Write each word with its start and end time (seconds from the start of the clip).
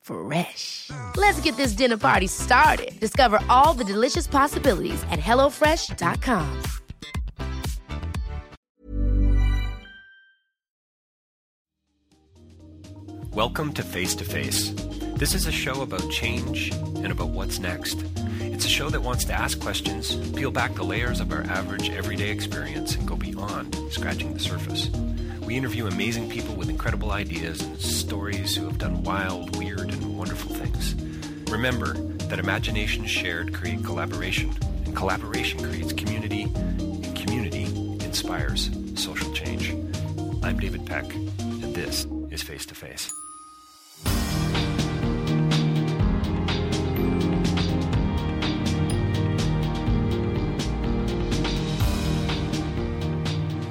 Fresh. 0.00 0.90
Let's 1.16 1.40
get 1.40 1.56
this 1.56 1.72
dinner 1.72 1.96
party 1.96 2.26
started. 2.26 2.98
Discover 3.00 3.40
all 3.48 3.74
the 3.74 3.84
delicious 3.84 4.26
possibilities 4.26 5.02
at 5.10 5.20
hellofresh.com. 5.20 6.62
Welcome 13.32 13.72
to 13.74 13.82
Face 13.82 14.16
to 14.16 14.24
Face. 14.24 14.72
This 15.14 15.34
is 15.34 15.46
a 15.46 15.52
show 15.52 15.82
about 15.82 16.10
change 16.10 16.72
and 16.72 17.12
about 17.12 17.28
what's 17.28 17.60
next. 17.60 18.02
It's 18.40 18.64
a 18.64 18.68
show 18.68 18.90
that 18.90 19.02
wants 19.02 19.24
to 19.26 19.32
ask 19.32 19.60
questions, 19.60 20.16
peel 20.32 20.50
back 20.50 20.74
the 20.74 20.82
layers 20.82 21.20
of 21.20 21.32
our 21.32 21.44
average 21.44 21.90
everyday 21.90 22.30
experience, 22.30 22.96
and 22.96 23.06
go 23.06 23.14
beyond 23.14 23.76
scratching 23.90 24.34
the 24.34 24.40
surface. 24.40 24.90
We 25.42 25.56
interview 25.56 25.86
amazing 25.86 26.28
people 26.28 26.56
with 26.56 26.68
incredible 26.68 27.12
ideas 27.12 27.60
and 27.60 27.80
stories 27.80 28.56
who 28.56 28.66
have 28.66 28.78
done 28.78 29.04
wild, 29.04 29.56
Remember 31.50 31.94
that 32.28 32.38
imagination 32.38 33.04
shared 33.04 33.52
create 33.52 33.84
collaboration, 33.84 34.56
and 34.86 34.94
collaboration 34.94 35.58
creates 35.58 35.92
community, 35.92 36.44
and 36.44 37.16
community 37.16 37.64
inspires 38.04 38.70
social 38.94 39.30
change. 39.32 39.74
I'm 40.44 40.58
David 40.60 40.86
Peck, 40.86 41.12
and 41.12 41.74
this 41.74 42.06
is 42.30 42.40
Face 42.40 42.64
to 42.66 42.74
Face. 42.76 43.12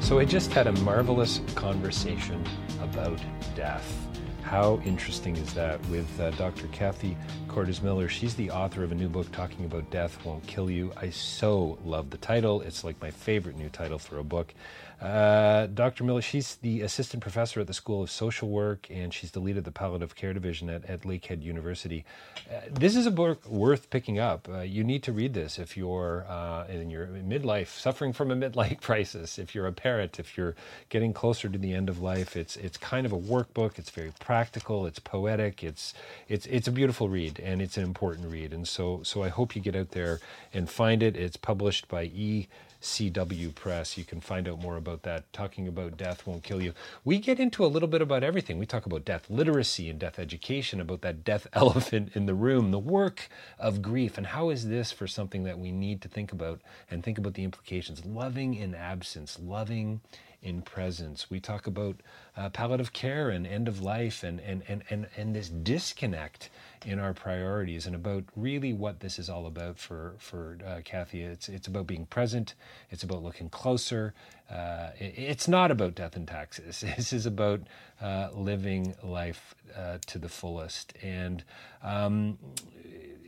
So 0.01 0.19
I 0.19 0.25
just 0.25 0.51
had 0.51 0.67
a 0.67 0.73
marvelous 0.81 1.39
conversation 1.55 2.43
about 2.81 3.19
death. 3.55 4.08
How 4.49 4.81
interesting 4.83 5.37
is 5.37 5.53
that 5.53 5.79
with 5.89 6.19
uh, 6.19 6.31
Dr. 6.31 6.65
Kathy 6.69 7.15
Kortes-Miller? 7.47 8.09
She's 8.09 8.33
the 8.33 8.49
author 8.49 8.83
of 8.83 8.91
a 8.91 8.95
new 8.95 9.07
book 9.07 9.31
talking 9.31 9.63
about 9.65 9.91
death 9.91 10.25
won't 10.25 10.43
kill 10.47 10.71
you. 10.71 10.91
I 10.97 11.11
so 11.11 11.77
love 11.85 12.09
the 12.09 12.17
title. 12.17 12.61
It's 12.61 12.83
like 12.83 12.99
my 12.99 13.11
favorite 13.11 13.59
new 13.59 13.69
title 13.69 13.99
for 13.99 14.17
a 14.17 14.23
book. 14.23 14.55
Uh, 15.01 15.67
Dr. 15.67 16.03
Miller, 16.03 16.21
she's 16.21 16.55
the 16.57 16.81
assistant 16.81 17.23
professor 17.23 17.61
at 17.61 17.67
the 17.67 17.73
School 17.73 18.03
of 18.03 18.11
Social 18.11 18.49
Work, 18.49 18.87
and 18.89 19.13
she's 19.13 19.31
the 19.31 19.39
lead 19.39 19.57
of 19.57 19.63
the 19.63 19.71
palliative 19.71 20.13
care 20.13 20.33
division 20.33 20.69
at, 20.69 20.83
at 20.85 21.01
Lakehead 21.03 21.41
University. 21.41 22.03
Uh, 22.51 22.59
this 22.69 22.97
is 22.97 23.05
a 23.05 23.11
book 23.11 23.45
worth 23.47 23.89
picking 23.89 24.19
up. 24.19 24.49
Uh, 24.49 24.59
you 24.59 24.83
need 24.83 25.01
to 25.03 25.13
read 25.13 25.33
this 25.33 25.57
if 25.57 25.77
you're 25.77 26.25
uh, 26.27 26.65
in 26.67 26.89
your 26.89 27.07
midlife, 27.07 27.67
suffering 27.67 28.11
from 28.11 28.29
a 28.29 28.35
midlife 28.35 28.81
crisis, 28.81 29.39
if 29.39 29.55
you're 29.55 29.67
a 29.67 29.71
parent, 29.71 30.19
if 30.19 30.37
you're 30.37 30.55
getting 30.89 31.13
closer 31.13 31.47
to 31.47 31.57
the 31.57 31.73
end 31.73 31.87
of 31.87 32.01
life. 32.01 32.35
It's 32.35 32.57
it's 32.57 32.77
kind 32.77 33.05
of 33.05 33.13
a 33.13 33.17
workbook. 33.17 33.79
It's 33.79 33.89
very 33.89 34.11
practical. 34.19 34.85
It's 34.85 34.99
poetic. 34.99 35.63
It's 35.63 35.93
it's 36.27 36.45
it's 36.47 36.67
a 36.67 36.71
beautiful 36.71 37.07
read, 37.07 37.39
and 37.39 37.61
it's 37.61 37.77
an 37.77 37.83
important 37.83 38.29
read. 38.29 38.51
And 38.51 38.67
so 38.67 39.01
so 39.03 39.23
I 39.23 39.29
hope 39.29 39.55
you 39.55 39.61
get 39.61 39.77
out 39.77 39.91
there 39.91 40.19
and 40.53 40.69
find 40.69 41.01
it. 41.01 41.15
It's 41.15 41.37
published 41.37 41.87
by 41.87 42.03
E. 42.03 42.49
CW 42.81 43.53
Press. 43.55 43.97
You 43.97 44.05
can 44.05 44.21
find 44.21 44.47
out 44.47 44.61
more 44.61 44.77
about 44.77 45.03
that. 45.03 45.31
Talking 45.33 45.67
about 45.67 45.97
death 45.97 46.25
won't 46.25 46.43
kill 46.43 46.61
you. 46.61 46.73
We 47.03 47.19
get 47.19 47.39
into 47.39 47.65
a 47.65 47.67
little 47.67 47.87
bit 47.87 48.01
about 48.01 48.23
everything. 48.23 48.57
We 48.57 48.65
talk 48.65 48.85
about 48.85 49.05
death 49.05 49.29
literacy 49.29 49.89
and 49.89 49.99
death 49.99 50.17
education, 50.17 50.79
about 50.79 51.01
that 51.01 51.23
death 51.23 51.47
elephant 51.53 52.11
in 52.13 52.25
the 52.25 52.33
room, 52.33 52.71
the 52.71 52.79
work 52.79 53.29
of 53.57 53.81
grief, 53.81 54.17
and 54.17 54.27
how 54.27 54.49
is 54.49 54.67
this 54.67 54.91
for 54.91 55.07
something 55.07 55.43
that 55.43 55.59
we 55.59 55.71
need 55.71 56.01
to 56.01 56.07
think 56.07 56.31
about 56.31 56.61
and 56.89 57.03
think 57.03 57.17
about 57.17 57.33
the 57.33 57.43
implications. 57.43 58.05
Loving 58.05 58.53
in 58.53 58.73
absence, 58.73 59.37
loving 59.39 60.01
in 60.41 60.61
presence. 60.61 61.29
We 61.29 61.39
talk 61.39 61.67
about 61.67 61.97
uh, 62.37 62.49
palliative 62.49 62.93
care 62.93 63.29
and 63.29 63.45
end 63.45 63.67
of 63.67 63.81
life 63.81 64.23
and, 64.23 64.39
and, 64.39 64.63
and, 64.67 64.83
and, 64.89 65.07
and 65.17 65.35
this 65.35 65.49
disconnect 65.49 66.49
in 66.85 66.97
our 66.97 67.13
priorities 67.13 67.85
and 67.85 67.95
about 67.95 68.23
really 68.35 68.71
what 68.71 69.01
this 69.01 69.19
is 69.19 69.29
all 69.29 69.45
about 69.45 69.77
for, 69.77 70.15
for 70.17 70.57
uh, 70.65 70.79
Kathy. 70.85 71.21
It's, 71.23 71.49
it's 71.49 71.67
about 71.67 71.87
being 71.87 72.05
present, 72.05 72.55
it's 72.89 73.03
about 73.03 73.21
looking 73.21 73.49
closer. 73.49 74.13
Uh, 74.49 74.89
it, 74.97 75.13
it's 75.17 75.47
not 75.47 75.71
about 75.71 75.95
death 75.95 76.15
and 76.15 76.27
taxes. 76.27 76.83
This 76.99 77.13
is 77.13 77.25
about 77.25 77.61
uh, 78.01 78.29
living 78.33 78.95
life 79.03 79.55
uh, 79.75 79.99
to 80.07 80.19
the 80.19 80.29
fullest. 80.29 80.93
And 81.01 81.43
um, 81.83 82.37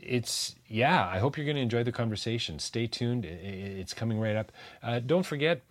it's 0.02 0.56
yeah 0.68 1.08
i 1.08 1.20
hope 1.20 1.38
you're 1.38 1.46
going 1.46 1.56
to 1.56 1.62
enjoy 1.62 1.84
the 1.84 1.92
conversation 1.92 2.58
stay 2.58 2.88
tuned 2.88 3.24
it's 3.24 3.94
coming 3.94 4.20
right 4.20 4.36
up 4.36 4.52
uh, 4.82 5.00
don't 5.00 5.28
forget 5.28 5.62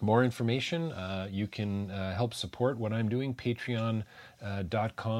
more 0.00 0.24
information, 0.24 0.92
uh, 0.92 1.28
you 1.30 1.46
can 1.46 1.90
uh, 1.90 2.14
help 2.14 2.34
support 2.34 2.78
what 2.78 2.92
I'm 2.92 3.08
doing, 3.08 3.34
patreon.com. 3.34 4.04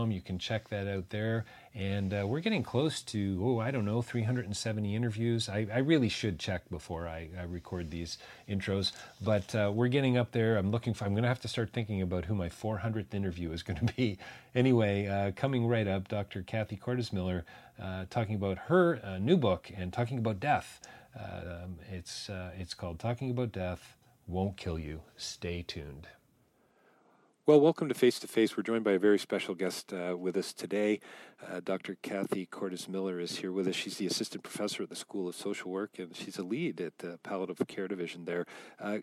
Uh, 0.09 0.13
you 0.13 0.21
can 0.21 0.39
check 0.39 0.69
that 0.69 0.89
out 0.89 1.11
there. 1.11 1.45
And 1.75 2.13
uh, 2.13 2.27
we're 2.27 2.41
getting 2.41 2.63
close 2.63 3.01
to, 3.03 3.41
oh, 3.43 3.59
I 3.59 3.71
don't 3.71 3.85
know, 3.85 4.03
370 4.03 4.95
interviews. 4.95 5.49
I, 5.49 5.67
I 5.73 5.79
really 5.79 6.09
should 6.09 6.39
check 6.39 6.69
before 6.71 7.09
I, 7.09 7.29
I 7.39 7.45
record 7.45 7.91
these 7.91 8.19
intros, 8.49 8.93
but 9.21 9.55
uh, 9.55 9.71
we're 9.75 9.89
getting 9.89 10.17
up 10.17 10.33
there. 10.33 10.57
I'm 10.57 10.71
looking 10.71 10.95
for, 10.95 11.05
I'm 11.05 11.13
going 11.13 11.23
to 11.23 11.29
have 11.29 11.41
to 11.43 11.49
start 11.49 11.71
thinking 11.73 12.03
about 12.03 12.27
who 12.27 12.35
my 12.35 12.49
400th 12.49 13.15
interview 13.15 13.53
is 13.53 13.63
going 13.63 13.85
to 13.87 13.93
be. 13.95 14.19
Anyway, 14.55 15.07
uh, 15.07 15.31
coming 15.35 15.67
right 15.67 15.89
up, 15.89 16.09
Dr. 16.09 16.43
Kathy 16.43 16.77
Kortes-Miller 16.77 17.47
talking 18.11 18.35
about 18.35 18.59
her 18.59 19.19
new 19.19 19.39
book 19.39 19.71
and 19.75 19.91
talking 19.91 20.19
about 20.19 20.41
death. 20.41 20.79
Um, 21.19 21.79
it's, 21.91 22.29
it's 22.59 22.75
called 22.75 22.99
Talking 22.99 23.31
About 23.31 23.51
Death 23.51 23.97
won't 24.27 24.57
kill 24.57 24.79
you. 24.79 25.03
Stay 25.17 25.63
tuned. 25.63 26.09
Well, 27.45 27.61
welcome 27.61 27.89
to 27.89 27.95
Face 27.95 28.21
to 28.21 28.29
Face. 28.29 28.57
We're 28.57 28.63
joined 28.63 28.85
by 28.85 28.93
a 28.93 28.99
very 29.01 29.19
special 29.19 29.57
guest 29.57 29.93
uh, 29.93 30.17
with 30.17 30.37
us 30.37 30.53
today. 30.53 31.01
Uh, 31.45 31.59
Dr. 31.59 31.97
Kathy 32.01 32.47
Kortes-Miller 32.47 33.19
is 33.19 33.39
here 33.39 33.51
with 33.51 33.67
us. 33.67 33.75
She's 33.75 33.99
the 33.99 34.07
assistant 34.07 34.45
professor 34.45 34.85
at 34.85 34.91
the 34.91 34.97
School 34.97 35.27
of 35.29 35.35
Social 35.35 35.73
Work, 35.73 35.99
and 35.99 36.15
she's 36.15 36.39
a 36.39 36.45
lead 36.45 36.81
at 36.81 36.99
the 36.99 37.19
Palliative 37.25 37.67
Care 37.67 37.89
Division 37.89 38.27
there. 38.27 38.47
Uh, 38.79 38.99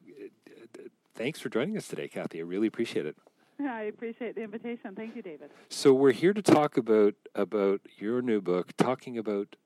thanks 1.16 1.42
for 1.42 1.50
joining 1.50 1.76
us 1.76 1.90
today, 1.90 2.08
Kathy. 2.08 2.40
I 2.40 2.44
really 2.44 2.68
appreciate 2.68 3.06
it. 3.06 3.18
I 3.60 3.84
appreciate 3.84 4.36
the 4.36 4.42
invitation. 4.44 4.96
Thank 4.96 5.18
you, 5.18 5.22
David. 5.22 5.52
So 5.68 5.94
we're 5.94 6.14
here 6.14 6.34
to 6.34 6.42
talk 6.42 6.78
about 6.78 7.16
about 7.36 7.82
your 7.98 8.22
new 8.22 8.40
book, 8.40 8.72
talking 8.78 9.18
about 9.18 9.58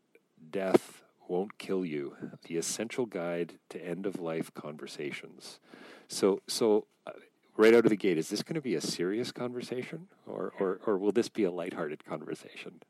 death 0.50 1.03
won't 1.28 1.58
kill 1.58 1.86
you 1.86 2.16
the 2.48 2.58
essential 2.58 3.06
guide 3.06 3.54
to 3.70 3.84
end 3.84 4.06
of 4.06 4.20
life 4.20 4.54
conversations 4.54 5.60
so 6.08 6.42
so 6.48 6.86
uh, 7.08 7.12
right 7.58 7.74
out 7.74 7.86
of 7.86 7.90
the 7.90 7.96
gate 7.96 8.18
is 8.18 8.30
this 8.30 8.44
going 8.44 8.56
to 8.56 8.62
be 8.62 8.76
a 8.76 8.82
serious 8.82 9.32
conversation 9.32 10.08
or, 10.26 10.54
or 10.60 10.80
or 10.86 10.98
will 10.98 11.12
this 11.12 11.30
be 11.30 11.44
a 11.44 11.52
lighthearted 11.52 12.06
conversation 12.06 12.82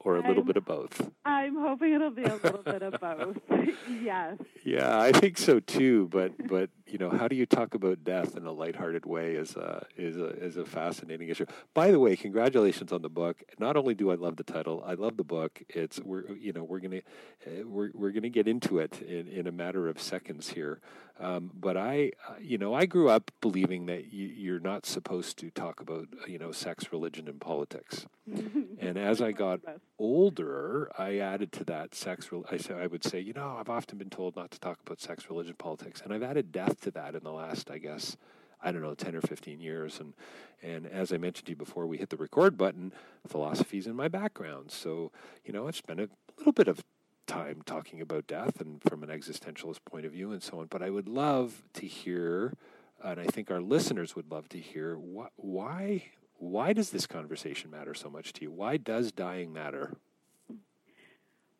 or 0.00 0.16
a 0.16 0.20
little 0.20 0.42
I'm, 0.42 0.46
bit 0.46 0.56
of 0.56 0.64
both? 0.64 1.10
I'm 1.24 1.56
hoping 1.56 1.92
it'll 1.92 2.10
be 2.10 2.24
a 2.24 2.36
little 2.36 2.62
bit 2.62 2.82
of 2.82 3.00
both. 3.00 3.38
yes. 4.02 4.38
Yeah, 4.64 4.98
I 4.98 5.12
think 5.12 5.38
so 5.38 5.60
too. 5.60 6.08
But 6.08 6.48
but 6.48 6.70
you 6.86 6.98
know, 6.98 7.10
how 7.10 7.28
do 7.28 7.36
you 7.36 7.46
talk 7.46 7.74
about 7.74 8.04
death 8.04 8.36
in 8.36 8.46
a 8.46 8.52
lighthearted 8.52 9.06
way 9.06 9.34
is 9.34 9.56
a 9.56 9.86
is 9.96 10.16
a 10.16 10.28
is 10.28 10.56
a 10.56 10.64
fascinating 10.64 11.28
issue. 11.28 11.46
By 11.74 11.90
the 11.90 11.98
way, 11.98 12.16
congratulations 12.16 12.92
on 12.92 13.02
the 13.02 13.08
book. 13.08 13.42
Not 13.58 13.76
only 13.76 13.94
do 13.94 14.10
I 14.10 14.14
love 14.14 14.36
the 14.36 14.44
title, 14.44 14.82
I 14.86 14.94
love 14.94 15.16
the 15.16 15.24
book. 15.24 15.62
It's 15.68 16.00
we're 16.00 16.32
you 16.36 16.52
know 16.52 16.64
we're 16.64 16.80
gonna 16.80 17.02
uh, 17.46 17.66
we're 17.66 17.90
we're 17.94 18.12
gonna 18.12 18.28
get 18.28 18.48
into 18.48 18.78
it 18.78 19.00
in 19.02 19.28
in 19.28 19.46
a 19.46 19.52
matter 19.52 19.88
of 19.88 20.00
seconds 20.00 20.50
here. 20.50 20.80
Um, 21.20 21.50
but 21.52 21.76
I, 21.76 22.12
you 22.40 22.58
know, 22.58 22.74
I 22.74 22.86
grew 22.86 23.08
up 23.08 23.32
believing 23.40 23.86
that 23.86 24.12
you, 24.12 24.54
are 24.54 24.60
not 24.60 24.86
supposed 24.86 25.36
to 25.38 25.50
talk 25.50 25.80
about, 25.80 26.06
you 26.28 26.38
know, 26.38 26.52
sex, 26.52 26.92
religion, 26.92 27.26
and 27.26 27.40
politics. 27.40 28.06
and 28.80 28.96
as 28.96 29.20
I 29.20 29.32
got 29.32 29.60
older, 29.98 30.90
I 30.96 31.18
added 31.18 31.50
to 31.52 31.64
that 31.64 31.94
sex. 31.94 32.30
I, 32.50 32.58
I 32.72 32.86
would 32.86 33.02
say, 33.02 33.18
you 33.18 33.32
know, 33.32 33.56
I've 33.58 33.68
often 33.68 33.98
been 33.98 34.10
told 34.10 34.36
not 34.36 34.52
to 34.52 34.60
talk 34.60 34.78
about 34.86 35.00
sex, 35.00 35.28
religion, 35.28 35.56
politics, 35.58 36.00
and 36.02 36.12
I've 36.12 36.22
added 36.22 36.52
death 36.52 36.80
to 36.82 36.92
that 36.92 37.16
in 37.16 37.24
the 37.24 37.32
last, 37.32 37.70
I 37.70 37.78
guess, 37.78 38.16
I 38.62 38.70
don't 38.70 38.82
know, 38.82 38.94
10 38.94 39.16
or 39.16 39.20
15 39.20 39.60
years. 39.60 39.98
And, 39.98 40.14
and 40.62 40.86
as 40.86 41.12
I 41.12 41.16
mentioned 41.16 41.46
to 41.46 41.52
you 41.52 41.56
before 41.56 41.86
we 41.86 41.98
hit 41.98 42.10
the 42.10 42.16
record 42.16 42.56
button, 42.56 42.92
philosophy's 43.26 43.88
in 43.88 43.96
my 43.96 44.06
background. 44.06 44.70
So, 44.70 45.10
you 45.44 45.52
know, 45.52 45.66
I've 45.66 45.74
spent 45.74 45.98
a 46.00 46.08
little 46.36 46.52
bit 46.52 46.68
of 46.68 46.84
time 47.26 47.62
talking 47.66 48.00
about 48.00 48.28
death 48.28 48.60
and 48.60 48.80
from 48.82 49.02
an 49.02 49.08
existentialist 49.08 49.80
point 49.84 50.06
of 50.06 50.12
view 50.12 50.30
and 50.30 50.42
so 50.42 50.60
on. 50.60 50.66
But 50.66 50.82
I 50.82 50.90
would 50.90 51.08
love 51.08 51.64
to 51.74 51.86
hear, 51.86 52.54
and 53.02 53.18
I 53.18 53.26
think 53.26 53.50
our 53.50 53.60
listeners 53.60 54.14
would 54.14 54.30
love 54.30 54.48
to 54.50 54.58
hear, 54.58 54.94
wh- 54.94 55.36
why, 55.36 56.04
why 56.36 56.72
does 56.72 56.90
this 56.90 57.08
conversation 57.08 57.72
matter 57.72 57.92
so 57.92 58.08
much 58.08 58.32
to 58.34 58.42
you? 58.42 58.52
Why 58.52 58.76
does 58.76 59.10
dying 59.10 59.52
matter? 59.52 59.96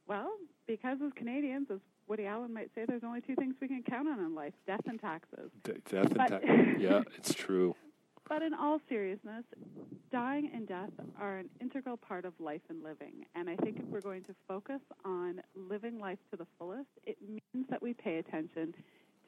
Well, 0.06 0.30
because 0.68 0.98
as 1.04 1.12
Canadians, 1.16 1.66
as 1.72 1.80
Woody 2.06 2.26
Allen 2.26 2.54
might 2.54 2.70
say, 2.74 2.84
there's 2.86 3.02
only 3.02 3.20
two 3.22 3.34
things 3.34 3.56
we 3.60 3.66
can 3.66 3.82
count 3.82 4.06
on 4.06 4.20
in 4.20 4.34
life 4.36 4.52
death 4.66 4.82
and 4.86 5.00
taxes. 5.00 5.50
D- 5.64 5.72
death 5.90 6.12
and 6.12 6.16
taxes. 6.16 6.50
yeah, 6.78 7.02
it's 7.16 7.34
true. 7.34 7.74
But 8.28 8.42
in 8.42 8.52
all 8.52 8.78
seriousness, 8.90 9.44
dying 10.12 10.50
and 10.54 10.68
death 10.68 10.90
are 11.18 11.38
an 11.38 11.48
integral 11.62 11.96
part 11.96 12.26
of 12.26 12.34
life 12.38 12.60
and 12.68 12.82
living. 12.82 13.24
And 13.34 13.48
I 13.48 13.56
think 13.56 13.78
if 13.78 13.86
we're 13.86 14.02
going 14.02 14.22
to 14.24 14.34
focus 14.46 14.80
on 15.02 15.40
living 15.56 15.98
life 15.98 16.18
to 16.30 16.36
the 16.36 16.46
fullest, 16.58 16.90
it 17.06 17.16
means 17.26 17.66
that 17.70 17.80
we 17.80 17.94
pay 17.94 18.18
attention 18.18 18.74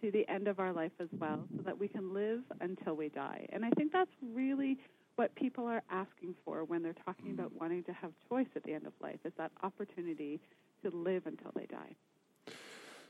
to 0.02 0.10
the 0.10 0.28
end 0.28 0.48
of 0.48 0.60
our 0.60 0.72
life 0.72 0.92
as 1.00 1.08
well, 1.18 1.42
so 1.56 1.62
that 1.62 1.78
we 1.78 1.88
can 1.88 2.12
live 2.12 2.40
until 2.60 2.94
we 2.94 3.08
die. 3.08 3.46
And 3.52 3.64
I 3.64 3.70
think 3.70 3.90
that's 3.90 4.10
really 4.34 4.78
what 5.16 5.34
people 5.34 5.66
are 5.66 5.82
asking 5.90 6.34
for 6.44 6.64
when 6.64 6.82
they're 6.82 6.94
talking 7.04 7.30
about 7.30 7.52
wanting 7.58 7.84
to 7.84 7.92
have 7.92 8.12
choice 8.28 8.46
at 8.54 8.64
the 8.64 8.72
end 8.74 8.86
of 8.86 8.92
life, 9.00 9.18
is 9.24 9.32
that 9.38 9.50
opportunity 9.62 10.40
to 10.82 10.90
live 10.90 11.26
until 11.26 11.52
they 11.54 11.66
die. 11.66 11.96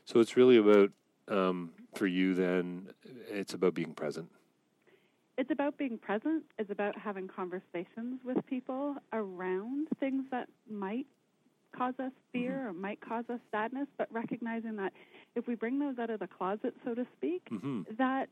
So 0.04 0.20
it's 0.20 0.36
really 0.36 0.56
about, 0.56 0.90
um, 1.28 1.72
for 1.94 2.06
you 2.06 2.34
then, 2.34 2.88
it's 3.28 3.54
about 3.54 3.74
being 3.74 3.94
present. 3.94 4.30
it's 5.38 5.50
about 5.50 5.78
being 5.78 5.96
present. 5.96 6.42
It's 6.58 6.70
about 6.70 6.98
having 6.98 7.26
conversations 7.26 8.20
with 8.24 8.44
people 8.46 8.96
around 9.12 9.88
things 9.98 10.24
that 10.30 10.48
might 10.68 11.06
cause 11.74 11.94
us 11.98 12.12
fear 12.32 12.68
or 12.68 12.72
might 12.74 13.00
cause 13.00 13.24
us 13.30 13.40
sadness, 13.50 13.86
but 13.96 14.06
recognizing 14.12 14.76
that 14.76 14.92
if 15.36 15.46
we 15.46 15.54
bring 15.54 15.78
those 15.78 15.98
out 15.98 16.10
of 16.10 16.20
the 16.20 16.26
closet, 16.26 16.74
so 16.84 16.94
to 16.94 17.06
speak, 17.16 17.46
hmm 17.48 17.82
that 17.98 18.28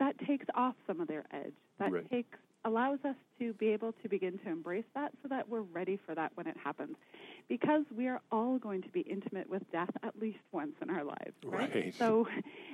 that 0.00 0.18
takes 0.26 0.46
off 0.54 0.74
some 0.86 1.00
of 1.00 1.08
their 1.08 1.24
edge. 1.32 1.52
That 1.78 1.92
Right. 1.92 2.08
takes 2.10 2.38
allows 2.68 2.98
us 3.04 3.16
to 3.38 3.52
be 3.54 3.68
able 3.68 3.92
to 4.02 4.08
begin 4.08 4.38
to 4.38 4.48
embrace 4.48 4.84
that 4.94 5.12
so 5.22 5.28
that 5.28 5.48
we're 5.48 5.62
ready 5.62 5.98
for 6.04 6.14
that 6.14 6.32
when 6.34 6.46
it 6.46 6.56
happens. 6.62 6.96
Because 7.48 7.84
we 7.96 8.08
are 8.08 8.20
all 8.30 8.58
going 8.58 8.82
to 8.82 8.90
be 8.90 9.00
intimate 9.00 9.48
with 9.48 9.62
death 9.72 9.88
at 10.02 10.18
least 10.20 10.38
once 10.52 10.74
in 10.82 10.90
our 10.90 11.02
lives, 11.02 11.32
right? 11.44 11.74
Right. 11.74 11.94
So 11.98 12.28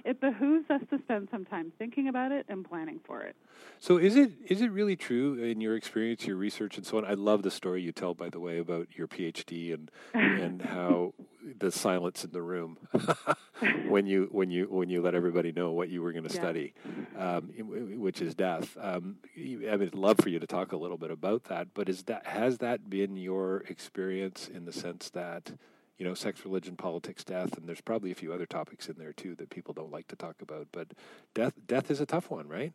it 0.05 0.21
behooves 0.21 0.69
us 0.69 0.81
to 0.91 0.99
spend 0.99 1.29
some 1.31 1.45
time 1.45 1.73
thinking 1.79 2.09
about 2.09 2.33
it 2.33 2.45
and 2.49 2.69
planning 2.69 2.99
for 3.07 3.23
it. 3.23 3.37
So 3.79 3.99
is 3.99 4.17
it 4.17 4.33
is 4.49 4.61
it 4.61 4.73
really 4.73 4.97
true 4.97 5.35
in 5.35 5.61
your 5.61 5.77
experience, 5.77 6.27
your 6.27 6.37
research, 6.37 6.77
and 6.77 6.85
so 6.85 6.99
on? 6.99 7.05
I 7.05 7.15
love 7.15 7.43
the 7.43 7.53
story 7.53 7.83
you 7.83 7.93
tell, 7.93 8.15
by 8.15 8.31
the 8.31 8.41
way, 8.41 8.59
about 8.59 8.89
your 8.97 9.07
PhD 9.07 9.73
and 9.73 9.91
and 10.15 10.61
how 10.61 11.15
the 11.59 11.71
silence 11.71 12.25
in 12.25 12.33
the 12.33 12.43
room 12.43 12.79
when 13.89 14.07
you 14.07 14.29
when 14.33 14.51
you 14.51 14.67
when 14.69 14.89
you 14.89 15.01
let 15.03 15.15
everybody 15.15 15.53
know 15.53 15.73
what 15.73 15.89
you 15.89 16.03
were 16.03 16.13
going 16.13 16.25
to 16.25 16.35
Yeah. 16.35 16.41
study, 16.41 16.75
um, 17.17 17.51
which 17.99 18.21
is 18.21 18.35
death. 18.35 18.77
Um, 18.81 19.19
I 19.37 19.73
I'd 19.73 19.95
love 19.95 20.19
for 20.19 20.29
you 20.29 20.39
to 20.41 20.47
talk 20.47 20.73
a 20.73 20.77
little 20.77 20.99
bit 20.99 21.11
about 21.11 21.45
that. 21.45 21.69
But 21.75 21.89
is 21.89 22.05
that 22.05 22.27
has 22.27 22.59
that 22.59 22.91
been 22.91 23.17
your 23.17 23.59
experience 23.69 24.49
in 24.53 24.65
the 24.65 24.73
sense 24.73 25.11
that 25.11 25.53
you 25.97 26.05
know, 26.05 26.15
sex, 26.15 26.45
religion, 26.45 26.75
politics, 26.77 27.23
death, 27.23 27.57
and 27.57 27.69
there's 27.69 27.81
probably 27.81 28.11
a 28.11 28.17
few 28.17 28.33
other 28.33 28.47
topics 28.47 28.89
in 28.89 28.97
there 28.99 29.13
too 29.13 29.37
that 29.37 29.49
people 29.49 29.73
don't 29.73 29.93
like 29.93 30.09
to 30.09 30.17
talk 30.17 30.43
about. 30.43 30.67
But 30.73 30.89
death, 31.35 31.53
death 31.69 31.89
is 31.89 32.01
a 32.01 32.07
tough 32.07 32.31
one, 32.33 32.49
right? 32.49 32.73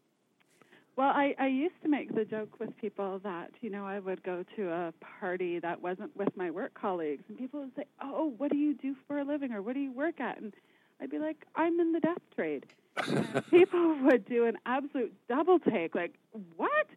Well, 0.99 1.13
I, 1.15 1.33
I 1.39 1.47
used 1.47 1.81
to 1.83 1.87
make 1.87 2.13
the 2.13 2.25
joke 2.25 2.59
with 2.59 2.75
people 2.75 3.21
that, 3.23 3.51
you 3.61 3.69
know, 3.69 3.85
I 3.85 3.99
would 3.99 4.21
go 4.21 4.43
to 4.57 4.69
a 4.69 4.93
party 5.21 5.57
that 5.59 5.81
wasn't 5.81 6.13
with 6.17 6.27
my 6.35 6.51
work 6.51 6.73
colleagues, 6.73 7.23
and 7.29 7.37
people 7.37 7.61
would 7.61 7.73
say, 7.77 7.85
Oh, 8.03 8.33
what 8.37 8.51
do 8.51 8.57
you 8.57 8.73
do 8.73 8.97
for 9.07 9.17
a 9.19 9.23
living, 9.23 9.53
or 9.53 9.61
what 9.61 9.75
do 9.75 9.79
you 9.79 9.93
work 9.93 10.19
at? 10.19 10.41
And 10.41 10.53
I'd 10.99 11.09
be 11.09 11.17
like, 11.17 11.45
I'm 11.55 11.79
in 11.79 11.93
the 11.93 12.01
death 12.01 12.17
trade. 12.35 12.65
People 13.49 13.95
would 14.03 14.25
do 14.25 14.43
an 14.43 14.57
absolute 14.65 15.13
double 15.29 15.57
take, 15.57 15.95
like, 15.95 16.15
What? 16.57 16.87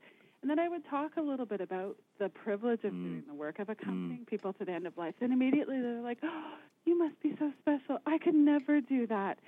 And 0.43 0.50
then 0.50 0.58
I 0.58 0.69
would 0.69 0.84
talk 0.90 1.12
a 1.16 1.22
little 1.22 1.46
bit 1.46 1.60
about 1.60 1.96
the 2.19 2.28
privilege 2.28 2.82
of 2.82 2.93
Mm. 2.93 3.04
doing 3.04 3.22
the 3.28 3.34
work 3.34 3.60
of 3.60 3.69
accompanying 3.69 4.25
people 4.26 4.52
to 4.54 4.64
the 4.64 4.72
end 4.72 4.88
of 4.88 4.99
life. 4.99 5.14
And 5.20 5.32
immediately 5.32 5.81
they're 5.81 6.00
like, 6.02 6.19
Oh, 6.25 6.54
you 6.87 6.99
must 6.99 7.22
be 7.22 7.37
so 7.38 7.52
special. 7.60 7.99
I 8.04 8.19
could 8.19 8.34
never 8.34 8.81
do 8.81 9.06
that. 9.06 9.38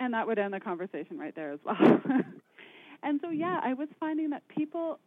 And 0.00 0.14
that 0.14 0.26
would 0.26 0.38
end 0.38 0.54
the 0.54 0.60
conversation 0.60 1.18
right 1.18 1.34
there 1.34 1.52
as 1.52 1.60
well. 1.62 1.76
and 3.02 3.20
so, 3.22 3.30
yeah, 3.30 3.60
I 3.62 3.74
was 3.74 3.88
finding 3.98 4.30
that 4.30 4.46
people 4.48 4.98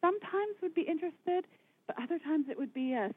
sometimes 0.00 0.56
would 0.62 0.74
be 0.74 0.82
interested, 0.82 1.46
but 1.86 1.96
other 2.02 2.18
times 2.18 2.46
it 2.48 2.58
would 2.58 2.74
be 2.74 2.94
a 2.94 3.10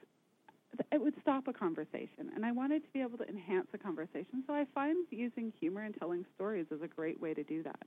it 0.92 1.02
would 1.02 1.14
stop 1.22 1.48
a 1.48 1.54
conversation, 1.54 2.32
and 2.36 2.46
I 2.46 2.52
wanted 2.52 2.84
to 2.84 2.90
be 2.94 3.02
able 3.02 3.18
to 3.20 3.28
enhance 3.28 3.68
a 3.74 3.78
conversation. 3.78 4.44
So 4.48 4.54
I 4.54 4.66
find 4.74 5.06
using 5.12 5.54
humor 5.60 5.82
and 5.82 5.96
telling 5.98 6.26
stories 6.36 6.66
is 6.72 6.82
a 6.82 6.88
great 6.88 7.22
way 7.22 7.34
to 7.34 7.44
do 7.44 7.64
that. 7.64 7.86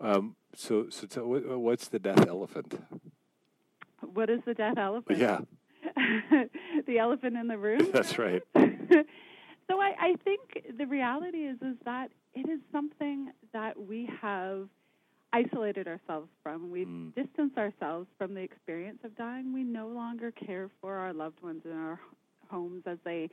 Um, 0.00 0.36
so, 0.54 0.88
so 0.90 1.06
tell, 1.06 1.24
what's 1.24 1.88
the 1.88 1.98
death 1.98 2.26
elephant? 2.26 2.80
What 4.00 4.30
is 4.30 4.40
the 4.44 4.54
death 4.54 4.78
elephant? 4.78 5.18
Yeah, 5.18 5.40
the 6.86 6.98
elephant 6.98 7.36
in 7.36 7.48
the 7.48 7.58
room. 7.58 7.88
that's 7.92 8.18
right. 8.18 8.42
so 8.54 9.80
I, 9.80 9.94
I 9.98 10.14
think 10.24 10.76
the 10.76 10.86
reality 10.86 11.38
is 11.38 11.56
is 11.62 11.76
that 11.84 12.10
it 12.34 12.48
is 12.48 12.60
something 12.72 13.30
that 13.52 13.80
we 13.80 14.08
have 14.20 14.68
isolated 15.34 15.88
ourselves 15.88 16.28
from. 16.42 16.70
We've 16.70 16.86
Mm. 16.86 17.14
distanced 17.14 17.58
ourselves 17.58 18.06
from 18.18 18.34
the 18.34 18.40
experience 18.40 19.00
of 19.04 19.14
dying. 19.16 19.52
We 19.52 19.64
no 19.64 19.88
longer 19.88 20.30
care 20.30 20.68
for 20.80 20.94
our 20.94 21.12
loved 21.12 21.40
ones 21.42 21.62
in 21.64 21.72
our 21.72 21.98
homes 22.48 22.82
as 22.86 22.98
they 23.04 23.28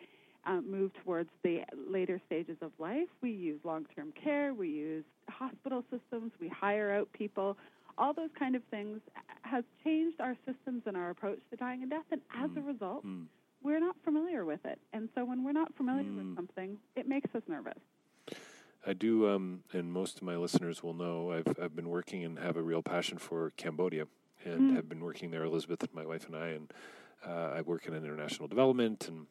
uh, 0.45 0.59
move 0.62 0.92
towards 1.03 1.30
the 1.44 1.63
later 1.88 2.19
stages 2.25 2.57
of 2.62 2.71
life. 2.80 3.07
We 3.21 3.30
use 3.30 3.59
long-term 3.63 4.12
care. 4.13 4.56
We 4.56 4.69
use 4.69 5.06
hospital 5.30 5.83
systems. 5.92 6.31
We 6.39 6.48
hire 6.50 6.92
out 6.92 7.12
people. 7.13 7.56
All 8.00 8.12
those 8.12 8.31
kind 8.39 8.56
of 8.56 8.63
things 8.71 9.00
has 9.44 9.63
changed 9.83 10.19
our 10.19 10.36
systems 10.47 10.81
and 10.88 10.97
our 10.97 11.12
approach 11.12 11.38
to 11.51 11.57
dying 11.57 11.83
and 11.83 11.92
death. 11.92 12.06
And 12.12 12.21
as 12.33 12.50
a 12.57 12.62
result, 12.62 13.06
Mm. 13.06 13.27
we're 13.62 13.80
not 13.80 13.95
familiar 14.04 14.44
with 14.44 14.65
it. 14.65 14.80
And 14.94 15.09
so 15.13 15.24
when 15.24 15.44
we're 15.44 15.51
not 15.51 15.71
familiar 15.75 16.12
with 16.12 16.36
something, 16.36 16.80
it 16.95 17.07
makes 17.07 17.30
us 17.36 17.44
nervous. 17.47 17.77
I 18.86 18.94
do, 18.94 19.30
um, 19.30 19.63
and 19.74 19.92
most 19.92 20.18
of 20.18 20.24
my 20.24 20.36
listeners 20.38 20.81
will 20.81 20.94
know 20.95 21.31
I've 21.31 21.60
I've 21.62 21.75
been 21.75 21.89
working 21.89 22.23
and 22.23 22.40
have 22.40 22.57
a 22.57 22.64
real 22.64 22.81
passion 22.81 23.18
for 23.18 23.52
Cambodia, 23.57 24.07
and 24.44 24.71
Mm. 24.71 24.76
have 24.76 24.90
been 24.90 25.02
working 25.02 25.30
there. 25.31 25.44
Elizabeth, 25.44 25.88
my 25.94 26.06
wife, 26.06 26.26
and 26.28 26.35
I, 26.35 26.47
and 26.50 26.73
uh, 27.26 27.54
I 27.57 27.61
work 27.61 27.85
in 27.85 27.94
international 27.94 28.47
development 28.47 29.07
and 29.07 29.28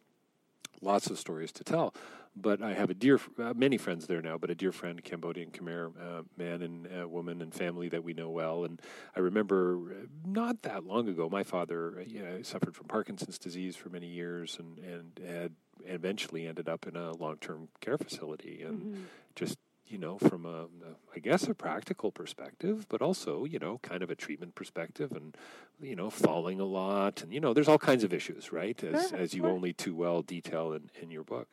lots 0.81 1.11
of 1.11 1.19
stories 1.19 1.53
to 1.53 1.65
tell. 1.65 1.95
But 2.37 2.63
I 2.63 2.75
have 2.75 2.91
a 2.91 2.95
dear, 2.95 3.19
uh, 3.39 3.55
many 3.55 3.77
friends 3.77 4.07
there 4.07 4.23
now, 4.23 4.39
but 4.39 4.51
a 4.51 4.55
dear 4.55 4.71
friend, 4.71 5.03
Cambodian 5.03 5.51
Khmer 5.51 5.93
uh, 6.01 6.23
man 6.37 6.63
and 6.63 6.87
uh, 6.87 7.09
woman 7.09 7.43
and 7.43 7.53
family 7.53 7.89
that 7.89 8.05
we 8.05 8.13
know 8.13 8.31
well. 8.31 8.65
And 8.65 8.81
I 9.17 9.21
remember 9.21 9.77
uh, 9.91 10.07
not 10.25 10.63
that 10.63 10.85
long 10.85 11.09
ago, 11.09 11.29
my 11.29 11.43
father, 11.43 11.99
uh, 11.99 12.05
you 12.07 12.23
know, 12.23 12.43
suffered 12.43 12.77
from 12.77 12.87
Parkinson's 12.87 13.39
disease 13.39 13.75
for 13.75 13.89
many 13.89 14.07
years, 14.07 14.59
and 14.61 14.79
and 14.79 15.21
had 15.27 15.53
eventually 15.85 16.47
ended 16.47 16.69
up 16.69 16.87
in 16.87 16.95
a 16.95 17.13
long-term 17.15 17.69
care 17.81 17.99
facility, 17.99 18.63
and 18.63 19.09
just 19.35 19.59
you 19.91 19.99
know 19.99 20.19
from 20.19 20.47
a, 20.47 20.67
I 21.15 21.19
guess 21.19 21.49
a 21.49 21.55
practical 21.55 22.13
perspective, 22.13 22.87
but 22.89 23.03
also 23.03 23.45
you 23.45 23.59
know 23.59 23.79
kind 23.83 24.03
of 24.03 24.11
a 24.11 24.15
treatment 24.15 24.55
perspective, 24.55 25.13
and 25.13 25.37
you 25.81 25.97
know 25.97 26.11
falling 26.11 26.61
a 26.61 26.65
lot, 26.65 27.23
and 27.23 27.33
you 27.33 27.41
know 27.41 27.53
there's 27.53 27.69
all 27.69 27.79
kinds 27.79 28.05
of 28.05 28.13
issues, 28.13 28.53
right? 28.53 28.83
As 28.85 29.13
as 29.13 29.35
you 29.35 29.47
only 29.47 29.73
too 29.73 29.95
well 29.95 30.23
detail 30.23 30.73
in 30.73 30.91
in 31.01 31.11
your 31.11 31.25
book. 31.25 31.49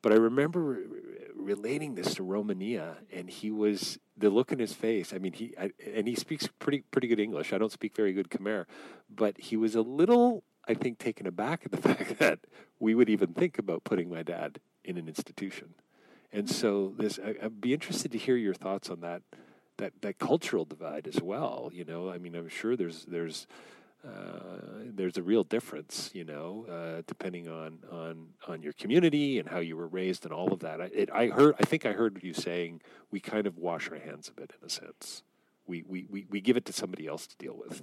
But 0.00 0.12
I 0.12 0.16
remember 0.16 0.60
re- 0.60 0.78
relating 1.34 1.96
this 1.96 2.14
to 2.14 2.22
Romania, 2.22 2.98
and 3.12 3.28
he 3.28 3.50
was 3.50 3.98
the 4.16 4.30
look 4.30 4.52
in 4.52 4.60
his 4.60 4.72
face. 4.72 5.12
I 5.12 5.18
mean, 5.18 5.32
he 5.32 5.54
I, 5.60 5.72
and 5.94 6.06
he 6.06 6.14
speaks 6.14 6.48
pretty 6.58 6.84
pretty 6.90 7.08
good 7.08 7.20
English. 7.20 7.52
I 7.52 7.58
don't 7.58 7.72
speak 7.72 7.94
very 7.94 8.12
good 8.12 8.30
Khmer, 8.30 8.66
but 9.10 9.38
he 9.38 9.56
was 9.56 9.74
a 9.74 9.82
little, 9.82 10.44
I 10.66 10.74
think, 10.74 10.98
taken 10.98 11.26
aback 11.26 11.62
at 11.64 11.72
the 11.72 11.82
fact 11.88 12.18
that 12.18 12.40
we 12.78 12.94
would 12.94 13.10
even 13.10 13.34
think 13.34 13.58
about 13.58 13.84
putting 13.84 14.08
my 14.08 14.22
dad 14.22 14.60
in 14.84 14.96
an 14.96 15.08
institution. 15.08 15.74
And 16.32 16.48
so, 16.48 16.92
this 16.96 17.18
I, 17.18 17.34
I'd 17.42 17.60
be 17.60 17.72
interested 17.72 18.12
to 18.12 18.18
hear 18.18 18.36
your 18.36 18.54
thoughts 18.54 18.90
on 18.90 19.00
that 19.00 19.22
that 19.78 19.92
that 20.02 20.18
cultural 20.18 20.64
divide 20.64 21.06
as 21.06 21.22
well. 21.22 21.70
You 21.72 21.84
know, 21.84 22.10
I 22.10 22.18
mean, 22.18 22.34
I'm 22.34 22.48
sure 22.48 22.76
there's 22.76 23.04
there's 23.06 23.46
uh, 24.06 24.60
there's 24.94 25.16
a 25.16 25.22
real 25.22 25.42
difference, 25.42 26.10
you 26.12 26.24
know, 26.24 26.66
uh, 26.70 27.02
depending 27.06 27.48
on, 27.48 27.78
on 27.90 28.28
on 28.46 28.62
your 28.62 28.72
community 28.74 29.38
and 29.38 29.48
how 29.48 29.58
you 29.58 29.76
were 29.76 29.88
raised 29.88 30.24
and 30.24 30.32
all 30.32 30.52
of 30.52 30.60
that. 30.60 30.80
I, 30.80 30.84
it, 30.84 31.10
I 31.12 31.26
heard, 31.28 31.56
I 31.58 31.64
think 31.64 31.84
I 31.84 31.92
heard 31.92 32.20
you 32.22 32.32
saying 32.32 32.80
we 33.10 33.18
kind 33.18 33.46
of 33.46 33.58
wash 33.58 33.90
our 33.90 33.98
hands 33.98 34.28
of 34.28 34.38
it 34.38 34.52
in 34.60 34.66
a 34.66 34.70
sense. 34.70 35.22
We 35.66 35.82
we, 35.86 36.06
we, 36.08 36.26
we 36.30 36.40
give 36.40 36.56
it 36.56 36.64
to 36.66 36.72
somebody 36.72 37.06
else 37.06 37.26
to 37.26 37.36
deal 37.38 37.56
with. 37.56 37.82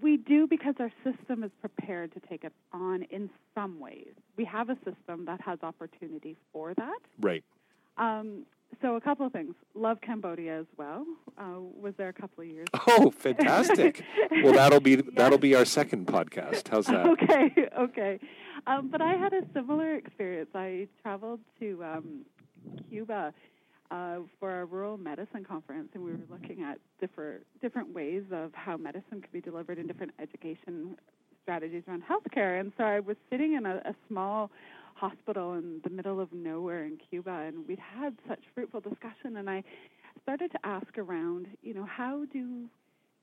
We 0.00 0.16
do 0.16 0.46
because 0.46 0.74
our 0.80 0.90
system 1.04 1.44
is 1.44 1.50
prepared 1.60 2.12
to 2.14 2.20
take 2.20 2.44
it 2.44 2.52
on 2.72 3.02
in 3.04 3.30
some 3.54 3.78
ways. 3.78 4.12
We 4.36 4.44
have 4.44 4.68
a 4.68 4.76
system 4.84 5.24
that 5.26 5.40
has 5.40 5.60
opportunity 5.62 6.36
for 6.52 6.74
that. 6.74 6.98
Right. 7.20 7.44
Um, 7.98 8.44
so 8.82 8.96
a 8.96 9.00
couple 9.00 9.26
of 9.26 9.32
things. 9.32 9.54
Love 9.74 10.00
Cambodia 10.00 10.60
as 10.60 10.66
well. 10.76 11.06
Uh, 11.38 11.60
was 11.80 11.94
there 11.96 12.08
a 12.08 12.12
couple 12.12 12.42
of 12.42 12.48
years. 12.50 12.68
Oh, 12.86 13.10
fantastic! 13.10 14.04
well, 14.42 14.52
that'll 14.52 14.80
be 14.80 14.96
that'll 14.96 15.38
be 15.38 15.54
our 15.54 15.64
second 15.64 16.06
podcast. 16.06 16.68
How's 16.68 16.86
that? 16.86 17.06
Okay, 17.06 17.68
okay. 17.78 18.18
Um, 18.66 18.88
but 18.88 19.00
I 19.00 19.14
had 19.14 19.32
a 19.32 19.42
similar 19.54 19.94
experience. 19.94 20.50
I 20.54 20.88
traveled 21.02 21.40
to 21.60 21.82
um, 21.84 22.20
Cuba 22.90 23.32
uh, 23.90 24.16
for 24.40 24.60
a 24.60 24.64
rural 24.64 24.98
medicine 24.98 25.44
conference, 25.44 25.88
and 25.94 26.04
we 26.04 26.12
were 26.12 26.18
looking 26.30 26.62
at 26.62 26.78
different 27.00 27.44
different 27.62 27.94
ways 27.94 28.24
of 28.32 28.52
how 28.54 28.76
medicine 28.76 29.20
could 29.20 29.32
be 29.32 29.40
delivered 29.40 29.78
in 29.78 29.86
different 29.86 30.12
education 30.18 30.96
strategies 31.42 31.84
around 31.88 32.02
healthcare. 32.02 32.58
And 32.58 32.72
so 32.76 32.84
I 32.84 33.00
was 33.00 33.16
sitting 33.30 33.54
in 33.54 33.66
a, 33.66 33.76
a 33.76 33.94
small 34.08 34.50
hospital 34.96 35.52
in 35.54 35.80
the 35.84 35.90
middle 35.90 36.20
of 36.20 36.32
nowhere 36.32 36.84
in 36.84 36.96
Cuba, 37.10 37.30
and 37.30 37.68
we'd 37.68 37.78
had 37.78 38.14
such 38.26 38.40
fruitful 38.54 38.80
discussion. 38.80 39.36
And 39.36 39.48
I 39.48 39.62
started 40.22 40.50
to 40.52 40.58
ask 40.64 40.96
around, 40.96 41.46
you 41.62 41.74
know, 41.74 41.84
how 41.84 42.24
do 42.32 42.64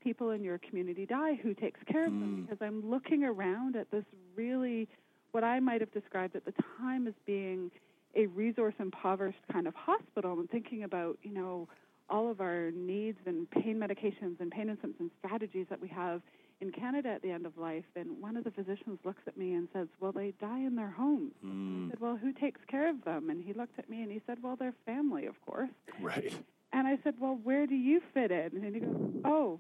people 0.03 0.32
in 0.32 0.44
your 0.44 0.60
community 0.60 1.06
die? 1.06 1.39
Who 1.42 1.53
takes 1.53 1.80
care 1.92 2.06
of 2.06 2.12
them? 2.12 2.38
Mm. 2.38 2.42
Because 2.44 2.62
I'm 2.62 2.89
looking 2.89 3.24
around 3.24 3.75
at 3.75 3.89
this 3.89 4.06
really, 4.36 4.88
what 5.32 5.44
I 5.44 5.60
might 5.60 5.82
have 5.82 5.92
described 5.92 6.36
at 6.36 6.46
the 6.46 6.53
time 6.77 7.08
as 7.08 7.13
being 7.25 7.72
a 8.15 8.27
resource 8.27 8.75
impoverished 8.80 9.39
kind 9.51 9.68
of 9.68 9.74
hospital, 9.74 10.34
and 10.39 10.48
thinking 10.50 10.84
about, 10.84 11.18
you 11.24 11.34
know, 11.34 11.68
all 12.10 12.30
of 12.30 12.42
our 12.42 12.70
needs 12.72 13.18
and 13.25 13.50
pain 13.50 13.77
medications 13.80 14.39
and 14.39 14.51
pain 14.51 14.70
and 14.70 14.77
symptom 14.82 15.10
strategies 15.18 15.65
that 15.72 15.82
we 15.82 15.88
have 15.88 16.22
in 16.62 16.72
Canada 16.72 17.10
at 17.10 17.22
the 17.22 17.31
end 17.31 17.45
of 17.45 17.57
life, 17.57 17.86
and 17.95 18.22
one 18.22 18.38
of 18.38 18.43
the 18.43 18.51
physicians 18.51 19.00
looks 19.03 19.22
at 19.27 19.38
me 19.38 19.53
and 19.53 19.67
says, 19.74 19.88
"Well, 20.00 20.12
they 20.12 20.31
die 20.39 20.60
in 20.60 20.75
their 20.75 20.89
homes." 20.91 21.33
Mm, 21.43 21.88
I 21.88 21.89
said, 21.91 22.00
"Well, 22.00 22.15
who 22.17 22.31
takes 22.31 22.62
care 22.67 22.89
of 22.89 23.03
them?" 23.03 23.29
And 23.29 23.43
he 23.43 23.53
looked 23.53 23.77
at 23.79 23.89
me 23.89 24.01
and 24.01 24.12
he 24.12 24.22
said, 24.25 24.41
"Well, 24.41 24.55
their 24.55 24.74
family, 24.86 25.25
of 25.25 25.39
course." 25.45 25.69
right. 26.01 26.33
And 26.72 26.88
I 26.88 26.98
said, 27.03 27.15
"Well, 27.19 27.39
where 27.43 27.67
do 27.67 27.75
you 27.75 28.01
fit 28.13 28.31
in?" 28.31 28.63
And 28.63 28.75
he 28.75 28.81
goes, 28.81 29.22
"Oh, 29.25 29.60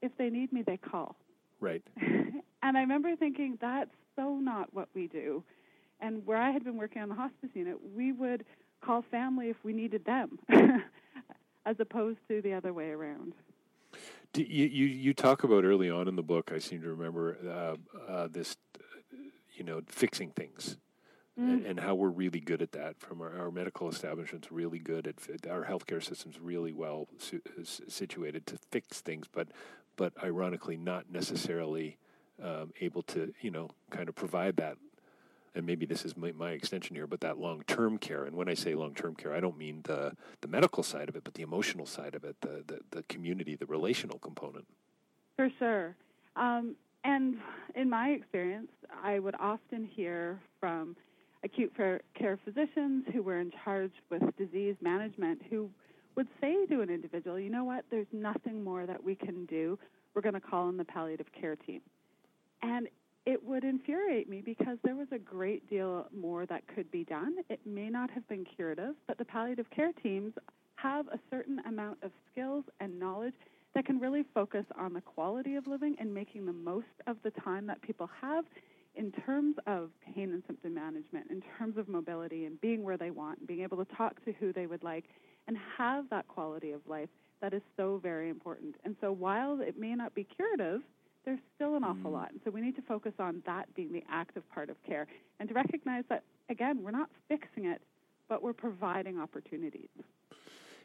if 0.00 0.16
they 0.16 0.30
need 0.30 0.52
me, 0.52 0.62
they 0.62 0.76
call." 0.76 1.16
Right. 1.60 1.82
and 2.00 2.76
I 2.76 2.80
remember 2.80 3.14
thinking, 3.16 3.58
"That's 3.60 3.94
so 4.16 4.36
not 4.36 4.72
what 4.74 4.88
we 4.94 5.06
do." 5.08 5.44
And 6.00 6.26
where 6.26 6.38
I 6.38 6.50
had 6.50 6.64
been 6.64 6.76
working 6.76 7.00
on 7.00 7.08
the 7.08 7.14
hospice 7.14 7.50
unit, 7.54 7.76
we 7.94 8.10
would 8.12 8.44
call 8.84 9.02
family 9.02 9.50
if 9.50 9.56
we 9.62 9.72
needed 9.72 10.04
them, 10.04 10.38
as 11.66 11.76
opposed 11.78 12.18
to 12.28 12.42
the 12.42 12.52
other 12.52 12.72
way 12.72 12.90
around. 12.90 13.34
You, 14.34 14.44
you 14.44 14.86
you 14.86 15.14
talk 15.14 15.44
about 15.44 15.64
early 15.64 15.90
on 15.90 16.08
in 16.08 16.16
the 16.16 16.22
book. 16.22 16.52
I 16.54 16.58
seem 16.58 16.80
to 16.82 16.88
remember 16.88 17.36
uh, 17.46 18.10
uh, 18.10 18.28
this, 18.30 18.56
uh, 18.78 19.16
you 19.54 19.62
know, 19.62 19.82
fixing 19.86 20.30
things, 20.30 20.78
and, 21.36 21.66
and 21.66 21.80
how 21.80 21.94
we're 21.94 22.08
really 22.08 22.40
good 22.40 22.62
at 22.62 22.72
that. 22.72 22.98
From 22.98 23.20
our, 23.20 23.38
our 23.38 23.50
medical 23.50 23.88
establishments, 23.90 24.50
really 24.50 24.78
good 24.78 25.06
at 25.06 25.46
our 25.50 25.64
healthcare 25.66 26.02
system's 26.02 26.40
really 26.40 26.72
well 26.72 27.08
su- 27.18 27.42
situated 27.88 28.46
to 28.46 28.58
fix 28.70 29.00
things, 29.02 29.26
but 29.30 29.48
but 29.96 30.12
ironically, 30.22 30.78
not 30.78 31.10
necessarily 31.10 31.98
um, 32.42 32.72
able 32.80 33.02
to, 33.02 33.34
you 33.42 33.50
know, 33.50 33.68
kind 33.90 34.08
of 34.08 34.14
provide 34.14 34.56
that. 34.56 34.76
And 35.54 35.66
maybe 35.66 35.84
this 35.84 36.04
is 36.04 36.16
my, 36.16 36.32
my 36.32 36.52
extension 36.52 36.96
here, 36.96 37.06
but 37.06 37.20
that 37.20 37.38
long-term 37.38 37.98
care. 37.98 38.24
And 38.24 38.36
when 38.36 38.48
I 38.48 38.54
say 38.54 38.74
long-term 38.74 39.16
care, 39.16 39.34
I 39.34 39.40
don't 39.40 39.58
mean 39.58 39.82
the 39.84 40.12
the 40.40 40.48
medical 40.48 40.82
side 40.82 41.08
of 41.08 41.16
it, 41.16 41.24
but 41.24 41.34
the 41.34 41.42
emotional 41.42 41.86
side 41.86 42.14
of 42.14 42.24
it, 42.24 42.36
the 42.40 42.64
the, 42.66 42.80
the 42.90 43.02
community, 43.04 43.54
the 43.56 43.66
relational 43.66 44.18
component. 44.18 44.66
For 45.36 45.50
sure. 45.58 45.94
Um, 46.36 46.76
and 47.04 47.36
in 47.74 47.90
my 47.90 48.10
experience, 48.10 48.70
I 49.02 49.18
would 49.18 49.34
often 49.40 49.84
hear 49.84 50.40
from 50.60 50.96
acute 51.44 51.74
care 51.76 52.38
physicians 52.44 53.04
who 53.12 53.22
were 53.22 53.40
in 53.40 53.52
charge 53.64 53.92
with 54.10 54.22
disease 54.36 54.76
management 54.80 55.42
who 55.50 55.68
would 56.14 56.28
say 56.40 56.66
to 56.66 56.80
an 56.80 56.90
individual, 56.90 57.38
you 57.38 57.50
know 57.50 57.64
what, 57.64 57.84
there's 57.90 58.06
nothing 58.12 58.62
more 58.62 58.86
that 58.86 59.02
we 59.02 59.14
can 59.14 59.46
do. 59.46 59.78
We're 60.14 60.22
going 60.22 60.34
to 60.34 60.40
call 60.40 60.68
in 60.68 60.76
the 60.76 60.84
palliative 60.84 61.26
care 61.32 61.56
team. 61.56 61.80
And 62.60 62.86
it 63.24 63.42
would 63.44 63.64
infuriate 63.64 64.28
me 64.28 64.42
because 64.44 64.78
there 64.82 64.96
was 64.96 65.06
a 65.12 65.18
great 65.18 65.68
deal 65.70 66.06
more 66.14 66.44
that 66.46 66.62
could 66.74 66.90
be 66.90 67.04
done. 67.04 67.36
It 67.48 67.60
may 67.64 67.88
not 67.88 68.10
have 68.10 68.26
been 68.28 68.44
curative, 68.44 68.94
but 69.06 69.18
the 69.18 69.24
palliative 69.24 69.70
care 69.70 69.92
teams 70.02 70.32
have 70.76 71.06
a 71.08 71.18
certain 71.30 71.60
amount 71.66 71.98
of 72.02 72.10
skills 72.30 72.64
and 72.80 72.98
knowledge 72.98 73.34
that 73.74 73.86
can 73.86 74.00
really 74.00 74.24
focus 74.34 74.64
on 74.78 74.92
the 74.92 75.00
quality 75.00 75.54
of 75.54 75.66
living 75.66 75.94
and 76.00 76.12
making 76.12 76.46
the 76.46 76.52
most 76.52 76.86
of 77.06 77.16
the 77.22 77.30
time 77.30 77.66
that 77.66 77.80
people 77.80 78.10
have 78.20 78.44
in 78.94 79.10
terms 79.24 79.56
of 79.66 79.90
pain 80.14 80.32
and 80.32 80.42
symptom 80.46 80.74
management, 80.74 81.30
in 81.30 81.42
terms 81.56 81.78
of 81.78 81.88
mobility 81.88 82.44
and 82.44 82.60
being 82.60 82.82
where 82.82 82.98
they 82.98 83.10
want, 83.10 83.46
being 83.46 83.62
able 83.62 83.82
to 83.82 83.94
talk 83.96 84.22
to 84.24 84.32
who 84.32 84.52
they 84.52 84.66
would 84.66 84.82
like, 84.82 85.04
and 85.48 85.56
have 85.78 86.04
that 86.10 86.28
quality 86.28 86.72
of 86.72 86.80
life 86.86 87.08
that 87.40 87.54
is 87.54 87.62
so 87.76 87.98
very 88.02 88.28
important. 88.28 88.74
And 88.84 88.94
so 89.00 89.12
while 89.12 89.60
it 89.60 89.78
may 89.78 89.94
not 89.94 90.14
be 90.14 90.24
curative, 90.24 90.82
there's 91.24 91.38
still 91.54 91.76
an 91.76 91.84
awful 91.84 92.10
mm-hmm. 92.10 92.14
lot. 92.14 92.30
And 92.32 92.40
so 92.44 92.50
we 92.50 92.60
need 92.60 92.76
to 92.76 92.82
focus 92.82 93.12
on 93.18 93.42
that 93.46 93.72
being 93.74 93.92
the 93.92 94.04
active 94.10 94.48
part 94.50 94.70
of 94.70 94.82
care 94.82 95.06
and 95.40 95.48
to 95.48 95.54
recognize 95.54 96.04
that, 96.08 96.24
again, 96.48 96.82
we're 96.82 96.90
not 96.90 97.10
fixing 97.28 97.66
it, 97.66 97.82
but 98.28 98.42
we're 98.42 98.52
providing 98.52 99.18
opportunities. 99.18 99.88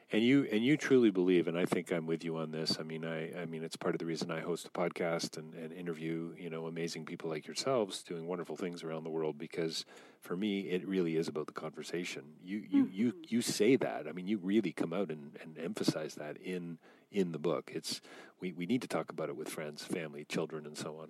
And 0.10 0.24
you 0.24 0.48
and 0.50 0.64
you 0.64 0.78
truly 0.78 1.12
believe, 1.12 1.50
and 1.50 1.58
I 1.58 1.66
think 1.66 1.92
I'm 1.92 2.06
with 2.06 2.24
you 2.24 2.38
on 2.38 2.52
this. 2.52 2.78
I 2.80 2.84
mean, 2.84 3.04
I 3.04 3.42
I 3.42 3.46
mean, 3.46 3.62
it's 3.62 3.76
part 3.76 3.94
of 3.94 4.00
the 4.00 4.06
reason 4.06 4.32
I 4.32 4.40
host 4.40 4.66
a 4.66 4.70
podcast 4.70 5.38
and, 5.38 5.54
and 5.54 5.74
interview 5.74 6.34
you 6.38 6.50
know 6.50 6.66
amazing 6.66 7.04
people 7.04 7.30
like 7.30 7.46
yourselves 7.46 8.04
doing 8.04 8.26
wonderful 8.26 8.56
things 8.56 8.84
around 8.84 9.04
the 9.04 9.10
world. 9.10 9.38
Because 9.38 9.84
for 10.22 10.38
me, 10.38 10.62
it 10.62 10.88
really 10.88 11.18
is 11.18 11.28
about 11.28 11.48
the 11.48 11.54
conversation. 11.54 12.24
You 12.42 12.64
you 12.70 12.90
you 12.90 13.08
mm-hmm. 13.12 13.22
you 13.28 13.42
say 13.42 13.76
that. 13.76 14.08
I 14.08 14.14
mean, 14.14 14.28
you 14.28 14.38
really 14.38 14.72
come 14.72 14.94
out 14.94 15.10
and, 15.10 15.36
and 15.42 15.58
emphasize 15.58 16.16
that 16.16 16.38
in 16.38 16.78
in 17.12 17.32
the 17.32 17.40
book. 17.40 17.72
It's 17.74 18.02
we, 18.40 18.52
we 18.52 18.66
need 18.66 18.82
to 18.82 18.88
talk 18.88 19.12
about 19.12 19.30
it 19.30 19.36
with 19.36 19.50
friends, 19.50 19.84
family, 19.84 20.26
children, 20.26 20.66
and 20.66 20.78
so 20.78 21.00
on. 21.00 21.10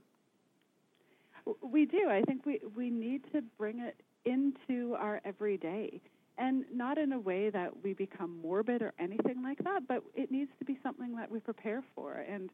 We 1.62 1.86
do. 1.86 2.10
I 2.10 2.22
think 2.24 2.46
we, 2.46 2.60
we 2.76 2.90
need 2.90 3.24
to 3.34 3.42
bring 3.58 3.80
it 3.80 4.02
into 4.26 4.96
our 4.96 5.22
everyday. 5.26 6.02
And 6.38 6.66
not 6.72 6.98
in 6.98 7.14
a 7.14 7.20
way 7.20 7.50
that 7.50 7.84
we 7.84 7.94
become 7.94 8.40
morbid 8.42 8.82
or 8.82 8.94
anything 9.00 9.42
like 9.42 9.58
that, 9.64 9.88
but 9.88 10.04
it 10.14 10.30
needs 10.30 10.52
to 10.60 10.66
be 10.66 10.78
something 10.84 11.16
that 11.16 11.32
we 11.32 11.40
prepare 11.40 11.84
for. 11.96 12.14
And 12.14 12.50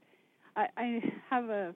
I, 0.56 0.68
I 0.78 1.04
have 1.30 1.50
a, 1.50 1.76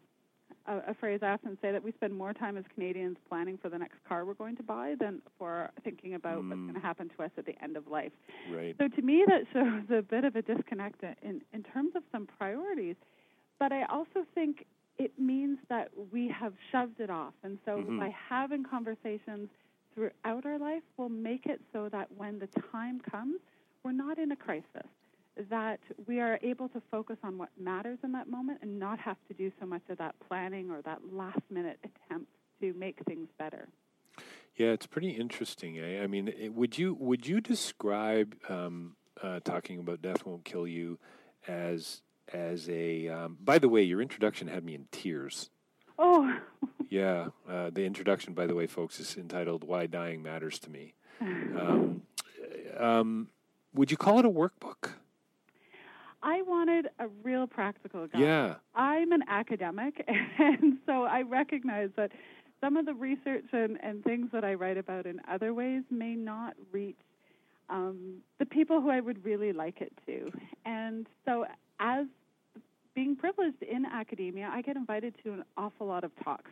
a, 0.68 0.92
a 0.92 0.94
phrase 0.94 1.20
I 1.24 1.30
often 1.30 1.58
say 1.62 1.72
that 1.72 1.84
we 1.84 1.92
spend 1.94 2.14
more 2.14 2.34
time 2.34 2.58
as 2.58 2.64
Canadians 2.74 3.18
planning 3.30 3.58
for 3.58 3.70
the 3.70 3.78
next 3.78 3.98
car 4.08 4.26
we're 4.26 4.34
going 4.34 4.56
to 4.58 4.64
buy 4.64 4.96
than 5.00 5.22
for 5.38 5.70
thinking 5.84 6.16
about 6.16 6.38
what's 6.40 6.60
Mm. 6.60 6.68
going 6.68 6.74
to 6.76 6.80
happen 6.80 7.10
to 7.18 7.24
us 7.24 7.32
at 7.38 7.46
the 7.46 7.56
end 7.64 7.78
of 7.78 7.88
life. 7.88 8.12
Right. 8.54 8.76
So 8.78 8.88
to 8.88 9.02
me, 9.02 9.24
that 9.28 9.42
shows 9.54 9.84
a 9.98 10.02
bit 10.02 10.24
of 10.24 10.36
a 10.36 10.42
disconnect 10.42 11.04
in, 11.22 11.42
in 11.54 11.64
terms 11.64 11.92
of 11.96 12.04
some 12.12 12.28
priorities. 12.38 12.96
But 13.60 13.72
I 13.72 13.84
also 13.86 14.26
think 14.36 14.66
it 14.98 15.12
means 15.20 15.58
that 15.70 15.90
we 16.12 16.28
have 16.30 16.54
shoved 16.72 17.00
it 17.00 17.10
off. 17.10 17.34
And 17.44 17.58
so 17.66 17.78
Mhm. 17.88 18.00
by 18.00 18.10
having 18.30 18.64
conversations 18.64 19.50
throughout 19.94 20.46
our 20.46 20.58
life, 20.60 20.84
we'll 20.98 21.10
make 21.10 21.46
it 21.46 21.62
so 21.74 21.90
that 21.90 22.12
when 22.18 22.40
the 22.40 22.48
time 22.72 23.00
comes, 23.00 23.40
we're 23.84 23.92
not 23.94 24.18
in 24.20 24.32
a 24.32 24.36
crisis. 24.36 24.88
That 25.50 25.80
we 26.08 26.20
are 26.20 26.40
able 26.42 26.70
to 26.70 26.82
focus 26.92 27.18
on 27.24 27.38
what 27.38 27.50
matters 27.60 28.00
in 28.04 28.12
that 28.14 28.30
moment 28.30 28.60
and 28.62 28.80
not 28.80 29.00
have 29.00 29.18
to 29.28 29.34
do 29.34 29.52
so 29.60 29.66
much 29.66 29.82
of 29.90 29.98
that 30.00 30.16
planning 30.28 30.70
or 30.70 30.82
that 30.82 31.00
last 31.12 31.40
minute 31.50 31.80
attempt 31.84 32.30
to 32.62 32.74
make 32.74 33.00
things 33.06 33.30
better. 33.38 33.68
Yeah, 34.56 34.68
it's 34.68 34.88
pretty 34.88 35.12
interesting. 35.12 35.78
Eh? 35.80 36.02
I 36.02 36.08
mean, 36.08 36.28
it, 36.28 36.54
would 36.54 36.78
you 36.78 36.96
would 37.00 37.28
you 37.28 37.40
describe 37.40 38.36
um, 38.50 38.96
uh, 39.22 39.40
talking 39.44 39.80
about 39.80 40.02
death 40.02 40.26
won't 40.26 40.44
kill 40.44 40.68
you 40.68 41.00
as 41.48 42.02
as 42.34 42.68
a? 42.70 43.08
Um, 43.08 43.38
by 43.40 43.60
the 43.60 43.70
way, 43.70 43.84
your 43.84 44.02
introduction 44.02 44.48
had 44.48 44.66
me 44.66 44.76
in 44.76 44.88
tears. 44.92 45.50
Oh, 46.00 46.40
Yeah, 46.90 47.30
uh, 47.50 47.70
the 47.72 47.86
introduction, 47.86 48.34
by 48.34 48.48
the 48.48 48.56
way, 48.56 48.66
folks, 48.66 49.00
is 49.00 49.18
entitled 49.18 49.64
"Why 49.64 49.88
Dying 49.88 50.24
Matters 50.24 50.60
to 50.60 50.70
Me." 50.70 50.94
Um, 51.20 52.04
um, 52.78 53.30
would 53.74 53.90
you 53.90 53.98
call 53.98 54.20
it 54.20 54.26
a 54.26 54.30
workbook? 54.30 54.92
I 56.24 56.42
wanted 56.42 56.88
a 57.00 57.08
real 57.24 57.48
practical 57.48 58.08
guide. 58.08 58.22
Yeah. 58.22 58.56
I'm 58.76 59.12
an 59.12 59.24
academic, 59.28 60.04
and 60.40 60.78
so 60.86 61.04
I 61.04 61.22
recognize 61.22 61.90
that 61.96 62.12
some 62.60 62.76
of 62.76 62.86
the 62.86 62.94
research 62.94 63.46
and, 63.52 63.78
and 63.84 64.04
things 64.04 64.30
that 64.34 64.44
I 64.44 64.56
write 64.56 64.78
about 64.78 65.06
in 65.06 65.22
other 65.30 65.54
ways 65.54 65.84
may 65.92 66.16
not 66.16 66.56
reach 66.72 66.96
um, 67.70 68.18
the 68.40 68.46
people 68.46 68.82
who 68.82 68.90
I 68.90 69.00
would 69.00 69.24
really 69.24 69.54
like 69.54 69.82
it 69.82 69.92
to. 70.08 70.32
And 70.66 71.06
so, 71.26 71.46
as 71.80 72.06
being 72.96 73.16
privileged 73.16 73.62
in 73.62 73.86
academia, 73.86 74.50
I 74.52 74.62
get 74.62 74.76
invited 74.76 75.16
to 75.24 75.34
an 75.34 75.44
awful 75.58 75.88
lot 75.88 76.04
of 76.04 76.12
talks. 76.24 76.50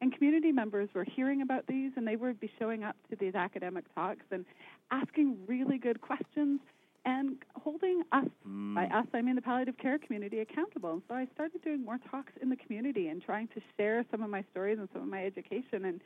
And 0.00 0.14
community 0.14 0.52
members 0.52 0.88
were 0.94 1.04
hearing 1.04 1.42
about 1.42 1.66
these, 1.66 1.92
and 1.96 2.06
they 2.06 2.16
would 2.16 2.38
be 2.38 2.50
showing 2.58 2.84
up 2.84 2.96
to 3.10 3.16
these 3.16 3.34
academic 3.34 3.84
talks 3.94 4.24
and 4.30 4.44
asking 4.90 5.38
really 5.46 5.78
good 5.78 6.00
questions 6.00 6.60
and 7.08 7.38
holding 7.64 8.02
us, 8.12 8.28
Mm. 8.46 8.74
by 8.74 8.86
us, 8.98 9.06
I 9.14 9.22
mean 9.22 9.36
the 9.40 9.42
palliative 9.42 9.78
care 9.78 9.98
community, 9.98 10.40
accountable. 10.40 10.92
And 10.92 11.02
so 11.08 11.14
I 11.14 11.26
started 11.34 11.62
doing 11.62 11.82
more 11.84 11.98
talks 12.10 12.32
in 12.42 12.48
the 12.50 12.56
community 12.56 13.08
and 13.08 13.22
trying 13.22 13.48
to 13.48 13.60
share 13.76 14.04
some 14.10 14.22
of 14.22 14.30
my 14.30 14.44
stories 14.50 14.78
and 14.78 14.88
some 14.92 15.02
of 15.02 15.08
my 15.08 15.24
education. 15.24 15.86
And, 15.86 16.00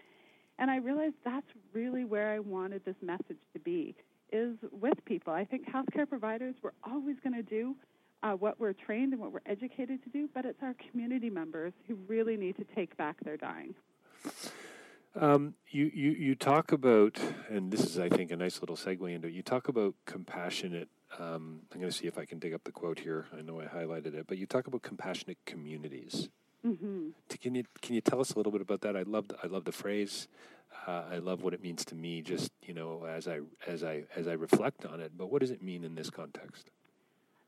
and 0.59 0.71
I 0.71 0.76
realized 0.76 1.16
that's 1.25 1.50
really 1.73 2.04
where 2.04 2.28
I 2.37 2.38
wanted 2.38 2.85
this 2.85 3.00
message 3.02 3.42
to 3.54 3.59
be, 3.59 3.97
is 4.32 4.56
with 4.71 4.99
people. 5.04 5.32
I 5.32 5.44
think 5.44 5.62
healthcare 5.68 6.09
providers, 6.09 6.54
we're 6.62 6.78
always 6.85 7.16
going 7.25 7.35
to 7.35 7.42
do 7.42 7.75
uh, 8.23 8.35
what 8.35 8.61
we're 8.61 8.73
trained 8.73 9.12
and 9.12 9.21
what 9.21 9.32
we're 9.32 9.47
educated 9.47 10.02
to 10.04 10.11
do, 10.11 10.28
but 10.32 10.44
it's 10.44 10.62
our 10.62 10.75
community 10.90 11.30
members 11.30 11.73
who 11.88 11.97
really 12.06 12.37
need 12.37 12.56
to 12.56 12.64
take 12.76 12.97
back 12.97 13.16
their 13.25 13.37
dying. 13.37 13.75
Um, 15.14 15.54
you, 15.69 15.90
you, 15.92 16.11
you 16.12 16.35
talk 16.35 16.73
about, 16.73 17.19
and 17.50 17.71
this 17.71 17.85
is, 17.85 17.99
I 17.99 18.09
think, 18.09 18.31
a 18.31 18.37
nice 18.37 18.61
little 18.61 18.76
segue 18.76 19.14
into 19.14 19.28
it. 19.28 19.35
You 19.35 19.42
talk 19.42 19.69
about 19.69 19.95
compassionate. 20.07 20.88
Um, 21.19 21.61
I'm 21.73 21.81
going 21.81 21.90
to 21.90 21.97
see 21.97 22.07
if 22.07 22.16
I 22.16 22.25
can 22.25 22.38
dig 22.38 22.54
up 22.54 22.64
the 22.64 22.73
quote 22.73 22.99
here. 22.99 23.26
I 23.37 23.42
know 23.42 23.61
I 23.61 23.66
highlighted 23.66 24.14
it, 24.14 24.26
but 24.26 24.38
you 24.38 24.47
talk 24.47 24.66
about 24.66 24.83
compassionate 24.83 25.38
communities. 25.45 26.31
Mm-hmm. 26.66 27.09
Can 27.40 27.54
you 27.57 27.64
can 27.81 27.97
you 27.97 28.00
tell 28.00 28.21
us 28.21 28.33
a 28.33 28.37
little 28.37 28.52
bit 28.52 28.61
about 28.61 28.83
that? 28.83 28.97
I 28.97 29.02
love 29.02 29.26
the, 29.28 29.37
I 29.42 29.49
love 29.49 29.64
the 29.64 29.73
phrase. 29.73 30.28
Uh, 30.87 31.02
I 31.11 31.19
love 31.19 31.42
what 31.42 31.54
it 31.54 31.62
means 31.62 31.85
to 31.87 31.97
me. 31.97 32.23
Just 32.23 32.52
you 32.62 32.73
know, 32.73 33.04
as 33.04 33.26
I 33.26 33.40
as 33.66 33.83
I 33.83 34.04
as 34.14 34.28
I 34.28 34.35
reflect 34.35 34.87
on 34.87 35.00
it. 35.00 35.11
But 35.16 35.31
what 35.31 35.40
does 35.40 35.50
it 35.50 35.61
mean 35.61 35.83
in 35.83 35.97
this 35.97 36.09
context? 36.09 36.71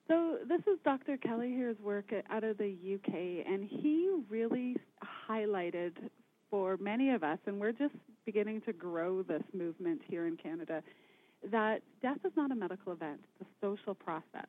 So 0.08 0.38
this 0.48 0.60
is 0.62 0.78
Dr. 0.84 1.16
Kellehear's 1.16 1.78
work 1.80 2.12
out 2.28 2.42
of 2.42 2.58
the 2.58 2.76
UK, 2.96 3.46
and 3.46 3.64
he 3.64 4.10
really 4.28 4.76
highlighted 5.28 5.92
for 6.50 6.76
many 6.78 7.10
of 7.10 7.22
us, 7.22 7.38
and 7.46 7.60
we're 7.60 7.72
just 7.72 7.94
beginning 8.24 8.60
to 8.62 8.72
grow 8.72 9.22
this 9.22 9.42
movement 9.52 10.00
here 10.08 10.26
in 10.26 10.36
Canada, 10.36 10.82
that 11.50 11.82
death 12.02 12.18
is 12.24 12.32
not 12.36 12.50
a 12.50 12.54
medical 12.54 12.92
event; 12.92 13.20
it's 13.40 13.48
a 13.48 13.66
social 13.66 13.94
process. 13.94 14.46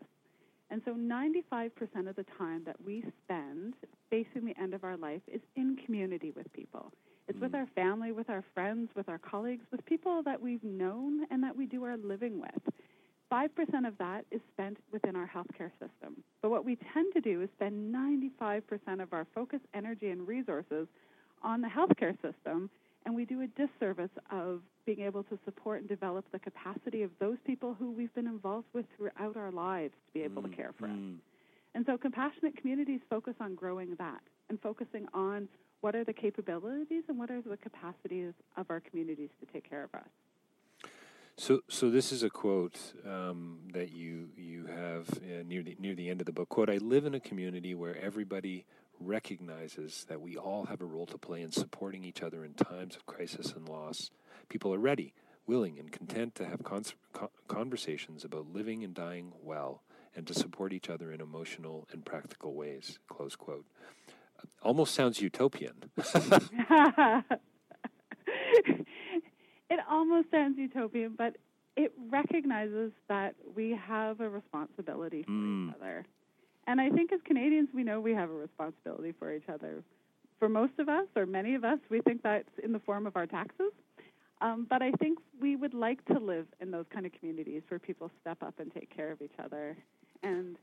And 0.72 0.82
so 0.84 0.94
95% 0.94 1.72
of 2.10 2.16
the 2.16 2.26
time 2.38 2.64
that 2.66 2.76
we 2.84 3.04
spend 3.24 3.76
facing 4.10 4.46
the 4.46 4.60
end 4.60 4.74
of 4.74 4.84
our 4.84 4.98
life 4.98 5.22
is 5.28 5.42
in 5.56 5.78
community 5.86 6.32
with 6.36 6.52
people. 6.54 6.92
It's 7.28 7.40
with 7.40 7.52
mm. 7.52 7.60
our 7.60 7.68
family, 7.76 8.12
with 8.12 8.30
our 8.30 8.44
friends, 8.54 8.90
with 8.96 9.10
our 9.10 9.18
colleagues, 9.18 9.66
with 9.72 9.86
people 9.86 10.24
that 10.24 10.42
we've 10.42 10.64
known 10.64 11.26
and 11.32 11.44
that 11.44 11.56
we 11.56 11.66
do 11.66 11.84
our 11.84 11.98
living 11.98 12.40
with. 12.40 12.74
5% 13.32 13.50
of 13.88 13.98
that 13.98 14.26
is 14.32 14.42
spent 14.54 14.78
within 14.92 15.16
our 15.16 15.28
healthcare 15.28 15.72
system. 15.72 16.24
But 16.42 16.52
what 16.52 16.66
we 16.66 16.78
tend 16.94 17.14
to 17.14 17.22
do 17.22 17.42
is 17.42 17.50
spend 17.56 17.94
95% 17.94 18.62
of 19.02 19.14
our 19.14 19.26
focus, 19.34 19.60
energy, 19.74 20.10
and 20.10 20.28
resources 20.28 20.88
on 21.46 21.62
the 21.62 21.70
healthcare 21.70 22.20
system, 22.22 22.70
and 23.06 23.16
we 23.16 23.24
do 23.24 23.42
a 23.42 23.48
disservice 23.48 24.10
of 24.32 24.62
being 24.86 25.02
able 25.02 25.24
to 25.24 25.38
support 25.46 25.80
and 25.80 25.88
develop 25.88 26.26
the 26.32 26.40
capacity 26.40 27.04
of 27.04 27.12
those 27.20 27.38
people 27.46 27.76
who 27.78 27.92
we've 27.92 28.14
been 28.16 28.28
involved 28.28 28.66
with 28.74 28.86
throughout 28.98 29.38
our 29.38 29.52
lives 29.52 29.94
to 30.08 30.14
be 30.14 30.24
able 30.24 30.42
to 30.42 30.50
care 30.50 30.72
for 30.78 30.86
us. 30.86 30.92
Mm. 30.92 31.18
And 31.76 31.86
so 31.86 31.98
compassionate 31.98 32.58
communities 32.58 33.00
focus 33.10 33.36
on 33.40 33.54
growing 33.54 33.96
that 34.00 34.22
and 34.50 34.60
focusing 34.60 35.08
on 35.14 35.48
what 35.82 35.96
are 35.96 36.04
the 36.04 36.14
capabilities 36.14 37.04
and 37.08 37.20
what 37.20 37.30
are 37.30 37.42
the 37.42 37.58
capacities 37.58 38.34
of 38.58 38.66
our 38.70 38.80
communities 38.80 39.30
to 39.40 39.46
take 39.54 39.70
care 39.70 39.84
of 39.84 39.94
us. 39.94 40.08
So, 41.38 41.62
so 41.68 41.90
this 41.90 42.12
is 42.12 42.24
a 42.24 42.30
quote 42.30 42.94
um, 43.06 43.60
that 43.74 43.92
you 43.92 44.30
you 44.38 44.68
have 44.68 45.10
uh, 45.18 45.44
near 45.46 45.64
the 45.64 45.76
near 45.78 45.94
the 45.94 46.10
end 46.10 46.22
of 46.22 46.26
the 46.26 46.32
book. 46.32 46.48
Quote: 46.48 46.70
I 46.70 46.78
live 46.78 47.06
in 47.06 47.14
a 47.14 47.20
community 47.20 47.76
where 47.76 47.98
everybody 47.98 48.66
recognizes 49.00 50.06
that 50.10 50.22
we 50.22 50.38
all 50.38 50.66
have 50.66 50.82
a 50.82 50.86
role 50.86 51.06
to 51.08 51.18
play 51.18 51.42
in 51.42 51.52
supporting 51.52 52.04
each 52.04 52.22
other 52.24 52.44
in 52.46 52.54
times 52.54 52.96
of 52.96 53.06
crisis 53.06 53.54
and 53.56 53.68
loss. 53.68 54.12
People 54.50 54.74
are 54.74 54.80
ready, 54.80 55.14
willing, 55.48 55.78
and 55.80 55.92
content 55.92 56.36
to 56.36 56.46
have 56.46 56.64
cons- 56.64 56.96
conversations 57.48 58.24
about 58.24 58.52
living 58.54 58.84
and 58.84 58.94
dying 58.94 59.34
well, 59.42 59.82
and 60.16 60.26
to 60.28 60.34
support 60.34 60.72
each 60.74 60.90
other 60.90 61.12
in 61.12 61.20
emotional 61.22 61.88
and 61.92 62.06
practical 62.06 62.54
ways. 62.54 63.00
Close 63.08 63.36
quote. 63.36 63.66
Almost 64.62 64.94
sounds 64.94 65.22
utopian. 65.22 65.74
it 68.68 69.80
almost 69.90 70.30
sounds 70.32 70.58
utopian, 70.58 71.16
but 71.18 71.36
it 71.76 71.92
recognizes 72.10 72.92
that 73.10 73.36
we 73.56 73.72
have 73.88 74.20
a 74.22 74.30
responsibility 74.30 75.24
for 75.24 75.32
Mm. 75.32 75.70
each 75.70 75.76
other. 75.76 76.06
And 76.68 76.82
I 76.82 76.90
think 76.90 77.12
as 77.12 77.20
Canadians, 77.26 77.70
we 77.74 77.84
know 77.84 78.00
we 78.00 78.14
have 78.14 78.30
a 78.30 78.34
responsibility 78.34 79.14
for 79.18 79.34
each 79.34 79.48
other. 79.50 79.84
For 80.40 80.50
most 80.50 80.74
of 80.80 80.90
us, 80.90 81.08
or 81.16 81.26
many 81.26 81.56
of 81.56 81.64
us, 81.64 81.80
we 81.90 82.02
think 82.02 82.22
that's 82.24 82.50
in 82.64 82.74
the 82.74 82.80
form 82.80 83.08
of 83.08 83.16
our 83.16 83.26
taxes. 83.26 83.72
Um, 84.42 84.68
but 84.70 84.82
I 84.82 84.92
think 84.94 85.20
we 85.40 85.56
would 85.56 85.74
like 85.74 86.04
to 86.06 86.20
live 86.20 86.48
in 86.60 86.72
those 86.72 86.86
kind 86.94 87.06
of 87.06 87.14
communities 87.14 87.62
where 87.70 87.80
people 87.80 88.12
step 88.22 88.44
up 88.44 88.60
and 88.60 88.74
take 88.74 88.94
care 88.94 89.12
of 89.12 89.22
each 89.22 89.38
other. 89.44 89.78
And 90.24 90.58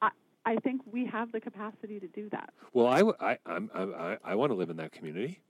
I, 0.00 0.10
I 0.44 0.56
think 0.56 0.80
we 0.90 1.06
have 1.06 1.30
the 1.30 1.40
capacity 1.40 2.00
to 2.00 2.08
do 2.08 2.28
that. 2.30 2.52
Well, 2.72 2.88
I, 2.88 3.02
I, 3.32 3.38
I, 3.46 4.16
I 4.24 4.34
want 4.34 4.50
to 4.50 4.54
live 4.54 4.68
in 4.68 4.78
that 4.78 4.90
community, 4.90 5.40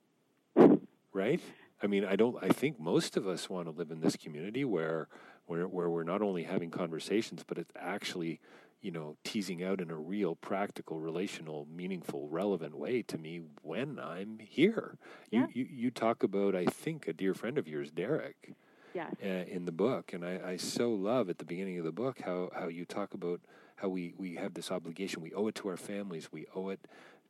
right? 1.12 1.40
I 1.82 1.86
mean, 1.86 2.04
I 2.04 2.16
don't. 2.16 2.36
I 2.42 2.48
think 2.48 2.78
most 2.78 3.16
of 3.16 3.26
us 3.26 3.48
want 3.48 3.66
to 3.66 3.72
live 3.72 3.90
in 3.90 4.00
this 4.00 4.16
community 4.16 4.64
where, 4.64 5.08
where, 5.46 5.66
where 5.66 5.88
we're 5.88 6.04
not 6.04 6.20
only 6.20 6.42
having 6.42 6.70
conversations, 6.70 7.44
but 7.46 7.58
it's 7.58 7.72
actually, 7.74 8.40
you 8.82 8.90
know, 8.90 9.16
teasing 9.24 9.62
out 9.62 9.80
in 9.80 9.90
a 9.90 9.96
real, 9.96 10.34
practical, 10.34 10.98
relational, 10.98 11.66
meaningful, 11.74 12.28
relevant 12.28 12.76
way 12.76 13.02
to 13.02 13.16
me 13.16 13.42
when 13.62 13.98
I'm 13.98 14.38
here. 14.40 14.98
Yeah. 15.30 15.46
You, 15.54 15.64
you, 15.64 15.68
you 15.70 15.90
talk 15.90 16.22
about, 16.22 16.54
I 16.56 16.66
think, 16.66 17.06
a 17.06 17.12
dear 17.12 17.32
friend 17.32 17.56
of 17.58 17.68
yours, 17.68 17.90
Derek 17.90 18.54
Yes. 18.92 19.14
uh, 19.24 19.26
in 19.26 19.64
the 19.64 19.72
book, 19.72 20.12
and 20.12 20.24
I, 20.24 20.40
I 20.44 20.56
so 20.56 20.90
love 20.90 21.30
at 21.30 21.38
the 21.38 21.46
beginning 21.46 21.78
of 21.78 21.84
the 21.84 21.92
book 21.92 22.20
how, 22.24 22.50
how 22.54 22.68
you 22.68 22.84
talk 22.84 23.14
about 23.14 23.40
how 23.76 23.88
we, 23.88 24.12
we 24.18 24.34
have 24.34 24.54
this 24.54 24.70
obligation. 24.70 25.22
We 25.22 25.32
owe 25.32 25.46
it 25.46 25.54
to 25.56 25.68
our 25.68 25.78
families. 25.78 26.30
We 26.30 26.46
owe 26.54 26.68
it 26.68 26.80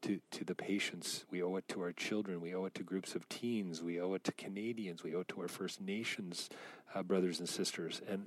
to, 0.03 0.21
to 0.33 0.45
the 0.45 0.55
patients. 0.55 1.25
We 1.31 1.43
owe 1.43 1.57
it 1.57 1.69
to 1.69 1.81
our 1.83 1.93
children. 1.93 2.41
We 2.41 2.55
owe 2.55 2.65
it 2.65 2.75
to 2.75 2.83
groups 2.83 3.15
of 3.15 3.29
teens. 3.29 3.83
We 3.83 4.01
owe 4.01 4.15
it 4.15 4.25
to 4.25 4.33
Canadians. 4.33 5.05
We 5.05 5.15
owe 5.15 5.21
it 5.21 5.29
to 5.29 5.41
our 5.41 5.49
First 5.49 5.81
Nations 5.81 6.51
uh, 6.95 7.03
brothers 7.03 7.39
and 7.39 7.49
sisters. 7.49 8.03
And 8.09 8.27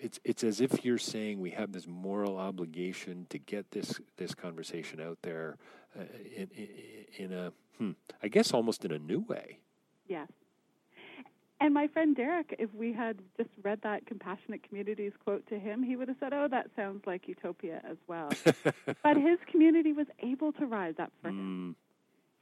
it's 0.00 0.20
it's 0.24 0.44
as 0.44 0.60
if 0.60 0.84
you're 0.84 0.98
saying 0.98 1.40
we 1.40 1.50
have 1.50 1.72
this 1.72 1.86
moral 1.86 2.38
obligation 2.38 3.26
to 3.30 3.38
get 3.38 3.70
this 3.70 4.00
this 4.16 4.34
conversation 4.34 5.00
out 5.00 5.18
there 5.22 5.56
uh, 5.98 6.02
in, 6.34 6.48
in 6.56 6.68
in 7.24 7.32
a 7.32 7.52
hmm, 7.78 7.92
I 8.22 8.28
guess 8.28 8.52
almost 8.52 8.84
in 8.84 8.92
a 8.92 8.98
new 8.98 9.20
way. 9.20 9.58
Yes. 10.06 10.28
And 11.60 11.74
my 11.74 11.88
friend 11.88 12.14
Derek, 12.14 12.54
if 12.60 12.72
we 12.72 12.92
had 12.92 13.18
just 13.36 13.50
read 13.64 13.80
that 13.82 14.06
compassionate 14.06 14.62
communities 14.62 15.12
quote 15.24 15.44
to 15.48 15.58
him, 15.58 15.82
he 15.82 15.96
would 15.96 16.06
have 16.08 16.16
said, 16.20 16.32
"Oh, 16.32 16.46
that 16.48 16.70
sounds 16.76 17.02
like 17.06 17.26
utopia 17.26 17.80
as 17.88 17.96
well." 18.06 18.30
but 19.02 19.16
his 19.16 19.38
community 19.50 19.92
was 19.92 20.06
able 20.20 20.52
to 20.52 20.66
rise 20.66 20.94
up 20.98 21.12
for 21.20 21.30
him 21.30 21.74
Mm, 21.74 21.74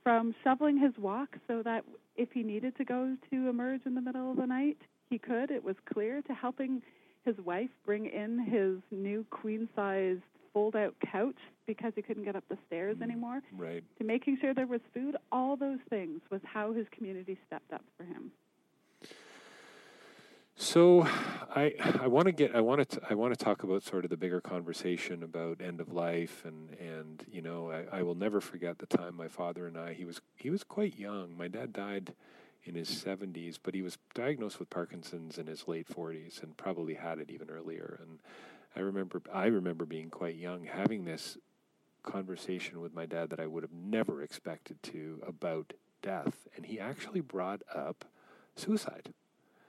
from 0.02 0.34
shoveling 0.44 0.78
his 0.78 0.96
walk 0.98 1.36
so 1.48 1.62
that 1.64 1.84
if 2.16 2.30
he 2.32 2.42
needed 2.42 2.76
to 2.76 2.84
go 2.84 3.16
to 3.30 3.48
emerge 3.48 3.80
in 3.86 3.94
the 3.94 4.00
middle 4.00 4.30
of 4.30 4.36
the 4.36 4.46
night, 4.46 4.78
he 5.10 5.18
could. 5.18 5.50
It 5.50 5.64
was 5.64 5.76
clear 5.92 6.22
to 6.22 6.34
helping 6.34 6.82
his 7.26 7.36
wife 7.44 7.68
bring 7.84 8.06
in 8.06 8.38
his 8.38 8.78
new 8.90 9.26
queen-sized 9.30 10.22
fold-out 10.54 10.94
couch 11.12 11.36
because 11.66 11.92
he 11.94 12.00
couldn't 12.00 12.24
get 12.24 12.34
up 12.34 12.44
the 12.48 12.56
stairs 12.66 12.96
mm, 12.96 13.02
anymore. 13.02 13.42
right. 13.52 13.84
To 13.98 14.04
making 14.04 14.38
sure 14.40 14.54
there 14.54 14.66
was 14.66 14.80
food, 14.94 15.16
all 15.30 15.56
those 15.56 15.80
things 15.90 16.22
was 16.30 16.40
how 16.44 16.72
his 16.72 16.86
community 16.90 17.36
stepped 17.46 17.74
up 17.74 17.84
for 17.98 18.04
him. 18.04 18.30
So, 20.58 21.06
I 21.54 21.74
I 22.00 22.06
want 22.06 22.26
to 22.26 22.32
get 22.32 22.56
I 22.56 22.62
want 22.62 22.88
to 22.88 23.00
I 23.10 23.12
want 23.12 23.38
to 23.38 23.44
talk 23.44 23.62
about 23.62 23.82
sort 23.82 24.04
of 24.04 24.10
the 24.10 24.16
bigger 24.16 24.40
conversation 24.40 25.22
about 25.22 25.60
end 25.60 25.82
of 25.82 25.92
life 25.92 26.46
and 26.46 26.70
and 26.80 27.22
you 27.30 27.42
know 27.42 27.70
I, 27.70 27.98
I 27.98 28.02
will 28.02 28.14
never 28.14 28.40
forget 28.40 28.78
the 28.78 28.86
time 28.86 29.14
my 29.14 29.28
father 29.28 29.66
and 29.66 29.76
I 29.76 29.92
he 29.92 30.06
was 30.06 30.22
he 30.34 30.48
was 30.48 30.64
quite 30.64 30.98
young. 30.98 31.36
My 31.36 31.48
dad 31.48 31.74
died 31.74 32.14
in 32.66 32.74
his 32.74 32.88
70s, 32.88 33.58
but 33.62 33.74
he 33.74 33.82
was 33.82 33.98
diagnosed 34.14 34.58
with 34.58 34.70
Parkinson's 34.70 35.38
in 35.38 35.46
his 35.46 35.68
late 35.68 35.88
40s 35.88 36.42
and 36.42 36.56
probably 36.56 36.94
had 36.94 37.18
it 37.18 37.30
even 37.30 37.50
earlier. 37.50 37.98
And 38.00 38.18
I 38.74 38.80
remember 38.80 39.22
I 39.32 39.46
remember 39.46 39.86
being 39.86 40.10
quite 40.10 40.36
young 40.36 40.64
having 40.64 41.04
this 41.04 41.38
conversation 42.02 42.80
with 42.80 42.94
my 42.94 43.06
dad 43.06 43.30
that 43.30 43.40
I 43.40 43.46
would 43.46 43.62
have 43.62 43.72
never 43.72 44.22
expected 44.22 44.82
to 44.84 45.22
about 45.26 45.72
death, 46.02 46.46
and 46.56 46.64
he 46.64 46.78
actually 46.78 47.20
brought 47.20 47.62
up 47.74 48.04
suicide 48.54 49.12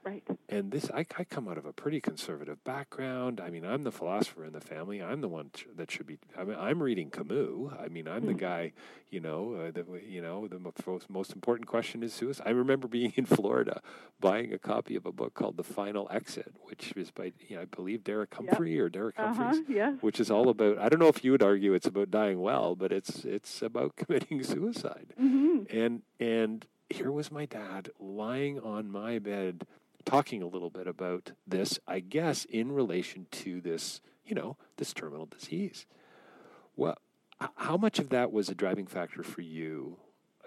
Right. 0.08 0.24
and 0.48 0.70
this 0.72 0.90
I, 0.94 1.04
I 1.18 1.24
come 1.24 1.48
out 1.48 1.58
of 1.58 1.66
a 1.66 1.72
pretty 1.72 2.00
conservative 2.00 2.62
background. 2.64 3.40
I 3.40 3.50
mean 3.50 3.64
i'm 3.64 3.82
the 3.84 3.92
philosopher 3.92 4.44
in 4.44 4.52
the 4.52 4.60
family. 4.60 5.02
I'm 5.02 5.20
the 5.20 5.28
one 5.28 5.50
that 5.76 5.90
should 5.90 6.06
be 6.06 6.16
i 6.36 6.44
mean 6.44 6.56
i'm 6.58 6.82
reading 6.82 7.10
camus. 7.10 7.72
I 7.78 7.88
mean 7.88 8.08
i'm 8.08 8.24
the 8.26 8.34
guy 8.34 8.72
you 9.10 9.20
know 9.20 9.54
uh, 9.54 9.64
that 9.72 9.86
w- 9.86 10.04
you 10.06 10.22
know 10.22 10.46
the 10.48 10.58
most, 10.58 11.10
most 11.10 11.32
important 11.32 11.66
question 11.68 12.02
is 12.02 12.12
suicide. 12.14 12.44
I 12.46 12.50
remember 12.50 12.88
being 12.88 13.12
in 13.16 13.26
florida 13.26 13.80
buying 14.20 14.52
a 14.52 14.58
copy 14.58 14.96
of 14.96 15.04
a 15.06 15.12
book 15.12 15.34
called 15.34 15.56
the 15.56 15.64
final 15.64 16.08
exit 16.10 16.54
which 16.62 16.92
is 16.96 17.10
by 17.10 17.32
you 17.48 17.56
know, 17.56 17.62
i 17.62 17.64
believe 17.66 18.02
derek 18.04 18.34
Humphry 18.34 18.78
or 18.80 18.88
derek 18.88 19.18
Uh 19.18 19.28
huh. 19.34 19.34
humphreys 19.52 19.98
which 20.00 20.18
is 20.20 20.30
all 20.30 20.48
about 20.48 20.78
i 20.78 20.88
don't 20.88 21.00
know 21.00 21.08
if 21.08 21.22
you 21.24 21.32
would 21.32 21.42
argue 21.42 21.74
it's 21.74 21.86
about 21.86 22.10
dying 22.10 22.40
well 22.40 22.74
but 22.74 22.92
it's 22.92 23.24
it's 23.24 23.62
about 23.62 23.96
committing 24.00 24.42
suicide. 24.42 25.12
Hmm 25.18 25.64
and 25.70 26.02
and 26.18 26.66
here 26.90 27.12
was 27.12 27.30
my 27.30 27.44
dad 27.44 27.90
lying 28.00 28.58
on 28.60 28.90
my 28.90 29.18
bed 29.18 29.66
talking 30.04 30.42
a 30.42 30.46
little 30.46 30.70
bit 30.70 30.86
about 30.86 31.32
this, 31.46 31.78
I 31.86 32.00
guess, 32.00 32.44
in 32.44 32.72
relation 32.72 33.26
to 33.32 33.60
this, 33.60 34.00
you 34.24 34.34
know, 34.34 34.56
this 34.76 34.92
terminal 34.92 35.26
disease. 35.26 35.86
Well, 36.76 36.98
how 37.56 37.76
much 37.76 37.98
of 37.98 38.08
that 38.10 38.32
was 38.32 38.48
a 38.48 38.54
driving 38.54 38.86
factor 38.86 39.22
for 39.22 39.42
you? 39.42 39.98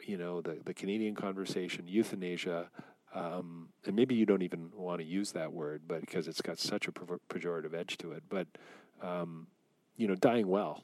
You 0.03 0.17
know, 0.17 0.41
the, 0.41 0.59
the 0.65 0.73
Canadian 0.73 1.15
conversation, 1.15 1.87
euthanasia, 1.87 2.69
um, 3.13 3.69
and 3.85 3.95
maybe 3.95 4.15
you 4.15 4.25
don't 4.25 4.41
even 4.41 4.71
want 4.75 4.99
to 5.01 5.05
use 5.05 5.33
that 5.33 5.51
word, 5.51 5.83
but 5.87 6.01
because 6.01 6.27
it's 6.27 6.41
got 6.41 6.57
such 6.57 6.87
a 6.87 6.91
pejorative 6.91 7.73
edge 7.73 7.97
to 7.99 8.13
it. 8.13 8.23
But 8.29 8.47
um, 9.01 9.47
you 9.97 10.07
know, 10.07 10.15
dying 10.15 10.47
well. 10.47 10.83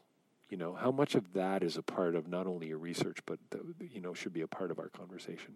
You 0.49 0.57
know, 0.57 0.75
how 0.75 0.91
much 0.91 1.15
of 1.15 1.33
that 1.33 1.63
is 1.63 1.77
a 1.77 1.81
part 1.81 2.15
of 2.15 2.27
not 2.27 2.47
only 2.47 2.67
your 2.67 2.77
research, 2.77 3.19
but 3.25 3.39
the, 3.49 3.59
you 3.79 3.99
know, 3.99 4.13
should 4.13 4.33
be 4.33 4.41
a 4.41 4.47
part 4.47 4.71
of 4.71 4.79
our 4.79 4.89
conversation. 4.89 5.55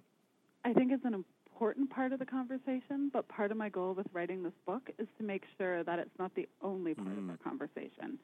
I 0.65 0.73
think 0.73 0.91
it's 0.91 1.05
an 1.05 1.23
important 1.61 1.91
part 1.91 2.11
of 2.11 2.17
the 2.17 2.25
conversation, 2.25 3.11
but 3.13 3.27
part 3.27 3.51
of 3.51 3.57
my 3.57 3.69
goal 3.69 3.93
with 3.93 4.07
writing 4.13 4.41
this 4.41 4.51
book 4.65 4.89
is 4.97 5.07
to 5.19 5.23
make 5.23 5.43
sure 5.59 5.83
that 5.83 5.99
it's 5.99 6.17
not 6.17 6.33
the 6.33 6.49
only 6.63 6.95
part 6.95 7.09
mm. 7.09 7.19
of 7.19 7.37
the 7.37 7.43
conversation. 7.43 8.17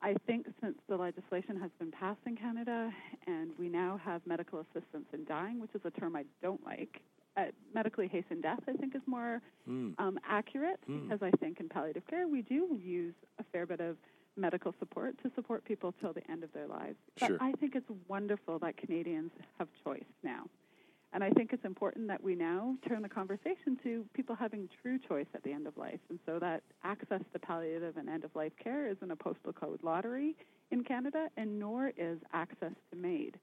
I 0.00 0.14
think 0.26 0.46
since 0.62 0.76
the 0.88 0.96
legislation 0.96 1.60
has 1.60 1.70
been 1.78 1.90
passed 1.90 2.20
in 2.24 2.34
Canada 2.34 2.90
and 3.26 3.50
we 3.58 3.68
now 3.68 4.00
have 4.02 4.22
medical 4.26 4.60
assistance 4.60 5.04
in 5.12 5.26
dying, 5.26 5.60
which 5.60 5.72
is 5.74 5.82
a 5.84 5.90
term 5.90 6.16
I 6.16 6.24
don't 6.40 6.64
like, 6.64 7.02
uh, 7.36 7.44
medically 7.74 8.08
hastened 8.08 8.42
death, 8.42 8.60
I 8.66 8.72
think, 8.72 8.94
is 8.94 9.02
more 9.04 9.42
mm. 9.68 9.92
um, 9.98 10.18
accurate 10.26 10.80
mm. 10.88 11.02
because 11.02 11.18
I 11.20 11.30
think 11.36 11.60
in 11.60 11.68
palliative 11.68 12.06
care 12.06 12.26
we 12.26 12.40
do 12.40 12.80
use 12.82 13.14
a 13.38 13.44
fair 13.52 13.66
bit 13.66 13.80
of 13.80 13.98
medical 14.38 14.74
support 14.78 15.22
to 15.22 15.30
support 15.34 15.62
people 15.66 15.92
till 16.00 16.14
the 16.14 16.22
end 16.30 16.42
of 16.42 16.50
their 16.54 16.68
lives. 16.68 16.96
Sure. 17.18 17.36
But 17.36 17.42
I 17.42 17.52
think 17.52 17.74
it's 17.74 17.90
wonderful 18.08 18.58
that 18.60 18.78
Canadians 18.78 19.30
have 19.58 19.68
choice 19.84 20.08
now. 20.22 20.46
And 21.12 21.22
I 21.22 21.30
think 21.30 21.52
it's 21.52 21.64
important 21.64 22.08
that 22.08 22.22
we 22.22 22.34
now 22.34 22.74
turn 22.88 23.02
the 23.02 23.08
conversation 23.08 23.78
to 23.82 24.04
people 24.14 24.34
having 24.34 24.68
true 24.80 24.98
choice 24.98 25.26
at 25.34 25.42
the 25.42 25.52
end 25.52 25.66
of 25.66 25.76
life. 25.76 26.00
And 26.08 26.18
so 26.24 26.38
that 26.38 26.62
access 26.84 27.20
to 27.32 27.38
palliative 27.38 27.98
and 27.98 28.08
end 28.08 28.24
of 28.24 28.34
life 28.34 28.52
care 28.62 28.88
isn't 28.88 29.10
a 29.10 29.16
postal 29.16 29.52
code 29.52 29.80
lottery 29.82 30.34
in 30.70 30.82
Canada, 30.82 31.28
and 31.36 31.58
nor 31.58 31.92
is 31.98 32.18
access 32.32 32.72
to 32.90 32.96
MAID. 32.96 33.36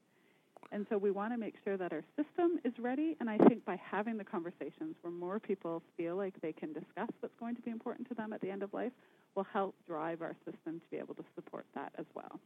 And 0.72 0.86
so 0.90 0.98
we 0.98 1.12
want 1.12 1.32
to 1.34 1.38
make 1.38 1.56
sure 1.64 1.78
that 1.78 1.94
our 1.94 2.04
system 2.16 2.60
is 2.64 2.74
ready. 2.80 3.16
And 3.20 3.30
I 3.30 3.38
think 3.38 3.66
by 3.66 3.80
having 3.84 4.18
the 4.18 4.24
conversations 4.24 4.96
where 5.02 5.12
more 5.12 5.40
people 5.40 5.82
feel 5.96 6.16
like 6.16 6.34
they 6.42 6.54
can 6.54 6.74
discuss 6.74 7.10
what's 7.20 7.36
going 7.40 7.56
to 7.56 7.62
be 7.62 7.72
important 7.72 8.08
to 8.10 8.16
them 8.16 8.34
at 8.34 8.42
the 8.42 8.50
end 8.50 8.64
of 8.64 8.74
life 8.74 8.92
will 9.36 9.48
help 9.54 9.76
drive 9.88 10.22
our 10.22 10.36
system 10.46 10.80
to 10.80 10.86
be 10.92 10.98
able 10.98 11.16
to 11.16 11.24
support 11.36 11.66
that 11.76 11.92
as 11.98 12.06
well. 12.14 12.40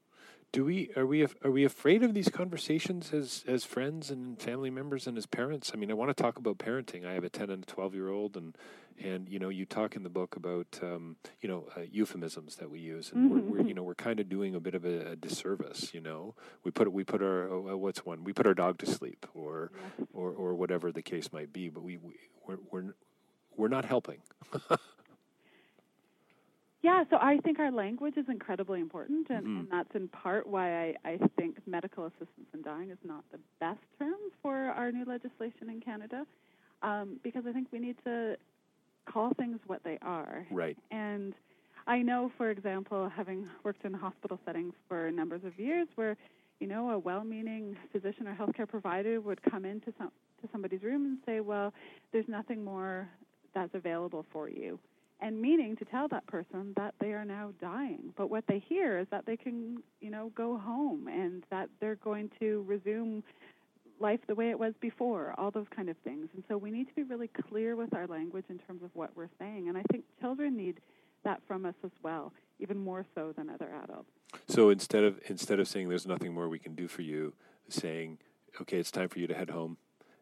Do 0.51 0.63
we 0.65 0.91
are 0.95 1.05
we 1.05 1.25
are 1.43 1.51
we 1.51 1.65
afraid 1.65 2.03
of 2.03 2.13
these 2.13 2.29
conversations 2.29 3.11
as 3.11 3.43
as 3.47 3.63
friends 3.63 4.11
and 4.11 4.39
family 4.39 4.69
members 4.69 5.07
and 5.07 5.17
as 5.17 5.25
parents? 5.25 5.71
I 5.73 5.77
mean, 5.77 5.89
I 5.89 5.95
want 5.95 6.15
to 6.15 6.21
talk 6.21 6.37
about 6.37 6.59
parenting. 6.59 7.05
I 7.05 7.13
have 7.13 7.23
a 7.23 7.29
ten 7.29 7.49
and 7.49 7.63
a 7.63 7.65
twelve 7.65 7.95
year 7.95 8.09
old, 8.09 8.37
and 8.37 8.55
and 9.01 9.27
you 9.27 9.39
know, 9.39 9.49
you 9.49 9.65
talk 9.65 9.95
in 9.95 10.03
the 10.03 10.09
book 10.09 10.35
about 10.35 10.79
um, 10.83 11.15
you 11.41 11.49
know 11.49 11.67
uh, 11.75 11.81
euphemisms 11.91 12.57
that 12.57 12.69
we 12.69 12.79
use, 12.79 13.11
and 13.11 13.31
mm-hmm. 13.31 13.33
we're, 13.33 13.41
we're, 13.41 13.57
you 13.57 13.63
mm-hmm. 13.63 13.75
know 13.77 13.83
we're 13.83 13.95
kind 13.95 14.19
of 14.19 14.29
doing 14.29 14.53
a 14.53 14.59
bit 14.59 14.75
of 14.75 14.85
a, 14.85 15.11
a, 15.11 15.15
disservice. 15.15 15.91
You 15.93 16.01
know, 16.01 16.35
we 16.63 16.69
put 16.69 16.91
we 16.91 17.03
put 17.03 17.23
our 17.23 17.51
uh, 17.51 17.75
what's 17.75 18.05
one 18.05 18.23
we 18.23 18.33
put 18.33 18.45
our 18.45 18.53
dog 18.53 18.77
to 18.79 18.85
sleep, 18.85 19.25
or 19.33 19.71
or 20.13 20.31
or 20.31 20.53
whatever 20.53 20.91
the 20.91 21.01
case 21.01 21.33
might 21.33 21.51
be, 21.51 21.69
but 21.69 21.83
we, 21.83 21.97
we 21.97 22.13
we're, 22.45 22.57
we're 22.71 22.95
we're 23.57 23.67
not 23.69 23.85
helping. 23.85 24.19
Yeah, 26.83 27.05
so 27.09 27.15
I 27.21 27.37
think 27.37 27.59
our 27.59 27.71
language 27.71 28.17
is 28.17 28.25
incredibly 28.27 28.81
important, 28.81 29.29
and, 29.29 29.47
mm-hmm. 29.47 29.59
and 29.59 29.67
that's 29.71 29.95
in 29.95 30.09
part 30.09 30.45
why 30.45 30.89
I, 30.89 30.95
I 31.05 31.19
think 31.37 31.55
medical 31.65 32.07
assistance 32.07 32.47
in 32.53 32.61
dying 32.61 32.91
is 32.91 32.97
not 33.05 33.23
the 33.31 33.39
best 33.61 33.79
term 33.97 34.17
for 34.41 34.53
our 34.53 34.91
new 34.91 35.05
legislation 35.05 35.69
in 35.69 35.79
Canada, 35.79 36.25
um, 36.81 37.21
because 37.23 37.43
I 37.47 37.53
think 37.53 37.69
we 37.71 37.79
need 37.79 37.95
to 38.03 38.35
call 39.09 39.31
things 39.33 39.59
what 39.65 39.81
they 39.85 39.97
are. 40.01 40.45
Right. 40.51 40.77
And 40.91 41.33
I 41.87 42.01
know, 42.01 42.31
for 42.37 42.49
example, 42.49 43.09
having 43.15 43.47
worked 43.63 43.85
in 43.85 43.93
hospital 43.93 44.37
settings 44.45 44.73
for 44.89 45.09
numbers 45.09 45.41
of 45.45 45.57
years, 45.57 45.87
where 45.95 46.17
you 46.59 46.67
know 46.67 46.89
a 46.91 46.99
well-meaning 46.99 47.77
physician 47.93 48.27
or 48.27 48.35
healthcare 48.35 48.67
provider 48.67 49.21
would 49.21 49.41
come 49.49 49.63
into 49.63 49.93
some 49.97 50.11
to 50.41 50.49
somebody's 50.51 50.83
room 50.83 51.05
and 51.05 51.17
say, 51.25 51.39
"Well, 51.39 51.73
there's 52.11 52.27
nothing 52.27 52.61
more 52.63 53.07
that's 53.53 53.73
available 53.73 54.25
for 54.33 54.49
you." 54.49 54.79
And 55.23 55.41
meaning 55.41 55.77
to 55.77 55.85
tell 55.85 56.09
that 56.09 56.27
person 56.27 56.73
that 56.75 56.93
they 56.99 57.13
are 57.13 57.23
now 57.23 57.51
dying. 57.61 58.13
But 58.17 58.29
what 58.29 58.43
they 58.45 58.59
hear 58.59 58.99
is 58.99 59.07
that 59.09 59.25
they 59.25 59.37
can, 59.37 59.81
you 60.01 60.11
know, 60.11 60.33
go 60.35 60.57
home 60.57 61.07
and 61.07 61.45
that 61.49 61.69
they're 61.79 61.95
going 61.95 62.29
to 62.41 62.65
resume 62.67 63.23
life 64.01 64.19
the 64.27 64.35
way 64.35 64.49
it 64.49 64.59
was 64.59 64.73
before, 64.81 65.33
all 65.37 65.49
those 65.49 65.67
kind 65.73 65.87
of 65.87 65.95
things. 66.03 66.27
And 66.33 66.43
so 66.49 66.57
we 66.57 66.71
need 66.71 66.89
to 66.89 66.93
be 66.93 67.03
really 67.03 67.29
clear 67.29 67.77
with 67.77 67.93
our 67.93 68.05
language 68.05 68.43
in 68.49 68.59
terms 68.59 68.83
of 68.83 68.89
what 68.95 69.11
we're 69.15 69.29
saying. 69.39 69.69
And 69.69 69.77
I 69.77 69.83
think 69.91 70.03
children 70.19 70.57
need 70.57 70.81
that 71.23 71.41
from 71.47 71.65
us 71.65 71.75
as 71.85 71.91
well, 72.03 72.33
even 72.59 72.77
more 72.77 73.05
so 73.15 73.33
than 73.37 73.49
other 73.49 73.71
adults. 73.81 74.09
So 74.49 74.71
instead 74.71 75.05
of 75.05 75.21
instead 75.27 75.59
of 75.61 75.69
saying 75.69 75.87
there's 75.87 76.05
nothing 76.05 76.33
more 76.33 76.49
we 76.49 76.59
can 76.59 76.75
do 76.75 76.89
for 76.89 77.01
you, 77.01 77.33
saying, 77.69 78.17
okay, 78.59 78.77
it's 78.77 78.91
time 78.91 79.07
for 79.07 79.19
you 79.19 79.27
to 79.27 79.33
head 79.33 79.51
home 79.51 79.77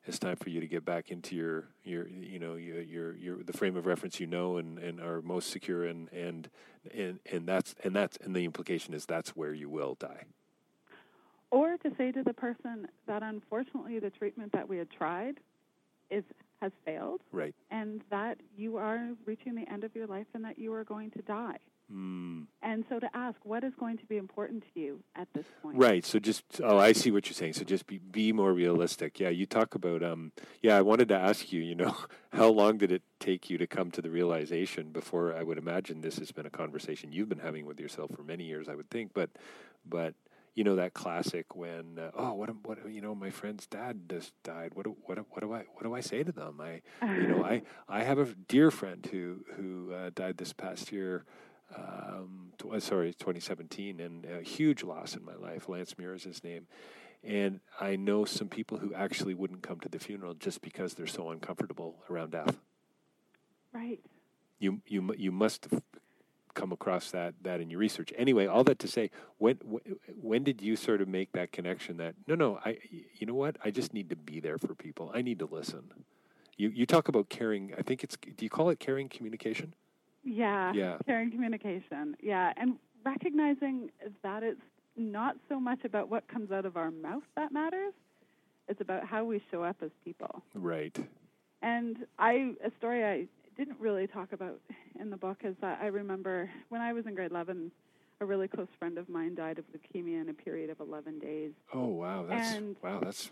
it's 0.05 0.19
time 0.19 0.35
for 0.35 0.49
you 0.49 0.59
to 0.59 0.67
get 0.67 0.83
back 0.83 1.11
into 1.11 1.35
your 1.35 1.65
your 1.83 2.07
you 2.07 2.39
know 2.39 2.55
your 2.55 2.81
your, 2.81 3.15
your 3.15 3.43
the 3.43 3.53
frame 3.53 3.75
of 3.75 3.85
reference 3.85 4.19
you 4.19 4.27
know 4.27 4.57
and, 4.57 4.79
and 4.79 4.99
are 4.99 5.21
most 5.21 5.49
secure 5.49 5.85
and 5.85 6.11
and 6.11 6.49
and 6.93 7.19
and 7.31 7.47
that's 7.47 7.75
and 7.83 7.95
that's 7.95 8.17
and 8.17 8.35
the 8.35 8.45
implication 8.45 8.93
is 8.93 9.05
that's 9.05 9.35
where 9.35 9.53
you 9.53 9.69
will 9.69 9.95
die. 9.99 10.23
Or 11.51 11.77
to 11.77 11.91
say 11.97 12.11
to 12.13 12.23
the 12.23 12.33
person 12.33 12.87
that 13.07 13.23
unfortunately 13.23 13.99
the 13.99 14.09
treatment 14.09 14.53
that 14.53 14.67
we 14.67 14.77
had 14.77 14.89
tried 14.89 15.39
is 16.09 16.23
has 16.61 16.71
failed. 16.85 17.21
Right. 17.31 17.55
And 17.69 18.01
that 18.09 18.39
you 18.55 18.77
are 18.77 19.09
reaching 19.25 19.55
the 19.55 19.69
end 19.71 19.83
of 19.83 19.95
your 19.95 20.07
life 20.07 20.27
and 20.33 20.43
that 20.45 20.57
you 20.57 20.73
are 20.73 20.83
going 20.83 21.11
to 21.11 21.21
die 21.23 21.57
Mm. 21.91 22.47
And 22.61 22.85
so 22.89 22.99
to 22.99 23.09
ask, 23.15 23.37
what 23.43 23.63
is 23.63 23.73
going 23.79 23.97
to 23.97 24.05
be 24.05 24.17
important 24.17 24.63
to 24.73 24.79
you 24.79 25.03
at 25.15 25.27
this 25.33 25.45
point? 25.61 25.77
Right. 25.77 26.05
So 26.05 26.19
just, 26.19 26.43
oh, 26.63 26.77
I 26.77 26.93
see 26.93 27.11
what 27.11 27.25
you're 27.25 27.33
saying. 27.33 27.53
So 27.53 27.63
just 27.63 27.87
be, 27.87 27.97
be 27.97 28.31
more 28.31 28.53
realistic. 28.53 29.19
Yeah. 29.19 29.29
You 29.29 29.45
talk 29.45 29.75
about, 29.75 30.03
um, 30.03 30.31
yeah, 30.61 30.77
I 30.77 30.81
wanted 30.81 31.09
to 31.09 31.15
ask 31.15 31.51
you, 31.51 31.61
you 31.61 31.75
know, 31.75 31.95
how 32.33 32.47
long 32.49 32.77
did 32.77 32.91
it 32.91 33.03
take 33.19 33.49
you 33.49 33.57
to 33.57 33.67
come 33.67 33.91
to 33.91 34.01
the 34.01 34.09
realization 34.09 34.91
before 34.91 35.35
I 35.35 35.43
would 35.43 35.57
imagine 35.57 36.01
this 36.01 36.19
has 36.19 36.31
been 36.31 36.45
a 36.45 36.51
conversation 36.51 37.11
you've 37.11 37.29
been 37.29 37.39
having 37.39 37.65
with 37.65 37.79
yourself 37.79 38.11
for 38.15 38.23
many 38.23 38.45
years, 38.45 38.69
I 38.69 38.75
would 38.75 38.89
think, 38.89 39.11
but, 39.13 39.29
but, 39.85 40.13
you 40.53 40.65
know 40.65 40.75
that 40.75 40.93
classic 40.93 41.55
when 41.55 41.97
uh, 41.97 42.11
oh 42.13 42.33
what 42.33 42.49
what 42.65 42.91
you 42.91 42.99
know 43.01 43.15
my 43.15 43.29
friend's 43.29 43.65
dad 43.67 44.01
just 44.09 44.33
died 44.43 44.71
what 44.73 44.83
do, 44.83 44.97
what 45.05 45.17
what 45.29 45.39
do 45.39 45.53
I 45.53 45.63
what 45.73 45.83
do 45.83 45.93
I 45.93 46.01
say 46.01 46.23
to 46.23 46.31
them 46.31 46.59
I 46.59 46.81
you 47.05 47.27
know 47.27 47.43
I 47.45 47.61
I 47.87 48.03
have 48.03 48.19
a 48.19 48.25
dear 48.25 48.69
friend 48.69 49.07
who 49.09 49.45
who 49.55 49.93
uh, 49.93 50.11
died 50.13 50.37
this 50.37 50.51
past 50.51 50.91
year 50.91 51.23
um, 51.75 52.53
tw- 52.57 52.73
uh, 52.73 52.79
sorry, 52.79 53.13
2017, 53.13 53.99
and 53.99 54.25
a 54.25 54.41
huge 54.41 54.83
loss 54.83 55.15
in 55.15 55.23
my 55.23 55.35
life. 55.35 55.69
Lance 55.69 55.97
Muir 55.97 56.13
is 56.13 56.23
his 56.23 56.43
name. 56.43 56.67
And 57.23 57.59
I 57.79 57.95
know 57.95 58.25
some 58.25 58.47
people 58.47 58.79
who 58.79 58.93
actually 58.93 59.33
wouldn't 59.33 59.61
come 59.61 59.79
to 59.81 59.89
the 59.89 59.99
funeral 59.99 60.33
just 60.33 60.61
because 60.61 60.95
they're 60.95 61.05
so 61.07 61.29
uncomfortable 61.29 61.97
around 62.09 62.31
death. 62.31 62.57
Right. 63.71 63.99
You 64.59 64.81
you 64.87 65.13
you 65.17 65.31
must 65.31 65.67
have 65.71 65.81
come 66.53 66.71
across 66.71 67.11
that 67.11 67.35
that 67.43 67.61
in 67.61 67.69
your 67.69 67.79
research. 67.79 68.11
Anyway, 68.17 68.47
all 68.47 68.63
that 68.63 68.79
to 68.79 68.87
say, 68.87 69.11
when 69.37 69.55
when 70.19 70.43
did 70.43 70.61
you 70.61 70.75
sort 70.75 71.01
of 71.01 71.07
make 71.07 71.31
that 71.33 71.51
connection 71.51 71.97
that 71.97 72.15
no 72.27 72.35
no 72.35 72.59
I 72.65 72.77
you 73.15 73.27
know 73.27 73.35
what 73.35 73.57
I 73.63 73.71
just 73.71 73.93
need 73.93 74.09
to 74.09 74.15
be 74.15 74.39
there 74.39 74.57
for 74.57 74.73
people. 74.73 75.11
I 75.13 75.21
need 75.21 75.39
to 75.39 75.45
listen. 75.45 75.91
You 76.57 76.69
you 76.69 76.85
talk 76.85 77.07
about 77.07 77.29
caring. 77.29 77.73
I 77.77 77.81
think 77.81 78.03
it's 78.03 78.17
do 78.17 78.43
you 78.43 78.49
call 78.49 78.69
it 78.69 78.79
caring 78.79 79.09
communication? 79.09 79.75
Yeah. 80.23 80.71
Yeah. 80.73 80.97
Caring 81.05 81.31
communication. 81.31 82.15
Yeah. 82.21 82.53
And 82.57 82.75
recognizing 83.05 83.89
that 84.23 84.43
it's 84.43 84.61
not 84.95 85.35
so 85.49 85.59
much 85.59 85.79
about 85.83 86.09
what 86.09 86.27
comes 86.27 86.51
out 86.51 86.65
of 86.65 86.77
our 86.77 86.91
mouth 86.91 87.23
that 87.35 87.51
matters. 87.51 87.93
It's 88.67 88.81
about 88.81 89.05
how 89.05 89.23
we 89.23 89.41
show 89.51 89.63
up 89.63 89.77
as 89.81 89.89
people. 90.05 90.43
Right. 90.53 90.97
And 91.61 91.97
I 92.19 92.53
a 92.63 92.71
story 92.77 93.03
I 93.03 93.27
didn't 93.57 93.79
really 93.79 94.07
talk 94.07 94.31
about 94.31 94.59
in 94.99 95.09
the 95.09 95.17
book 95.17 95.39
is 95.43 95.55
that 95.61 95.79
I 95.81 95.87
remember 95.87 96.49
when 96.69 96.81
I 96.81 96.93
was 96.93 97.05
in 97.05 97.15
grade 97.15 97.31
11 97.31 97.71
a 98.21 98.25
really 98.25 98.47
close 98.47 98.67
friend 98.77 98.97
of 98.99 99.09
mine 99.09 99.33
died 99.35 99.57
of 99.57 99.65
leukemia 99.73 100.21
in 100.21 100.29
a 100.29 100.33
period 100.33 100.69
of 100.69 100.79
11 100.79 101.19
days. 101.19 101.51
Oh 101.73 101.87
wow, 101.87 102.23
that's 102.27 102.53
and 102.53 102.75
wow, 102.81 102.99
that's 103.03 103.31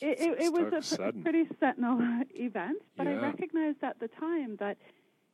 it, 0.00 0.20
it, 0.20 0.40
it 0.42 0.52
was 0.52 0.72
a, 0.98 1.02
a, 1.08 1.12
pretty 1.12 1.48
sentinel 1.58 1.98
event, 2.34 2.78
but 2.96 3.06
yeah. 3.06 3.14
I 3.14 3.16
recognized 3.16 3.82
at 3.82 3.98
the 3.98 4.08
time 4.08 4.56
that 4.60 4.78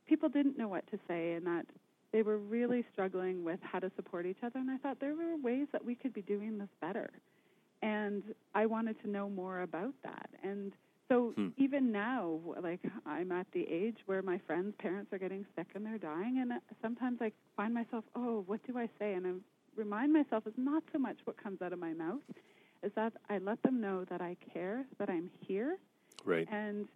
people 0.06 0.28
didn't 0.28 0.58
know 0.58 0.68
what 0.68 0.86
to 0.90 0.98
say 1.08 1.32
and 1.32 1.46
that 1.46 1.66
they 2.12 2.22
were 2.22 2.38
really 2.38 2.84
struggling 2.92 3.44
with 3.44 3.58
how 3.62 3.80
to 3.80 3.90
support 3.96 4.26
each 4.26 4.38
other. 4.42 4.58
And 4.58 4.70
I 4.70 4.76
thought 4.78 5.00
there 5.00 5.14
were 5.14 5.36
ways 5.36 5.66
that 5.72 5.84
we 5.84 5.94
could 5.94 6.14
be 6.14 6.22
doing 6.22 6.58
this 6.58 6.68
better. 6.80 7.10
And 7.82 8.22
I 8.54 8.66
wanted 8.66 9.00
to 9.02 9.10
know 9.10 9.28
more 9.28 9.62
about 9.62 9.94
that. 10.04 10.30
And 10.42 10.72
so 11.08 11.32
hmm. 11.36 11.48
even 11.56 11.92
now, 11.92 12.38
like 12.62 12.80
I'm 13.04 13.30
at 13.32 13.46
the 13.52 13.66
age 13.68 13.98
where 14.06 14.22
my 14.22 14.38
friends' 14.46 14.74
parents 14.78 15.12
are 15.12 15.18
getting 15.18 15.44
sick 15.56 15.66
and 15.74 15.84
they're 15.84 15.98
dying, 15.98 16.38
and 16.40 16.52
sometimes 16.80 17.18
I 17.20 17.32
find 17.56 17.74
myself, 17.74 18.04
oh, 18.16 18.42
what 18.46 18.60
do 18.66 18.78
I 18.78 18.88
say? 18.98 19.14
And 19.14 19.26
I 19.26 19.32
remind 19.76 20.12
myself 20.12 20.44
it's 20.46 20.56
not 20.56 20.82
so 20.92 20.98
much 20.98 21.18
what 21.24 21.42
comes 21.42 21.60
out 21.60 21.72
of 21.72 21.78
my 21.78 21.92
mouth, 21.92 22.22
is 22.82 22.92
that 22.96 23.12
I 23.28 23.38
let 23.38 23.62
them 23.62 23.80
know 23.80 24.04
that 24.04 24.22
I 24.22 24.36
care, 24.52 24.86
that 24.98 25.10
I'm 25.10 25.30
here, 25.40 25.76
right, 26.24 26.48
and 26.50 26.88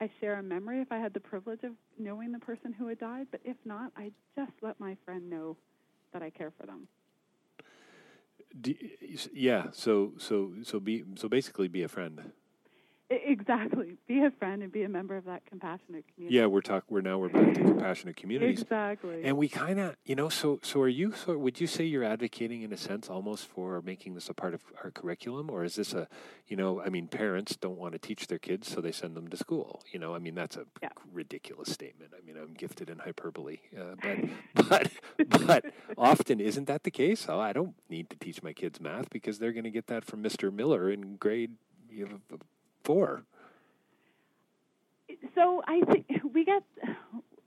I 0.00 0.10
share 0.20 0.38
a 0.38 0.42
memory 0.42 0.80
if 0.80 0.92
I 0.92 0.98
had 0.98 1.14
the 1.14 1.20
privilege 1.20 1.64
of 1.64 1.72
knowing 1.98 2.32
the 2.32 2.38
person 2.38 2.72
who 2.72 2.88
had 2.88 2.98
died, 2.98 3.28
but 3.30 3.40
if 3.44 3.56
not, 3.64 3.92
I 3.96 4.12
just 4.34 4.52
let 4.60 4.78
my 4.78 4.96
friend 5.04 5.30
know 5.30 5.56
that 6.12 6.22
I 6.22 6.30
care 6.30 6.52
for 6.58 6.66
them. 6.66 6.88
Do, 8.60 8.74
yeah. 9.32 9.66
So 9.72 10.12
so 10.18 10.52
so 10.62 10.80
be 10.80 11.04
so 11.16 11.28
basically 11.28 11.68
be 11.68 11.82
a 11.82 11.88
friend. 11.88 12.32
Exactly. 13.08 13.98
Be 14.08 14.24
a 14.24 14.32
friend 14.32 14.64
and 14.64 14.72
be 14.72 14.82
a 14.82 14.88
member 14.88 15.16
of 15.16 15.26
that 15.26 15.46
compassionate 15.46 16.04
community. 16.12 16.36
Yeah, 16.36 16.46
we're 16.46 16.60
talk. 16.60 16.84
We're 16.88 17.02
now 17.02 17.18
we're 17.18 17.28
back 17.28 17.54
to 17.54 17.60
compassionate 17.60 18.16
communities. 18.16 18.62
Exactly. 18.62 19.22
And 19.22 19.36
we 19.36 19.48
kind 19.48 19.78
of, 19.78 19.96
you 20.04 20.16
know, 20.16 20.28
so 20.28 20.58
so 20.64 20.80
are 20.80 20.88
you? 20.88 21.12
So 21.12 21.38
would 21.38 21.60
you 21.60 21.68
say 21.68 21.84
you're 21.84 22.02
advocating 22.02 22.62
in 22.62 22.72
a 22.72 22.76
sense 22.76 23.08
almost 23.08 23.46
for 23.46 23.80
making 23.80 24.14
this 24.14 24.28
a 24.28 24.34
part 24.34 24.54
of 24.54 24.62
our 24.82 24.90
curriculum, 24.90 25.50
or 25.50 25.62
is 25.62 25.76
this 25.76 25.94
a, 25.94 26.08
you 26.48 26.56
know, 26.56 26.80
I 26.80 26.88
mean, 26.88 27.06
parents 27.06 27.54
don't 27.54 27.78
want 27.78 27.92
to 27.92 28.00
teach 28.00 28.26
their 28.26 28.40
kids, 28.40 28.68
so 28.68 28.80
they 28.80 28.92
send 28.92 29.16
them 29.16 29.28
to 29.28 29.36
school. 29.36 29.82
You 29.92 30.00
know, 30.00 30.12
I 30.12 30.18
mean, 30.18 30.34
that's 30.34 30.56
a 30.56 30.64
yeah. 30.82 30.88
ridiculous 31.12 31.72
statement. 31.72 32.10
I 32.16 32.26
mean, 32.26 32.36
I'm 32.36 32.54
gifted 32.54 32.90
in 32.90 32.98
hyperbole, 32.98 33.58
uh, 33.78 33.94
but 34.02 34.18
but 34.68 34.92
but 35.46 35.64
often 35.96 36.40
isn't 36.40 36.66
that 36.66 36.82
the 36.82 36.90
case? 36.90 37.26
Oh, 37.28 37.38
I 37.38 37.52
don't 37.52 37.76
need 37.88 38.10
to 38.10 38.16
teach 38.16 38.42
my 38.42 38.52
kids 38.52 38.80
math 38.80 39.10
because 39.10 39.38
they're 39.38 39.52
going 39.52 39.64
to 39.64 39.70
get 39.70 39.86
that 39.86 40.04
from 40.04 40.24
Mr. 40.24 40.52
Miller 40.52 40.90
in 40.90 41.16
grade. 41.16 41.52
You 41.88 42.06
know, 42.06 42.38
four? 42.86 43.24
So 45.34 45.62
I 45.66 45.80
think 45.90 46.06
we 46.32 46.44
get 46.44 46.62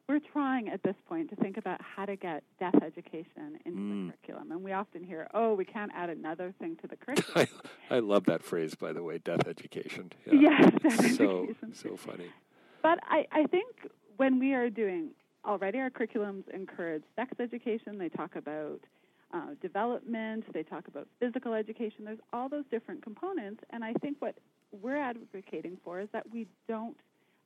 we're 0.08 0.20
trying 0.34 0.70
at 0.70 0.82
this 0.84 0.96
point 1.08 1.30
to 1.30 1.36
think 1.36 1.58
about 1.58 1.80
how 1.82 2.04
to 2.06 2.16
get 2.16 2.44
death 2.60 2.74
education 2.84 3.60
into 3.64 3.80
mm. 3.80 4.08
the 4.08 4.14
curriculum, 4.26 4.52
and 4.52 4.64
we 4.64 4.74
often 4.74 5.04
hear, 5.04 5.28
"Oh, 5.34 5.54
we 5.54 5.66
can't 5.66 5.92
add 5.96 6.10
another 6.10 6.54
thing 6.60 6.76
to 6.82 6.88
the 6.88 6.96
curriculum." 6.96 7.48
I, 7.92 7.96
I 7.96 8.00
love 8.00 8.26
that 8.26 8.44
phrase, 8.44 8.76
by 8.76 8.92
the 8.92 9.04
way, 9.04 9.20
death 9.20 9.48
education. 9.48 10.12
Yeah. 10.26 10.34
Yes, 10.60 10.72
death 10.82 11.16
so 11.18 11.44
education. 11.44 11.74
so 11.74 11.96
funny. 11.96 12.30
But 12.82 13.00
I, 13.04 13.26
I 13.32 13.44
think 13.46 13.68
when 14.18 14.40
we 14.40 14.54
are 14.54 14.70
doing 14.70 15.12
already, 15.46 15.80
our 15.80 15.90
curriculums 15.90 16.44
encourage 16.54 17.04
sex 17.16 17.32
education. 17.40 17.98
They 17.98 18.10
talk 18.10 18.36
about 18.36 18.80
uh, 19.34 19.54
development. 19.62 20.46
They 20.54 20.64
talk 20.64 20.88
about 20.88 21.08
physical 21.20 21.54
education. 21.54 22.06
There's 22.06 22.20
all 22.34 22.50
those 22.50 22.66
different 22.72 23.04
components, 23.04 23.64
and 23.70 23.84
I 23.84 23.94
think 24.02 24.18
what 24.20 24.36
we're 24.72 24.98
advocating 24.98 25.78
for 25.84 26.00
is 26.00 26.10
that 26.14 26.30
we 26.32 26.48
don't 26.68 26.98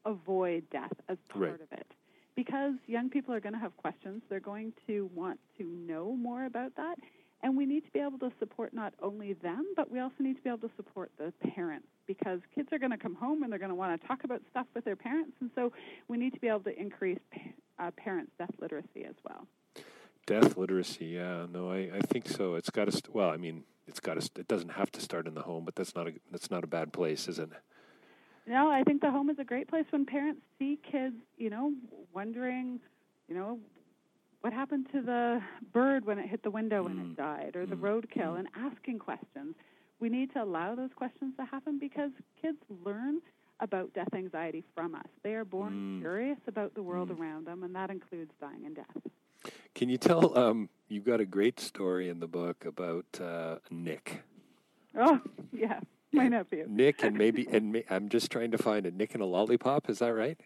avoid 0.06 0.64
death 0.72 0.94
as 1.10 1.18
part 1.30 1.52
right. 1.52 1.62
of 1.62 1.72
it. 1.72 1.88
Because 2.36 2.74
young 2.88 3.10
people 3.10 3.34
are 3.34 3.40
going 3.40 3.54
to 3.54 3.60
have 3.60 3.76
questions, 3.78 4.22
they're 4.30 4.40
going 4.40 4.74
to 4.88 5.10
want 5.14 5.40
to 5.58 5.64
know 5.64 6.16
more 6.16 6.46
about 6.46 6.76
that. 6.78 6.96
And 7.44 7.58
we 7.58 7.66
need 7.66 7.82
to 7.82 7.92
be 7.92 8.00
able 8.00 8.18
to 8.20 8.32
support 8.40 8.74
not 8.74 8.94
only 9.02 9.34
them, 9.34 9.66
but 9.76 9.92
we 9.92 10.00
also 10.00 10.16
need 10.20 10.38
to 10.38 10.42
be 10.42 10.50
able 10.50 10.60
to 10.60 10.72
support 10.78 11.12
the 11.18 11.34
parents 11.54 11.88
because 12.08 12.40
kids 12.56 12.70
are 12.72 12.80
going 12.80 12.92
to 12.92 12.98
come 12.98 13.16
home 13.16 13.44
and 13.44 13.52
they're 13.52 13.60
going 13.60 13.70
to 13.70 13.76
want 13.76 14.02
to 14.02 14.08
talk 14.08 14.24
about 14.24 14.42
stuff 14.50 14.66
with 14.74 14.86
their 14.86 14.96
parents. 14.96 15.34
And 15.42 15.52
so 15.54 15.72
we 16.08 16.18
need 16.18 16.34
to 16.34 16.40
be 16.40 16.48
able 16.48 16.62
to 16.62 16.80
increase 16.80 17.20
uh, 17.80 17.92
parents' 17.98 18.32
death 18.38 18.52
literacy 18.62 19.06
as 19.08 19.16
well. 19.26 19.46
Death 20.26 20.58
literacy, 20.58 21.06
yeah, 21.06 21.46
no, 21.52 21.70
I, 21.70 21.90
I 21.96 22.00
think 22.00 22.30
so. 22.30 22.56
It's 22.56 22.70
got 22.70 22.86
to, 22.86 22.92
st- 22.92 23.14
well, 23.14 23.30
I 23.30 23.38
mean, 23.38 23.66
it's 23.88 24.00
got 24.00 24.14
to. 24.14 24.22
St- 24.22 24.40
It 24.40 24.48
doesn't 24.48 24.72
have 24.72 24.92
to 24.94 25.02
start 25.02 25.28
in 25.28 25.34
the 25.34 25.42
home, 25.42 25.66
but 25.66 25.76
that's 25.76 25.96
not 25.96 26.08
a 26.08 26.14
that's 26.32 26.50
not 26.50 26.64
a 26.64 26.68
bad 26.68 26.94
place, 26.94 27.28
is 27.28 27.40
it? 27.40 27.50
No, 28.48 28.70
I 28.70 28.84
think 28.84 29.02
the 29.02 29.12
home 29.12 29.30
is 29.30 29.40
a 29.40 29.44
great 29.44 29.68
place 29.68 29.86
when 29.90 30.06
parents 30.06 30.42
see 30.60 30.80
kids, 30.90 31.16
you 31.38 31.50
know, 31.50 31.74
wondering, 32.14 32.80
you 33.28 33.36
know, 33.36 33.60
what 34.42 34.54
happened 34.54 34.88
to 34.94 35.02
the 35.02 35.42
bird 35.72 36.06
when 36.06 36.20
it 36.20 36.28
hit 36.30 36.44
the 36.44 36.52
window 36.52 36.84
mm. 36.84 36.92
and 36.92 37.12
it 37.12 37.18
died, 37.18 37.56
or 37.56 37.66
the 37.66 37.76
mm. 37.76 37.82
roadkill, 37.82 38.36
mm. 38.36 38.40
and 38.40 38.48
asking 38.56 39.00
questions. 39.00 39.56
We 40.00 40.10
need 40.10 40.34
to 40.34 40.44
allow 40.44 40.76
those 40.76 40.90
questions 40.96 41.34
to 41.38 41.46
happen 41.46 41.80
because 41.80 42.12
kids 42.42 42.58
learn 42.86 43.20
about 43.60 43.94
death 43.94 44.14
anxiety 44.14 44.64
from 44.76 44.96
us. 44.96 45.08
They 45.24 45.36
are 45.36 45.46
born 45.46 45.74
mm. 45.74 46.02
curious 46.02 46.40
about 46.48 46.76
the 46.76 46.84
world 46.84 47.10
mm. 47.10 47.20
around 47.20 47.48
them, 47.48 47.64
and 47.64 47.74
that 47.76 47.90
includes 47.90 48.32
dying 48.42 48.66
and 48.66 48.76
death. 48.76 48.98
Can 49.76 49.90
you 49.90 49.98
tell? 49.98 50.38
Um, 50.38 50.70
you've 50.88 51.06
got 51.06 51.20
a 51.20 51.26
great 51.26 51.60
story 51.60 52.10
in 52.10 52.20
the 52.20 52.28
book 52.28 52.66
about 52.66 53.06
uh, 53.22 53.58
Nick. 53.72 54.24
Oh 54.98 55.20
yeah, 55.52 55.80
my 56.12 56.28
nephew. 56.28 56.66
Nick 56.70 57.04
and 57.04 57.18
maybe 57.18 57.48
and 57.52 57.84
I'm 57.90 58.10
just 58.10 58.32
trying 58.32 58.52
to 58.52 58.58
find 58.58 58.86
a 58.86 58.92
Nick 58.92 59.14
and 59.14 59.24
a 59.24 59.26
lollipop. 59.26 59.90
Is 59.90 60.00
that 60.00 60.14
right? 60.14 60.40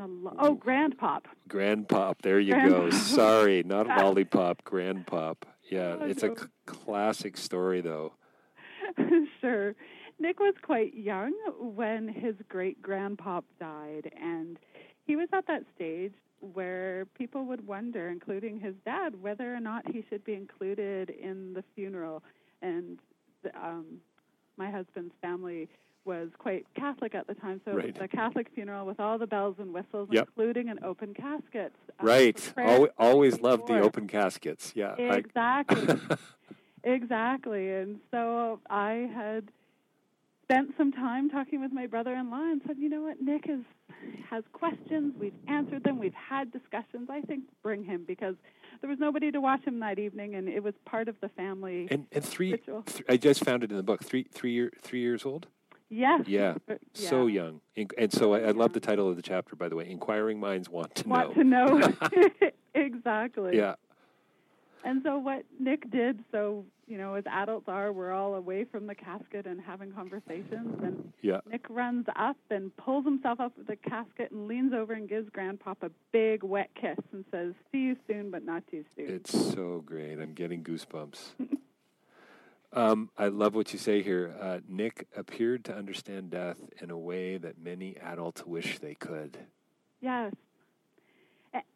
Oh, 0.00 0.58
Grandpop. 0.60 1.26
Grandpop. 1.48 2.16
There 2.22 2.40
you 2.40 2.54
go. 2.54 2.90
Sorry, 2.90 3.62
not 3.62 3.86
a 3.86 4.02
lollipop. 4.02 4.64
Grandpop. 4.64 5.36
Yeah, 5.70 5.96
oh, 6.00 6.04
it's 6.04 6.22
no. 6.22 6.32
a 6.32 6.38
c- 6.38 6.46
classic 6.66 7.36
story, 7.36 7.80
though. 7.80 8.12
sure. 9.40 9.74
Nick 10.18 10.40
was 10.40 10.54
quite 10.62 10.94
young 10.94 11.32
when 11.58 12.08
his 12.08 12.34
great 12.48 12.82
grandpop 12.82 13.44
died, 13.60 14.10
and 14.20 14.58
he 15.04 15.16
was 15.16 15.28
at 15.32 15.46
that 15.46 15.62
stage 15.74 16.12
where 16.52 17.06
people 17.16 17.44
would 17.46 17.66
wonder, 17.66 18.08
including 18.08 18.60
his 18.60 18.74
dad, 18.84 19.20
whether 19.22 19.54
or 19.54 19.60
not 19.60 19.90
he 19.90 20.04
should 20.08 20.24
be 20.24 20.34
included 20.34 21.10
in 21.10 21.54
the 21.54 21.64
funeral. 21.74 22.22
And 22.62 22.98
the, 23.42 23.56
um, 23.56 24.00
my 24.56 24.70
husband's 24.70 25.14
family 25.22 25.68
was 26.04 26.28
quite 26.38 26.66
Catholic 26.74 27.14
at 27.14 27.26
the 27.26 27.34
time, 27.34 27.60
so 27.64 27.72
right. 27.72 27.86
it 27.86 27.98
was 27.98 28.04
a 28.04 28.08
Catholic 28.08 28.48
funeral 28.54 28.86
with 28.86 29.00
all 29.00 29.18
the 29.18 29.26
bells 29.26 29.56
and 29.58 29.72
whistles, 29.72 30.08
yep. 30.12 30.28
including 30.28 30.68
an 30.68 30.78
open 30.84 31.14
casket. 31.14 31.72
Um, 31.98 32.06
right. 32.06 32.52
Always, 32.58 32.90
always 32.98 33.40
loved 33.40 33.66
the 33.66 33.80
open 33.80 34.06
caskets. 34.06 34.72
Yeah. 34.74 34.94
Exactly. 34.96 35.98
exactly. 36.84 37.70
And 37.70 38.00
so 38.10 38.60
I 38.68 39.10
had 39.14 39.50
spent 40.44 40.70
some 40.76 40.92
time 40.92 41.28
talking 41.30 41.60
with 41.60 41.72
my 41.72 41.86
brother-in-law 41.86 42.52
and 42.52 42.60
said, 42.66 42.76
you 42.78 42.88
know 42.88 43.02
what, 43.02 43.20
Nick 43.20 43.46
is 43.48 43.64
has 44.30 44.44
questions. 44.52 45.14
We've 45.18 45.34
answered 45.48 45.84
them. 45.84 45.98
We've 45.98 46.14
had 46.14 46.52
discussions. 46.52 47.08
I 47.10 47.22
think 47.22 47.44
bring 47.62 47.84
him 47.84 48.04
because 48.06 48.34
there 48.80 48.90
was 48.90 48.98
nobody 48.98 49.30
to 49.30 49.40
watch 49.40 49.64
him 49.64 49.80
that 49.80 49.98
evening, 49.98 50.34
and 50.34 50.48
it 50.48 50.62
was 50.62 50.74
part 50.84 51.08
of 51.08 51.16
the 51.20 51.28
family. 51.30 51.88
And, 51.90 52.06
and 52.12 52.24
three, 52.24 52.56
th- 52.56 53.02
I 53.08 53.16
just 53.16 53.44
found 53.44 53.64
it 53.64 53.70
in 53.70 53.76
the 53.76 53.82
book. 53.82 54.04
Three, 54.04 54.26
three 54.30 54.52
year, 54.52 54.72
three 54.82 55.00
years 55.00 55.24
old. 55.24 55.46
Yes. 55.88 56.22
Yeah. 56.26 56.54
yeah. 56.68 56.76
So 56.94 57.26
young. 57.26 57.60
And 57.76 58.12
so 58.12 58.34
I, 58.34 58.40
I, 58.40 58.50
love 58.50 58.72
the 58.72 58.80
title 58.80 59.08
of 59.08 59.16
the 59.16 59.22
chapter, 59.22 59.54
by 59.54 59.68
the 59.68 59.76
way. 59.76 59.88
Inquiring 59.88 60.40
minds 60.40 60.68
want 60.68 60.94
to 60.96 61.08
want 61.08 61.36
know. 61.36 61.76
Want 61.76 62.00
to 62.00 62.20
know. 62.20 62.50
exactly. 62.74 63.56
Yeah. 63.56 63.74
And 64.84 65.02
so 65.02 65.16
what 65.16 65.44
Nick 65.58 65.90
did, 65.90 66.22
so 66.30 66.66
you 66.86 66.98
know, 66.98 67.14
as 67.14 67.24
adults 67.26 67.64
are, 67.68 67.90
we're 67.90 68.12
all 68.12 68.34
away 68.34 68.64
from 68.64 68.86
the 68.86 68.94
casket 68.94 69.46
and 69.46 69.58
having 69.58 69.90
conversations. 69.92 70.78
And 70.82 71.12
yeah. 71.22 71.40
Nick 71.50 71.64
runs 71.70 72.04
up 72.14 72.36
and 72.50 72.76
pulls 72.76 73.06
himself 73.06 73.40
up 73.40 73.56
with 73.56 73.66
the 73.66 73.76
casket 73.76 74.30
and 74.30 74.46
leans 74.46 74.74
over 74.74 74.92
and 74.92 75.08
gives 75.08 75.30
Grandpop 75.30 75.76
a 75.80 75.90
big 76.12 76.42
wet 76.42 76.68
kiss 76.78 76.98
and 77.12 77.24
says, 77.30 77.54
"See 77.72 77.78
you 77.78 77.96
soon, 78.06 78.30
but 78.30 78.44
not 78.44 78.62
too 78.70 78.84
soon." 78.94 79.08
It's 79.08 79.32
so 79.54 79.82
great. 79.84 80.20
I'm 80.20 80.34
getting 80.34 80.62
goosebumps. 80.62 81.18
um, 82.74 83.08
I 83.16 83.28
love 83.28 83.54
what 83.54 83.72
you 83.72 83.78
say 83.78 84.02
here. 84.02 84.36
Uh, 84.38 84.58
Nick 84.68 85.08
appeared 85.16 85.64
to 85.64 85.74
understand 85.74 86.30
death 86.30 86.58
in 86.82 86.90
a 86.90 86.98
way 86.98 87.38
that 87.38 87.58
many 87.58 87.96
adults 87.96 88.44
wish 88.44 88.78
they 88.80 88.94
could. 88.94 89.38
Yes, 90.02 90.34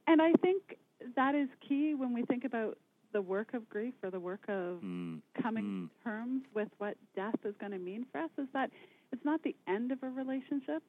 and 0.06 0.20
I 0.20 0.32
think 0.42 0.76
that 1.16 1.34
is 1.34 1.48
key 1.66 1.94
when 1.94 2.12
we 2.12 2.22
think 2.24 2.44
about 2.44 2.76
the 3.12 3.22
work 3.22 3.54
of 3.54 3.68
grief 3.68 3.94
or 4.02 4.10
the 4.10 4.20
work 4.20 4.42
of 4.48 4.80
mm. 4.82 5.20
coming 5.42 5.64
mm. 5.64 5.88
to 5.88 6.04
terms 6.04 6.42
with 6.54 6.68
what 6.78 6.96
death 7.16 7.34
is 7.44 7.54
going 7.60 7.72
to 7.72 7.78
mean 7.78 8.04
for 8.12 8.18
us 8.18 8.30
is 8.38 8.46
that 8.52 8.70
it's 9.12 9.24
not 9.24 9.42
the 9.42 9.56
end 9.66 9.92
of 9.92 10.02
a 10.02 10.10
relationship. 10.10 10.82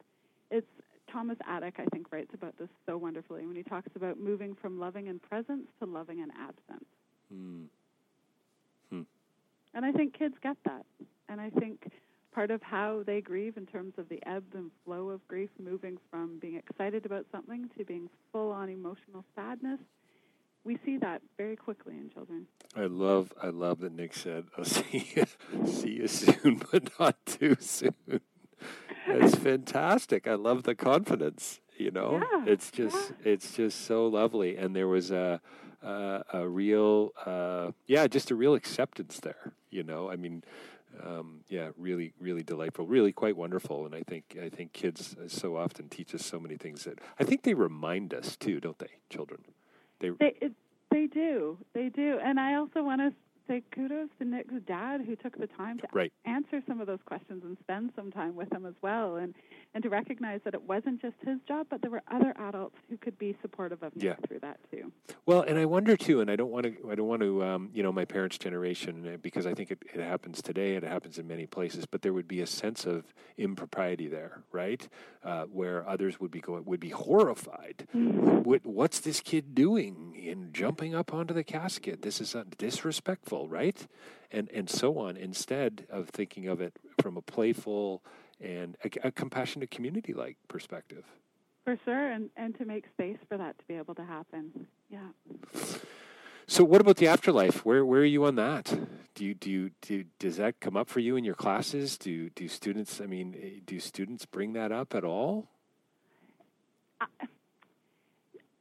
It's 0.52 0.68
Thomas 1.12 1.38
Attig, 1.50 1.74
I 1.80 1.86
think, 1.86 2.12
writes 2.12 2.32
about 2.34 2.58
this 2.58 2.70
so 2.86 2.98
wonderfully 2.98 3.46
when 3.46 3.56
he 3.56 3.64
talks 3.64 3.90
about 3.96 4.20
moving 4.20 4.56
from 4.62 4.80
loving 4.80 5.08
in 5.08 5.20
presence 5.20 5.68
to 5.80 5.86
loving 5.86 6.20
in 6.20 6.30
absence. 6.32 6.86
Mm. 7.34 7.66
Hmm. 8.90 9.02
And 9.74 9.86
I 9.86 9.92
think 9.92 10.18
kids 10.18 10.36
get 10.42 10.58
that. 10.66 10.86
And 11.30 11.40
I 11.40 11.50
think 11.52 11.92
part 12.34 12.52
of 12.52 12.62
how 12.62 13.04
they 13.06 13.22
grieve 13.22 13.58
in 13.58 13.66
terms 13.66 13.94
of 13.98 14.08
the 14.10 14.20
ebb 14.28 14.44
and 14.54 14.72
flow 14.86 15.10
of 15.10 15.26
grief, 15.28 15.50
moving 15.62 15.98
from 16.12 16.38
being 16.40 16.56
excited 16.56 17.06
about 17.06 17.26
something 17.32 17.70
to 17.78 17.86
being 17.86 18.10
full 18.32 18.52
on 18.52 18.70
emotional 18.70 19.24
sadness 19.36 19.80
we 20.64 20.78
see 20.86 20.98
that 20.98 21.22
very 21.38 21.56
quickly 21.56 21.96
in 21.96 22.10
children. 22.10 22.48
I 22.76 22.86
love, 22.86 23.34
I 23.42 23.48
love 23.48 23.80
that 23.80 23.94
Nick 23.94 24.14
said, 24.14 24.46
"I'll 24.58 24.66
see 24.66 25.12
you, 25.16 25.26
see 25.66 25.92
you 25.92 26.08
soon, 26.08 26.62
but 26.72 26.92
not 27.00 27.26
too 27.26 27.58
soon." 27.60 27.96
It's 29.08 29.36
fantastic. 29.36 30.28
I 30.28 30.36
love 30.36 30.64
the 30.64 30.76
confidence. 30.76 31.62
You 31.78 31.92
know, 31.92 32.22
yeah, 32.22 32.52
it's 32.52 32.72
just, 32.72 33.14
yeah. 33.24 33.32
it's 33.32 33.54
just 33.56 33.86
so 33.86 34.06
lovely, 34.08 34.58
and 34.58 34.76
there 34.76 34.90
was 34.90 35.12
a, 35.12 35.40
a, 35.82 36.24
a 36.34 36.48
real, 36.48 37.14
uh, 37.26 37.72
yeah, 37.88 38.06
just 38.08 38.32
a 38.32 38.36
real 38.36 38.54
acceptance 38.54 39.22
there. 39.22 39.54
You 39.70 39.84
know, 39.84 40.12
I 40.12 40.18
mean, 40.18 40.44
um, 41.02 41.42
yeah, 41.48 41.70
really, 41.78 42.14
really 42.20 42.44
delightful, 42.44 42.86
really 42.86 43.14
quite 43.14 43.38
wonderful. 43.38 43.86
And 43.86 43.96
I 43.96 44.02
think 44.02 44.38
I 44.42 44.50
think 44.50 44.74
kids 44.74 45.16
so 45.28 45.56
often 45.56 45.88
teach 45.88 46.14
us 46.14 46.26
so 46.26 46.38
many 46.40 46.58
things 46.58 46.84
that 46.84 47.00
I 47.18 47.24
think 47.24 47.44
they 47.44 47.54
remind 47.54 48.14
us 48.14 48.36
too, 48.36 48.60
don't 48.60 48.80
they, 48.80 48.98
children? 49.10 49.46
They 50.00 50.12
they, 50.92 51.08
do, 51.08 51.58
they 51.74 51.90
do, 51.90 52.20
and 52.24 52.40
I 52.40 52.56
also 52.56 52.84
want 52.84 53.02
us 53.02 53.14
say 53.50 53.64
kudos 53.74 54.10
to 54.20 54.26
Nick's 54.26 54.54
dad 54.68 55.02
who 55.06 55.16
took 55.16 55.38
the 55.38 55.48
time 55.48 55.80
to 55.80 55.88
right. 55.92 56.14
answer 56.26 56.62
some 56.68 56.80
of 56.80 56.88
those 56.88 57.00
questions 57.06 57.44
and 57.44 57.58
spend 57.60 57.92
some 57.96 58.12
time 58.12 58.36
with 58.36 58.52
him 58.54 58.66
as 58.66 58.76
well, 58.82 59.16
and 59.16 59.34
and 59.74 59.84
to 59.84 59.90
recognize 59.90 60.40
that 60.46 60.54
it 60.54 60.64
wasn't 60.64 61.02
just 61.02 61.16
his 61.26 61.38
job, 61.48 61.68
but 61.70 61.82
there 61.82 61.92
were 61.92 62.02
other 62.12 62.34
adults 62.38 62.76
who 62.90 62.98
could 62.98 63.18
be 63.18 63.36
supportive 63.42 63.84
of 63.84 63.96
Nick 63.96 64.04
Yeah. 64.06 64.16
through 64.28 64.40
that 64.40 64.60
too. 64.72 64.92
Well, 65.26 65.42
and 65.42 65.60
I 65.60 65.66
wonder 65.66 65.96
too, 65.96 66.22
and 66.22 66.32
I 66.32 66.36
don't 66.36 66.50
want 66.52 66.66
to, 66.66 66.90
I 66.90 66.96
don't 66.96 67.08
want 67.08 67.22
to, 67.22 67.44
um, 67.44 67.70
you 67.74 67.84
know, 67.84 67.92
my 67.92 68.06
parents' 68.06 68.38
generation, 68.38 69.08
uh, 69.08 69.18
because 69.22 69.46
I 69.46 69.54
think 69.54 69.72
it, 69.72 69.84
it 69.94 70.02
happens 70.02 70.42
today, 70.42 70.76
and 70.76 70.84
it 70.84 70.90
happens 70.90 71.20
in 71.20 71.28
many 71.28 71.46
places, 71.46 71.86
but 71.86 72.02
there 72.02 72.14
would 72.14 72.28
be 72.28 72.42
a 72.42 72.48
sense 72.48 72.86
of 72.86 73.14
impropriety 73.38 74.08
there, 74.08 74.44
right? 74.52 74.88
Uh, 75.24 75.44
where 75.46 75.88
others 75.88 76.20
would 76.20 76.32
be 76.32 76.42
going, 76.42 76.66
would 76.66 76.80
be 76.80 76.90
horrified. 76.90 77.88
What, 77.94 78.66
what's 78.66 79.00
this 79.00 79.22
kid 79.22 79.54
doing 79.54 80.16
in 80.16 80.52
jumping 80.52 80.96
up 80.96 81.14
onto 81.14 81.34
the 81.34 81.44
casket? 81.44 82.02
This 82.02 82.20
is 82.22 82.36
uh, 82.36 82.44
disrespectful, 83.40 83.50
right? 83.50 83.88
And 84.32 84.50
and 84.52 84.70
so 84.70 84.98
on. 84.98 85.18
Instead 85.18 85.86
of 85.90 86.10
thinking 86.10 86.48
of 86.48 86.62
it 86.62 86.74
from 87.02 87.18
a 87.18 87.22
playful 87.22 88.04
and 88.40 88.78
a, 88.84 89.08
a 89.08 89.12
compassionate 89.12 89.72
community-like 89.72 90.38
perspective. 90.48 91.06
For 91.66 91.78
sure, 91.86 92.12
and 92.12 92.30
and 92.36 92.58
to 92.58 92.66
make 92.66 92.86
space 92.94 93.18
for 93.28 93.38
that 93.38 93.58
to 93.58 93.66
be 93.68 93.76
able 93.76 93.96
to 93.96 94.06
happen. 94.06 94.68
Yeah. 94.90 95.10
So, 96.48 96.64
what 96.64 96.82
about 96.82 96.98
the 96.98 97.08
afterlife? 97.08 97.66
Where 97.66 97.86
where 97.86 98.02
are 98.02 98.06
you 98.06 98.26
on 98.26 98.36
that? 98.36 98.78
Do 99.16 99.26
you 99.26 99.34
do 99.34 99.52
you 99.52 99.72
do 99.82 100.06
does 100.20 100.38
that 100.38 100.60
come 100.60 100.78
up 100.78 100.90
for 100.90 101.00
you 101.00 101.16
in 101.16 101.24
your 101.24 101.36
classes? 101.36 101.98
Do 101.98 102.30
do 102.30 102.48
students? 102.48 103.02
I 103.02 103.06
mean, 103.06 103.36
eh, 103.40 103.60
do 103.66 103.80
students 103.80 104.26
bring 104.26 104.54
that 104.54 104.72
up 104.72 104.96
at 104.96 105.04
all? 105.04 105.48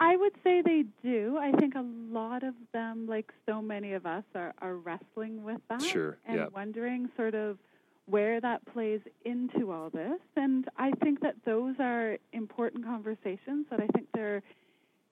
I 0.01 0.17
would 0.17 0.33
say 0.45 0.63
they 0.63 0.85
do. 1.03 1.39
I 1.41 1.51
think 1.53 1.75
a 1.75 1.85
lot 2.11 2.45
of 2.45 2.55
them, 2.73 3.07
like 3.09 3.33
so 3.47 3.61
many 3.61 3.95
of 3.95 4.07
us, 4.07 4.25
are, 4.35 4.55
are 4.61 4.77
wrestling 4.77 5.43
with 5.43 5.61
that 5.69 5.83
Sure, 5.83 6.19
and 6.27 6.37
yeah. 6.37 6.47
wondering 6.55 7.09
sort 7.17 7.35
of 7.35 7.59
where 8.07 8.41
that 8.41 8.65
plays 8.73 9.01
into 9.25 9.71
all 9.73 9.91
this. 9.91 10.21
And 10.37 10.67
I 10.77 10.93
think 11.03 11.21
that 11.21 11.35
those 11.45 11.75
are 11.79 12.17
important 12.33 12.85
conversations 12.85 13.67
that 13.71 13.81
I 13.81 13.87
think 13.89 14.07
there 14.15 14.43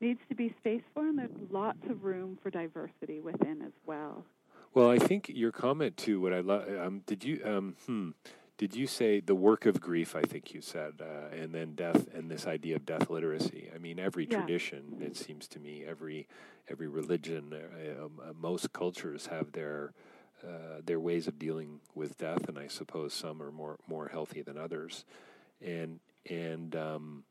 needs 0.01 0.21
to 0.29 0.35
be 0.35 0.55
space 0.61 0.83
for, 0.95 1.07
and 1.07 1.19
there's 1.19 1.31
lots 1.51 1.79
of 1.91 2.05
room 2.05 2.39
for 2.43 2.51
diversity 2.51 3.21
within 3.21 3.63
as 3.63 3.73
well. 3.87 4.25
Well, 4.73 4.91
I 4.91 4.99
think 4.99 5.31
your 5.35 5.53
comment 5.53 5.97
too. 5.97 6.21
What 6.21 6.33
I 6.33 6.41
love. 6.41 6.69
Um, 6.69 7.03
did 7.07 7.25
you 7.25 7.41
um, 7.45 7.77
hmm, 7.87 8.11
did 8.59 8.75
you 8.75 8.87
say 8.87 9.21
the 9.21 9.35
work 9.35 9.67
of 9.67 9.81
grief? 9.81 10.17
I 10.17 10.23
think 10.23 10.55
you 10.55 10.61
said, 10.61 10.95
uh, 11.01 11.35
and 11.35 11.53
then 11.53 11.75
death, 11.75 12.07
and 12.15 12.31
this 12.31 12.47
idea 12.47 12.77
of 12.77 12.87
death 12.87 13.11
literacy. 13.11 13.71
I 13.75 13.79
mean, 13.79 13.99
every 13.99 14.27
Yeah. 14.27 14.37
tradition, 14.37 14.97
it 15.01 15.17
seems 15.17 15.47
to 15.49 15.59
me, 15.61 15.85
every 15.85 16.27
every 16.69 16.89
religion, 16.89 17.53
uh, 17.53 18.05
um, 18.05 18.21
uh, 18.23 18.33
most 18.33 18.73
cultures 18.73 19.27
have 19.27 19.53
their 19.53 19.93
uh, 20.43 20.81
their 20.85 21.01
ways 21.01 21.27
of 21.27 21.39
dealing 21.39 21.81
with 21.95 22.17
death, 22.19 22.49
and 22.49 22.59
I 22.59 22.69
suppose 22.69 23.13
some 23.15 23.43
are 23.43 23.53
more 23.53 23.79
more 23.87 24.09
healthy 24.09 24.43
than 24.43 24.57
others, 24.57 25.05
and 25.61 26.01
and 26.29 26.75
um, 26.77 27.25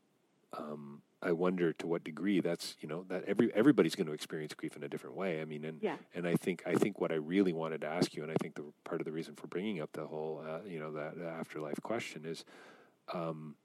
um, 0.56 1.02
I 1.22 1.32
wonder 1.32 1.72
to 1.72 1.86
what 1.86 2.04
degree 2.04 2.40
that's 2.40 2.76
you 2.80 2.88
know 2.88 3.04
that 3.08 3.24
every 3.24 3.52
everybody's 3.54 3.94
going 3.94 4.06
to 4.06 4.12
experience 4.12 4.52
grief 4.54 4.76
in 4.76 4.82
a 4.82 4.88
different 4.88 5.16
way. 5.16 5.40
I 5.40 5.44
mean, 5.44 5.64
and 5.64 5.82
Yeah. 5.82 5.96
and 6.14 6.26
I 6.26 6.36
think 6.36 6.62
I 6.66 6.74
think 6.74 7.00
what 7.00 7.10
I 7.10 7.16
really 7.16 7.52
wanted 7.52 7.80
to 7.80 7.86
ask 7.86 8.14
you, 8.14 8.22
and 8.22 8.30
I 8.30 8.36
think 8.40 8.54
the 8.54 8.64
part 8.84 9.00
of 9.00 9.04
the 9.06 9.12
reason 9.12 9.34
for 9.34 9.46
bringing 9.46 9.80
up 9.80 9.92
the 9.92 10.06
whole 10.06 10.44
uh, 10.46 10.60
you 10.66 10.78
know 10.78 10.92
that 10.92 11.14
uh, 11.20 11.24
afterlife 11.26 11.80
question 11.82 12.24
is 12.26 12.44
um, 13.12 13.56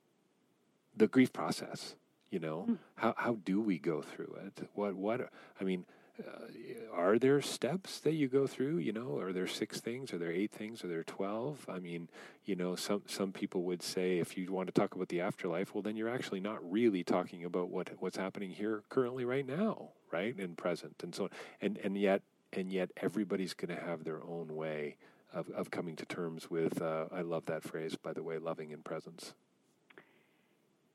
the 0.95 1.07
grief 1.07 1.33
process. 1.33 1.95
You 2.29 2.39
know, 2.39 2.65
Mm. 2.69 2.77
how 2.95 3.13
how 3.17 3.35
do 3.43 3.59
we 3.59 3.77
go 3.77 4.01
through 4.01 4.37
it? 4.45 4.67
What 4.73 4.95
what 4.95 5.29
I 5.59 5.63
mean. 5.65 5.85
Uh, 6.19 6.45
are 6.93 7.17
there 7.17 7.41
steps 7.41 7.99
that 7.99 8.13
you 8.13 8.27
go 8.27 8.45
through? 8.45 8.77
You 8.77 8.91
know, 8.91 9.17
are 9.17 9.33
there 9.33 9.47
six 9.47 9.79
things? 9.79 10.13
Are 10.13 10.17
there 10.17 10.31
eight 10.31 10.51
things? 10.51 10.83
Are 10.83 10.87
there 10.87 11.03
twelve? 11.03 11.65
I 11.69 11.79
mean, 11.79 12.09
you 12.45 12.55
know, 12.55 12.75
some 12.75 13.03
some 13.07 13.31
people 13.31 13.63
would 13.63 13.81
say 13.81 14.19
if 14.19 14.37
you 14.37 14.51
want 14.51 14.67
to 14.67 14.73
talk 14.73 14.95
about 14.95 15.07
the 15.09 15.21
afterlife, 15.21 15.73
well, 15.73 15.81
then 15.81 15.95
you're 15.95 16.09
actually 16.09 16.41
not 16.41 16.59
really 16.69 17.03
talking 17.03 17.43
about 17.43 17.69
what 17.69 17.89
what's 17.99 18.17
happening 18.17 18.51
here 18.51 18.83
currently, 18.89 19.25
right 19.25 19.47
now, 19.47 19.89
right, 20.11 20.35
and 20.37 20.57
present, 20.57 20.95
and 21.01 21.15
so 21.15 21.23
on. 21.25 21.29
And 21.61 21.77
and 21.83 21.97
yet 21.97 22.21
and 22.53 22.71
yet 22.71 22.91
everybody's 22.97 23.53
going 23.53 23.75
to 23.75 23.81
have 23.81 24.03
their 24.03 24.21
own 24.23 24.55
way 24.55 24.97
of 25.33 25.49
of 25.51 25.71
coming 25.71 25.95
to 25.95 26.05
terms 26.05 26.49
with. 26.49 26.81
Uh, 26.81 27.05
I 27.11 27.21
love 27.21 27.45
that 27.45 27.63
phrase, 27.63 27.95
by 27.95 28.13
the 28.13 28.23
way, 28.23 28.37
loving 28.37 28.71
in 28.71 28.81
presence. 28.83 29.33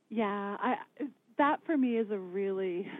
Yeah, 0.09 0.57
I 0.61 0.77
that 1.39 1.65
for 1.65 1.77
me 1.77 1.97
is 1.97 2.11
a 2.11 2.19
really 2.19 2.91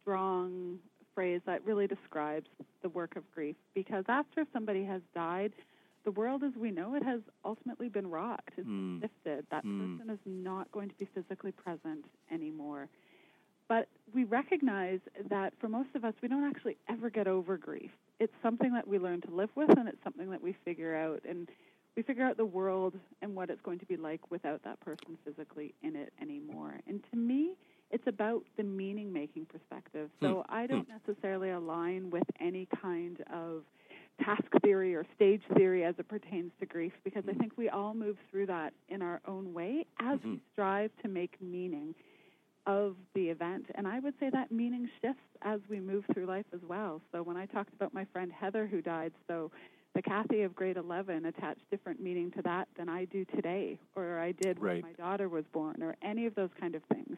strong 0.00 0.78
phrase 1.14 1.40
that 1.46 1.64
really 1.64 1.86
describes 1.86 2.48
the 2.82 2.88
work 2.90 3.16
of 3.16 3.30
grief 3.32 3.56
because 3.74 4.04
after 4.08 4.44
somebody 4.52 4.84
has 4.84 5.02
died, 5.14 5.52
the 6.04 6.10
world 6.12 6.42
as 6.42 6.52
we 6.56 6.70
know 6.70 6.94
it 6.94 7.02
has 7.02 7.20
ultimately 7.44 7.88
been 7.88 8.08
rocked. 8.08 8.52
It's 8.56 8.66
Mm. 8.68 9.00
shifted. 9.00 9.46
That 9.50 9.64
Mm. 9.64 9.96
person 9.98 10.10
is 10.10 10.20
not 10.26 10.70
going 10.72 10.88
to 10.88 10.94
be 10.96 11.04
physically 11.06 11.52
present 11.52 12.06
anymore. 12.30 12.88
But 13.68 13.88
we 14.12 14.24
recognize 14.24 15.00
that 15.28 15.54
for 15.60 15.68
most 15.68 15.94
of 15.94 16.04
us, 16.04 16.14
we 16.22 16.28
don't 16.28 16.44
actually 16.44 16.76
ever 16.88 17.08
get 17.10 17.28
over 17.28 17.56
grief. 17.56 17.92
It's 18.18 18.32
something 18.42 18.72
that 18.72 18.86
we 18.88 18.98
learn 18.98 19.20
to 19.22 19.30
live 19.30 19.54
with, 19.54 19.70
and 19.70 19.88
it's 19.88 20.02
something 20.02 20.30
that 20.30 20.42
we 20.42 20.52
figure 20.64 20.96
out. 20.96 21.22
And 21.24 21.48
we 21.96 22.02
figure 22.02 22.24
out 22.24 22.36
the 22.36 22.44
world 22.44 22.98
and 23.22 23.34
what 23.36 23.50
it's 23.50 23.60
going 23.62 23.78
to 23.78 23.86
be 23.86 23.96
like 23.96 24.30
without 24.30 24.62
that 24.64 24.80
person 24.80 25.16
physically 25.24 25.74
in 25.82 25.94
it 25.96 26.12
anymore. 26.20 26.80
And 26.86 27.04
to 27.10 27.16
me, 27.16 27.56
it's 27.90 28.06
about 28.06 28.42
the 28.56 28.62
meaning 28.62 29.12
making 29.12 29.46
perspective. 29.46 30.10
Hmm. 30.20 30.26
So 30.26 30.44
I 30.48 30.66
don't 30.66 30.86
hmm. 30.86 30.92
necessarily 31.06 31.50
align 31.50 32.10
with 32.10 32.24
any 32.40 32.68
kind 32.82 33.22
of 33.32 33.62
task 34.24 34.44
theory 34.62 34.94
or 34.94 35.06
stage 35.16 35.40
theory 35.56 35.84
as 35.84 35.94
it 35.98 36.06
pertains 36.08 36.52
to 36.60 36.66
grief 36.66 36.92
because 37.04 37.24
I 37.28 37.32
hmm. 37.32 37.38
think 37.38 37.52
we 37.56 37.68
all 37.68 37.94
move 37.94 38.16
through 38.30 38.46
that 38.46 38.72
in 38.88 39.02
our 39.02 39.20
own 39.26 39.52
way 39.52 39.86
as 40.00 40.18
we 40.24 40.30
mm-hmm. 40.30 40.38
strive 40.52 40.90
to 41.02 41.08
make 41.08 41.40
meaning 41.40 41.94
of 42.66 42.94
the 43.14 43.28
event. 43.28 43.66
And 43.74 43.86
I 43.88 44.00
would 44.00 44.14
say 44.20 44.30
that 44.30 44.52
meaning 44.52 44.88
shifts 45.00 45.22
as 45.42 45.60
we 45.68 45.80
move 45.80 46.04
through 46.12 46.26
life 46.26 46.44
as 46.52 46.60
well. 46.68 47.00
So 47.12 47.22
when 47.22 47.36
I 47.36 47.46
talked 47.46 47.72
about 47.72 47.94
my 47.94 48.04
friend 48.12 48.30
Heather 48.30 48.66
who 48.66 48.82
died, 48.82 49.12
so 49.26 49.50
the 49.94 50.02
Kathy 50.02 50.42
of 50.42 50.54
grade 50.54 50.76
11 50.76 51.26
attached 51.26 51.68
different 51.70 52.00
meaning 52.00 52.30
to 52.32 52.42
that 52.42 52.68
than 52.76 52.88
I 52.88 53.04
do 53.06 53.24
today, 53.24 53.78
or 53.96 54.18
I 54.18 54.32
did 54.32 54.58
Right. 54.60 54.82
when 54.82 54.92
my 54.92 54.92
daughter 54.92 55.28
was 55.28 55.44
born, 55.52 55.82
or 55.82 55.96
any 56.02 56.26
of 56.26 56.34
those 56.34 56.50
kind 56.60 56.74
of 56.74 56.82
things. 56.84 57.16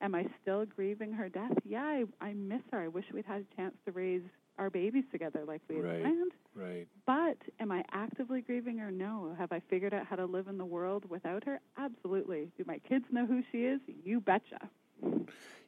Am 0.00 0.14
I 0.14 0.26
still 0.42 0.64
grieving 0.66 1.12
her 1.12 1.28
death? 1.28 1.52
Yeah, 1.64 1.82
I, 1.84 2.04
I 2.20 2.32
miss 2.34 2.62
her. 2.72 2.80
I 2.80 2.88
wish 2.88 3.04
we'd 3.12 3.24
had 3.26 3.44
a 3.52 3.56
chance 3.56 3.74
to 3.86 3.92
raise 3.92 4.22
our 4.58 4.70
babies 4.70 5.04
together 5.10 5.44
like 5.46 5.60
we 5.68 5.76
had 5.76 5.84
Right. 5.84 6.00
planned. 6.00 6.32
Right. 6.54 6.86
But 7.06 7.36
am 7.60 7.72
I 7.72 7.84
actively 7.92 8.40
grieving 8.40 8.78
her? 8.78 8.90
No. 8.90 9.34
Have 9.38 9.50
I 9.52 9.60
figured 9.68 9.92
out 9.92 10.06
how 10.06 10.16
to 10.16 10.26
live 10.26 10.46
in 10.48 10.58
the 10.58 10.64
world 10.64 11.04
without 11.10 11.44
her? 11.44 11.60
Absolutely. 11.76 12.50
Do 12.56 12.64
my 12.66 12.78
kids 12.78 13.04
know 13.10 13.26
who 13.26 13.42
she 13.50 13.64
is? 13.64 13.80
You 14.04 14.20
betcha. 14.20 14.68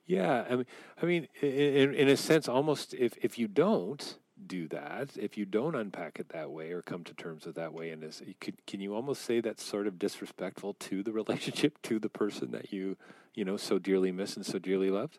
Yeah, 0.07 0.45
I 0.49 0.55
mean, 0.57 0.67
I 1.03 1.07
mean, 1.07 1.29
in, 1.43 1.95
in 1.95 2.09
a 2.09 2.17
sense, 2.17 2.49
almost 2.49 2.95
if 2.95 3.17
if 3.23 3.39
you 3.39 3.49
don't 3.49 4.19
do 4.47 4.69
that, 4.69 5.11
if 5.17 5.39
you 5.39 5.45
don't 5.45 5.75
unpack 5.75 6.19
it 6.19 6.29
that 6.31 6.51
way 6.51 6.73
or 6.73 6.83
come 6.83 7.05
to 7.05 7.15
terms 7.15 7.47
with 7.47 7.55
that 7.57 7.73
way, 7.73 7.91
and 7.91 8.03
you 8.03 8.35
could, 8.41 8.55
can 8.67 8.81
you 8.81 8.95
almost 8.95 9.23
say 9.23 9.41
that's 9.41 9.63
sort 9.63 9.87
of 9.87 9.99
disrespectful 9.99 10.75
to 10.75 11.03
the 11.03 11.13
relationship, 11.13 11.79
to 11.83 11.99
the 11.99 12.09
person 12.09 12.51
that 12.53 12.73
you, 12.73 12.97
you 13.35 13.45
know, 13.45 13.57
so 13.57 13.79
dearly 13.79 14.13
miss 14.13 14.37
and 14.37 14.45
so 14.45 14.59
dearly 14.59 14.91
loved? 14.91 15.19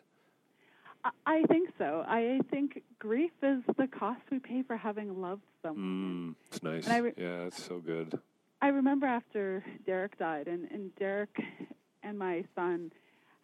I- 1.04 1.10
I 1.26 1.42
think 1.44 1.70
so. 1.78 2.04
I 2.06 2.40
think 2.50 2.82
grief 2.98 3.30
is 3.42 3.62
the 3.76 3.86
cost 3.86 4.20
we 4.30 4.38
pay 4.40 4.62
for 4.62 4.76
having 4.76 5.20
loved 5.20 5.42
someone. 5.62 6.34
Mm, 6.38 6.46
it's 6.50 6.62
nice. 6.62 6.88
Re- 6.88 7.12
yeah, 7.16 7.44
it's 7.44 7.62
so 7.62 7.78
good. 7.78 8.18
I 8.60 8.68
remember 8.68 9.06
after 9.06 9.64
Derek 9.86 10.18
died, 10.18 10.48
and, 10.48 10.68
and 10.72 10.94
Derek 10.96 11.40
and 12.02 12.18
my 12.18 12.44
son 12.56 12.90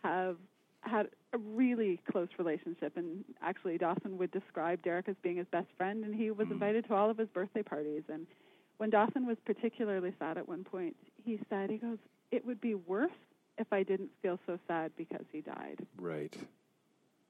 have 0.03 0.37
had 0.85 1.09
a 1.33 1.39
really 1.39 2.01
close 2.11 2.29
relationship. 2.39 2.97
And 2.97 3.25
actually, 3.43 3.79
Dawson 3.79 4.19
would 4.19 4.31
describe 4.31 4.83
Derek 4.83 5.09
as 5.09 5.17
being 5.23 5.37
his 5.37 5.47
best 5.51 5.69
friend, 5.77 6.05
and 6.05 6.15
he 6.15 6.31
was 6.31 6.47
hmm. 6.47 6.55
invited 6.55 6.87
to 6.89 6.95
all 6.95 7.11
of 7.11 7.19
his 7.19 7.29
birthday 7.29 7.63
parties. 7.63 8.03
And 8.09 8.27
when 8.79 8.91
Dawson 8.91 9.27
was 9.27 9.37
particularly 9.45 10.13
sad 10.19 10.39
at 10.39 10.49
one 10.49 10.65
point, 10.65 10.97
he 11.25 11.41
said, 11.49 11.71
"He 11.71 11.79
goes, 11.79 11.99
it 12.31 12.45
would 12.45 12.61
be 12.61 12.75
worse 12.75 13.11
if 13.59 13.73
I 13.73 13.83
didn't 13.83 14.11
feel 14.23 14.39
so 14.47 14.59
sad 14.67 14.93
because 14.97 15.25
he 15.33 15.41
died." 15.41 15.87
Right. 15.99 16.37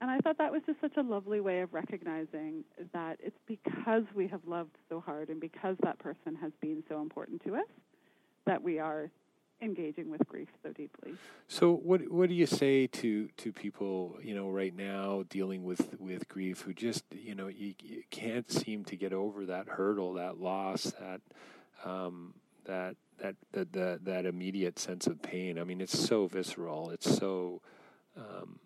And 0.01 0.11
I 0.11 0.19
thought 0.19 0.37
that 0.38 0.53
was 0.53 0.61
just 0.67 0.81
such 0.81 0.97
a 0.97 1.03
lovely 1.03 1.40
way 1.40 1.61
of 1.61 1.73
recognizing 1.73 2.64
that 2.93 3.19
it's 3.23 3.38
because 3.47 4.03
we 4.14 4.27
have 4.29 4.40
loved 4.47 4.77
so 4.88 5.01
hard 5.01 5.31
and 5.31 5.40
because 5.40 5.77
that 5.83 5.99
person 5.99 6.35
has 6.40 6.53
been 6.61 6.83
so 6.88 7.01
important 7.01 7.43
to 7.45 7.55
us 7.55 7.69
that 8.45 8.62
we 8.62 8.79
are 8.79 9.11
engaging 9.64 10.11
with 10.11 10.27
grief 10.29 10.48
so 10.62 10.72
deeply. 10.72 11.14
So 11.48 11.73
what 11.75 12.10
what 12.10 12.29
do 12.29 12.35
you 12.35 12.46
say 12.46 12.87
to 12.87 13.29
to 13.29 13.52
people 13.52 14.19
you 14.23 14.35
know 14.35 14.48
right 14.48 14.75
now 14.75 15.25
dealing 15.29 15.65
with 15.65 15.98
with 15.98 16.29
grief 16.29 16.60
who 16.62 16.73
just 16.73 17.04
you 17.12 17.35
know 17.35 17.48
you, 17.48 17.75
you 17.83 18.02
can't 18.10 18.50
seem 18.50 18.85
to 18.85 18.96
get 18.96 19.12
over 19.12 19.46
that 19.46 19.69
hurdle 19.69 20.15
that 20.15 20.38
loss 20.38 20.92
that 21.00 21.21
um, 21.85 22.35
that 22.67 22.96
that 23.19 23.37
that 23.52 23.73
that 23.73 24.04
that 24.04 24.27
immediate 24.27 24.79
sense 24.79 25.06
of 25.06 25.23
pain 25.23 25.58
I 25.58 25.65
mean 25.65 25.81
it's 25.81 25.98
so 25.98 26.27
visceral 26.27 26.90
it's 26.90 27.17
so 27.17 27.60
um, 28.17 28.58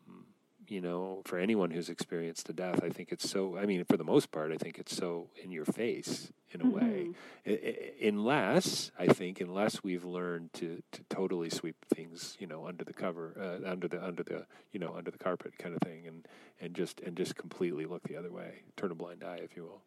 you 0.71 0.81
know, 0.81 1.23
for 1.25 1.39
anyone 1.39 1.71
who's 1.71 1.89
experienced 1.89 2.49
a 2.49 2.53
death, 2.53 2.81
I 2.83 2.91
think 2.91 3.11
it's 3.13 3.29
so. 3.29 3.57
I 3.57 3.67
mean, 3.67 3.85
for 3.85 3.97
the 3.97 4.05
most 4.05 4.31
part, 4.31 4.53
I 4.53 4.57
think 4.57 4.79
it's 4.79 4.95
so 4.95 5.29
in 5.43 5.51
your 5.51 5.65
face 5.65 6.31
in 6.53 6.61
a 6.61 6.65
Mm-hmm. 6.65 6.77
way. 6.77 7.09
I, 7.47 7.51
I, 7.51 8.07
unless 8.07 8.91
I 8.99 9.07
think, 9.07 9.41
unless 9.41 9.83
we've 9.83 10.05
learned 10.05 10.53
to 10.55 10.83
to 10.93 11.03
totally 11.09 11.51
sweep 11.51 11.77
things, 11.95 12.37
you 12.39 12.47
know, 12.47 12.67
under 12.67 12.85
the 12.85 12.93
cover, 12.93 13.35
uh, 13.41 13.69
under 13.71 13.89
the 13.89 14.05
under 14.05 14.23
the 14.23 14.47
you 14.73 14.81
know 14.81 14.95
under 14.97 15.11
the 15.11 15.19
carpet 15.19 15.59
kind 15.59 15.75
of 15.75 15.81
thing, 15.83 16.07
and 16.07 16.27
and 16.61 16.75
just 16.75 17.01
and 17.01 17.17
just 17.17 17.37
completely 17.37 17.87
look 17.87 18.03
the 18.05 18.17
other 18.17 18.31
way, 18.31 18.63
turn 18.77 18.91
a 18.91 18.95
blind 18.95 19.25
eye, 19.25 19.41
if 19.43 19.57
you 19.57 19.63
will. 19.65 19.83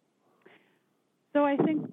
So 1.34 1.46
I 1.46 1.56
think 1.58 1.92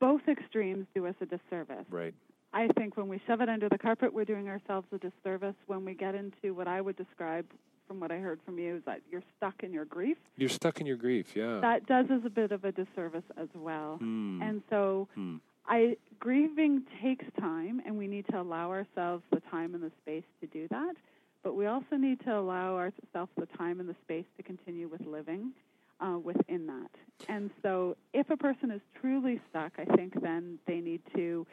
both 0.00 0.22
extremes 0.28 0.86
do 0.94 1.06
us 1.06 1.14
a 1.20 1.26
disservice. 1.26 1.84
Right. 1.90 2.14
I 2.52 2.68
think 2.76 2.96
when 2.96 3.08
we 3.08 3.20
shove 3.26 3.40
it 3.40 3.48
under 3.48 3.68
the 3.68 3.78
carpet, 3.78 4.12
we're 4.12 4.24
doing 4.26 4.48
ourselves 4.48 4.86
a 4.92 4.98
disservice. 4.98 5.54
When 5.68 5.84
we 5.84 5.94
get 5.94 6.14
into 6.14 6.52
what 6.54 6.68
I 6.68 6.80
would 6.80 6.96
describe, 6.96 7.46
from 7.92 8.00
what 8.00 8.10
I 8.10 8.16
heard 8.16 8.40
from 8.46 8.58
you, 8.58 8.76
is 8.76 8.82
that 8.86 9.02
you're 9.10 9.22
stuck 9.36 9.62
in 9.62 9.70
your 9.70 9.84
grief. 9.84 10.16
You're 10.38 10.48
stuck 10.48 10.80
in 10.80 10.86
your 10.86 10.96
grief. 10.96 11.36
Yeah. 11.36 11.60
That 11.60 11.84
does 11.84 12.06
us 12.10 12.22
a 12.24 12.30
bit 12.30 12.50
of 12.50 12.64
a 12.64 12.72
disservice 12.72 13.24
as 13.36 13.48
well. 13.54 13.96
Hmm. 13.98 14.40
And 14.42 14.62
so, 14.70 15.08
Hmm. 15.14 15.36
I 15.66 15.98
grieving 16.18 16.84
takes 17.02 17.26
time, 17.38 17.82
and 17.84 17.98
we 17.98 18.06
need 18.06 18.26
to 18.28 18.40
allow 18.40 18.70
ourselves 18.70 19.22
the 19.30 19.40
time 19.50 19.74
and 19.74 19.84
the 19.84 19.92
space 20.00 20.24
to 20.40 20.46
do 20.46 20.66
that. 20.68 20.94
But 21.42 21.54
we 21.54 21.66
also 21.66 21.96
need 21.96 22.20
to 22.20 22.36
allow 22.36 22.76
ourselves 22.76 23.30
the 23.36 23.46
time 23.58 23.78
and 23.78 23.88
the 23.88 23.96
space 24.02 24.24
to 24.38 24.42
continue 24.42 24.88
with 24.88 25.02
living 25.06 25.52
uh, 26.00 26.18
within 26.18 26.66
that. 26.66 26.90
And 27.28 27.50
so, 27.62 27.96
if 28.14 28.30
a 28.30 28.38
person 28.38 28.70
is 28.70 28.80
truly 29.00 29.38
stuck, 29.50 29.72
I 29.78 29.84
think 29.96 30.20
then 30.22 30.58
they 30.66 30.80
need 30.80 31.02
to 31.14 31.46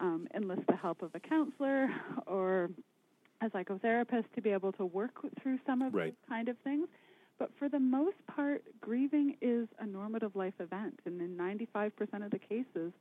um, 0.00 0.28
enlist 0.34 0.66
the 0.68 0.76
help 0.76 1.00
of 1.00 1.14
a 1.14 1.20
counselor 1.20 1.88
or 2.26 2.68
a 3.40 3.48
psychotherapist 3.50 4.24
to 4.34 4.40
be 4.40 4.50
able 4.50 4.72
to 4.72 4.86
work 4.86 5.14
through 5.42 5.58
some 5.66 5.82
of 5.82 5.94
Right. 5.94 6.14
those 6.14 6.28
kind 6.28 6.48
of 6.48 6.58
things. 6.58 6.88
But 7.38 7.50
for 7.58 7.68
the 7.68 7.78
most 7.80 8.16
part, 8.26 8.62
grieving 8.80 9.36
is 9.42 9.68
a 9.78 9.86
normative 9.86 10.34
life 10.34 10.58
event, 10.58 11.00
and 11.04 11.20
in 11.20 11.36
95% 11.36 12.24
of 12.24 12.30
the 12.30 12.38
cases, 12.38 12.92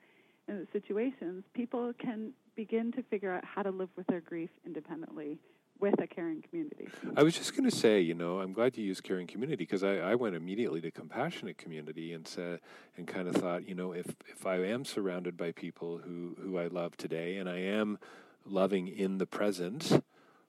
and 0.48 0.68
situations, 0.72 1.44
people 1.54 1.94
can 1.98 2.34
begin 2.56 2.92
to 2.92 3.04
figure 3.04 3.32
out 3.32 3.44
how 3.44 3.64
to 3.64 3.72
live 3.72 3.90
with 3.96 4.06
their 4.08 4.22
grief 4.22 4.50
independently 4.66 5.40
with 5.80 6.00
a 6.02 6.08
caring 6.08 6.42
community. 6.42 6.88
I 7.18 7.24
was 7.24 7.36
just 7.36 7.56
going 7.56 7.70
to 7.70 7.76
say, 7.76 8.00
you 8.00 8.14
know, 8.14 8.40
I'm 8.40 8.54
glad 8.54 8.78
you 8.78 8.84
used 8.86 9.04
caring 9.04 9.28
community 9.28 9.64
because 9.64 9.84
I, 9.84 9.98
I 9.98 10.16
went 10.16 10.36
immediately 10.36 10.80
to 10.82 10.92
compassionate 10.92 11.58
community 11.58 12.14
and 12.14 12.28
said, 12.28 12.62
and 12.96 13.08
kind 13.08 13.28
of 13.28 13.36
thought, 13.36 13.68
you 13.68 13.76
know, 13.76 13.92
if 13.92 14.06
if 14.28 14.46
I 14.46 14.58
am 14.58 14.86
surrounded 14.86 15.36
by 15.36 15.52
people 15.52 15.98
who 15.98 16.38
who 16.42 16.58
I 16.58 16.68
love 16.68 16.96
today, 16.96 17.38
and 17.38 17.50
I 17.50 17.58
am 17.58 17.98
loving 18.46 18.88
in 18.88 19.18
the 19.18 19.26
present, 19.26 20.02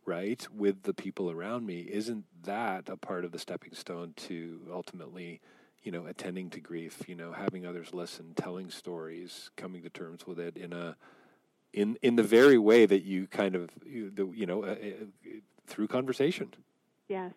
right, 0.07 0.47
with 0.55 0.85
the 0.85 0.95
people 0.95 1.31
around 1.31 1.67
me, 1.67 1.81
isn't 1.81 2.25
that 2.45 2.89
a 2.89 2.97
part 2.97 3.25
of 3.25 3.33
the 3.33 3.39
stepping 3.39 3.75
stone 3.75 4.15
to 4.17 4.61
ultimately, 4.73 5.41
you 5.83 5.93
know, 5.93 6.07
attending 6.07 6.49
to 6.51 6.61
grief? 6.61 7.03
You 7.07 7.17
know, 7.17 7.33
having 7.33 7.67
others 7.67 7.93
listen, 7.93 8.33
telling 8.35 8.71
stories, 8.71 9.51
coming 9.57 9.83
to 9.83 9.91
terms 9.91 10.27
with 10.27 10.39
it 10.39 10.57
in 10.57 10.73
a 10.73 10.97
in 11.73 11.99
in 12.01 12.17
the 12.17 12.23
very 12.23 12.57
way 12.57 12.87
that 12.87 13.03
you 13.03 13.27
kind 13.27 13.55
of 13.55 13.71
you, 13.85 14.11
the, 14.11 14.27
you 14.27 14.47
know 14.47 14.65
uh, 14.65 14.69
uh, 14.69 15.31
through 15.67 15.89
conversation 15.89 16.55
Yes. 17.09 17.33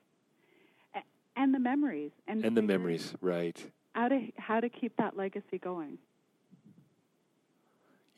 And 1.35 1.53
the 1.53 1.59
memories 1.59 2.11
and, 2.27 2.43
and 2.43 2.57
the 2.57 2.61
memories 2.61 3.13
right 3.21 3.71
How 3.93 4.09
to 4.09 4.27
how 4.37 4.59
to 4.59 4.67
keep 4.69 4.97
that 4.97 5.15
legacy 5.15 5.57
going. 5.57 5.97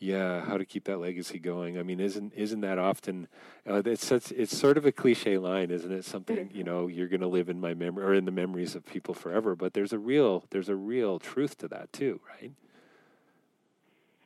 Yeah 0.01 0.41
how 0.41 0.57
to 0.57 0.65
keep 0.65 0.83
that 0.85 0.97
legacy 0.97 1.39
going 1.39 1.77
i 1.77 1.83
mean 1.83 1.99
isn't 1.99 2.33
isn't 2.33 2.61
that 2.61 2.77
often 2.79 3.27
uh, 3.69 3.81
it's 3.85 4.05
such 4.05 4.31
it's 4.31 4.57
sort 4.57 4.77
of 4.77 4.85
a 4.85 4.91
cliche 4.91 5.37
line 5.37 5.69
isn't 5.69 5.91
it 5.91 6.03
something 6.03 6.49
you 6.51 6.63
know 6.63 6.87
you're 6.87 7.07
going 7.07 7.21
to 7.21 7.27
live 7.27 7.49
in 7.49 7.59
my 7.59 7.73
memory 7.73 8.03
or 8.03 8.13
in 8.13 8.25
the 8.25 8.31
memories 8.31 8.75
of 8.75 8.83
people 8.85 9.13
forever 9.13 9.55
but 9.55 9.73
there's 9.73 9.93
a 9.93 9.99
real 9.99 10.43
there's 10.49 10.69
a 10.69 10.75
real 10.75 11.19
truth 11.19 11.55
to 11.57 11.67
that 11.67 11.93
too 11.93 12.19
right 12.27 12.51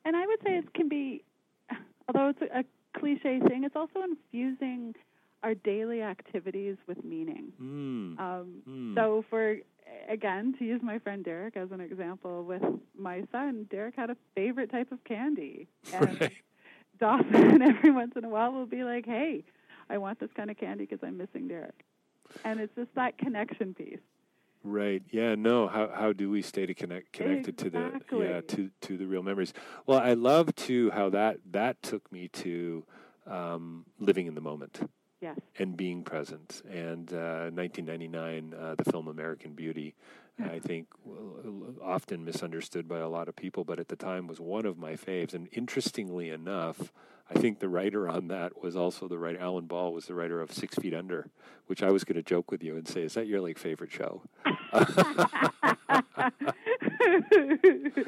And 0.05 0.15
I 0.15 0.25
would 0.27 0.39
say 0.43 0.57
it 0.57 0.71
can 0.73 0.87
be, 0.87 1.23
although 2.07 2.29
it's 2.29 2.41
a, 2.41 2.59
a 2.59 2.63
cliche 2.97 3.39
thing, 3.47 3.63
it's 3.63 3.75
also 3.75 4.03
infusing 4.03 4.93
our 5.41 5.55
daily 5.55 6.03
activities 6.03 6.77
with 6.87 7.03
meaning. 7.03 7.51
mm. 7.59 8.19
Um, 8.19 8.61
Mm. 8.69 8.95
So, 8.95 9.25
for 9.29 9.57
again, 10.09 10.55
to 10.59 10.65
use 10.65 10.81
my 10.83 10.99
friend 10.99 11.23
Derek 11.23 11.57
as 11.57 11.71
an 11.71 11.81
example, 11.81 12.43
with 12.43 12.63
my 12.97 13.23
son, 13.31 13.67
Derek 13.69 13.95
had 13.95 14.09
a 14.09 14.17
favorite 14.35 14.71
type 14.71 14.91
of 14.91 15.03
candy, 15.03 15.67
and 15.93 16.19
Right. 16.21 16.31
Dawson 16.99 17.61
every 17.61 17.91
once 17.91 18.13
in 18.15 18.23
a 18.23 18.29
while 18.29 18.51
will 18.51 18.65
be 18.65 18.83
like, 18.83 19.05
"Hey, 19.05 19.43
I 19.89 19.97
want 19.97 20.19
this 20.19 20.29
kind 20.35 20.49
of 20.49 20.57
candy 20.57 20.85
because 20.85 21.03
I'm 21.03 21.17
missing 21.17 21.47
Derek," 21.47 21.85
and 22.43 22.59
it's 22.59 22.73
just 22.75 22.93
that 22.95 23.17
connection 23.17 23.73
piece. 23.73 23.99
Right. 24.63 25.03
Yeah. 25.11 25.35
No. 25.35 25.67
How 25.67 25.89
how 25.93 26.13
do 26.13 26.29
we 26.29 26.41
stay 26.41 26.65
to 26.65 26.73
connect 26.73 27.13
connected 27.13 27.57
to 27.59 27.69
the 27.69 28.01
yeah 28.11 28.41
to 28.41 28.71
to 28.81 28.97
the 28.97 29.05
real 29.05 29.21
memories? 29.21 29.53
Well, 29.85 29.99
I 29.99 30.13
love 30.13 30.55
too 30.55 30.89
how 30.91 31.09
that 31.11 31.37
that 31.51 31.81
took 31.83 32.11
me 32.11 32.29
to 32.29 32.83
um, 33.27 33.85
living 33.99 34.25
in 34.25 34.35
the 34.35 34.41
moment 34.41 34.79
Yes. 35.21 35.39
and 35.57 35.77
being 35.77 36.03
present. 36.03 36.61
And 36.69 37.11
uh, 37.11 37.49
1999, 37.53 38.53
uh, 38.53 38.75
the 38.75 38.91
film 38.91 39.07
American 39.07 39.53
Beauty, 39.53 39.95
I 40.43 40.59
think 40.59 40.87
often 41.81 42.25
misunderstood 42.25 42.87
by 42.87 42.99
a 42.99 43.07
lot 43.07 43.29
of 43.29 43.35
people, 43.35 43.63
but 43.63 43.79
at 43.79 43.87
the 43.87 43.95
time 43.95 44.27
was 44.27 44.39
one 44.39 44.65
of 44.65 44.77
my 44.77 44.93
faves. 44.93 45.33
And 45.33 45.47
interestingly 45.53 46.29
enough, 46.29 46.91
I 47.29 47.39
think 47.39 47.59
the 47.59 47.69
writer 47.69 48.07
on 48.07 48.27
that 48.27 48.61
was 48.61 48.75
also 48.75 49.07
the 49.07 49.17
writer. 49.17 49.39
Alan 49.39 49.65
Ball 49.65 49.93
was 49.93 50.05
the 50.05 50.13
writer 50.13 50.41
of 50.41 50.51
Six 50.51 50.75
Feet 50.75 50.93
Under, 50.93 51.29
which 51.67 51.81
I 51.81 51.89
was 51.89 52.03
going 52.03 52.17
to 52.17 52.21
joke 52.21 52.51
with 52.51 52.61
you 52.61 52.75
and 52.75 52.87
say, 52.87 53.01
"Is 53.01 53.13
that 53.15 53.27
your 53.27 53.41
like 53.41 53.57
favorite 53.57 53.91
show?" 53.91 54.21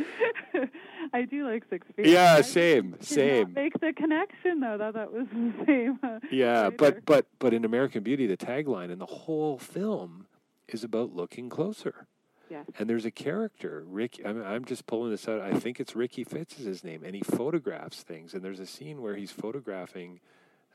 I 1.14 1.24
do 1.24 1.48
like 1.48 1.64
Six 1.70 1.88
Feet. 1.96 2.08
Yeah, 2.08 2.36
I 2.38 2.42
same, 2.42 2.96
same. 3.02 3.54
Make 3.54 3.80
the 3.80 3.94
connection 3.94 4.60
though 4.60 4.78
that 4.78 4.94
that 4.94 5.12
was 5.12 5.28
the 5.32 5.54
same. 5.66 6.00
Uh, 6.04 6.20
Yeah, 6.32 6.64
writer. 6.64 6.76
but 6.78 7.06
but 7.06 7.26
but 7.40 7.54
in 7.54 7.66
American 7.66 8.04
Beauty, 8.04 8.28
the 8.28 8.38
tagline 8.38 8.92
and 8.92 9.00
the 9.02 9.06
whole 9.06 9.58
film 9.58 10.28
is 10.68 10.84
about 10.84 11.16
looking 11.16 11.50
closer. 11.50 12.08
yes, 12.50 12.66
And 12.78 12.90
there's 12.90 13.06
a 13.06 13.12
character, 13.12 13.84
Rick. 13.88 14.20
I'm, 14.26 14.44
I'm 14.44 14.66
just 14.66 14.86
pulling 14.86 15.12
this 15.12 15.28
out. 15.28 15.40
I 15.42 15.54
think 15.60 15.80
it's 15.80 15.96
Ricky 15.96 16.24
Fitts 16.26 16.60
is 16.60 16.66
his 16.66 16.84
name, 16.84 17.04
and 17.06 17.16
he 17.16 17.22
photographs 17.22 18.04
things. 18.04 18.34
And 18.34 18.44
there's 18.44 18.60
a 18.60 18.66
scene 18.66 19.02
where 19.02 19.16
he's 19.16 19.32
photographing 19.32 20.20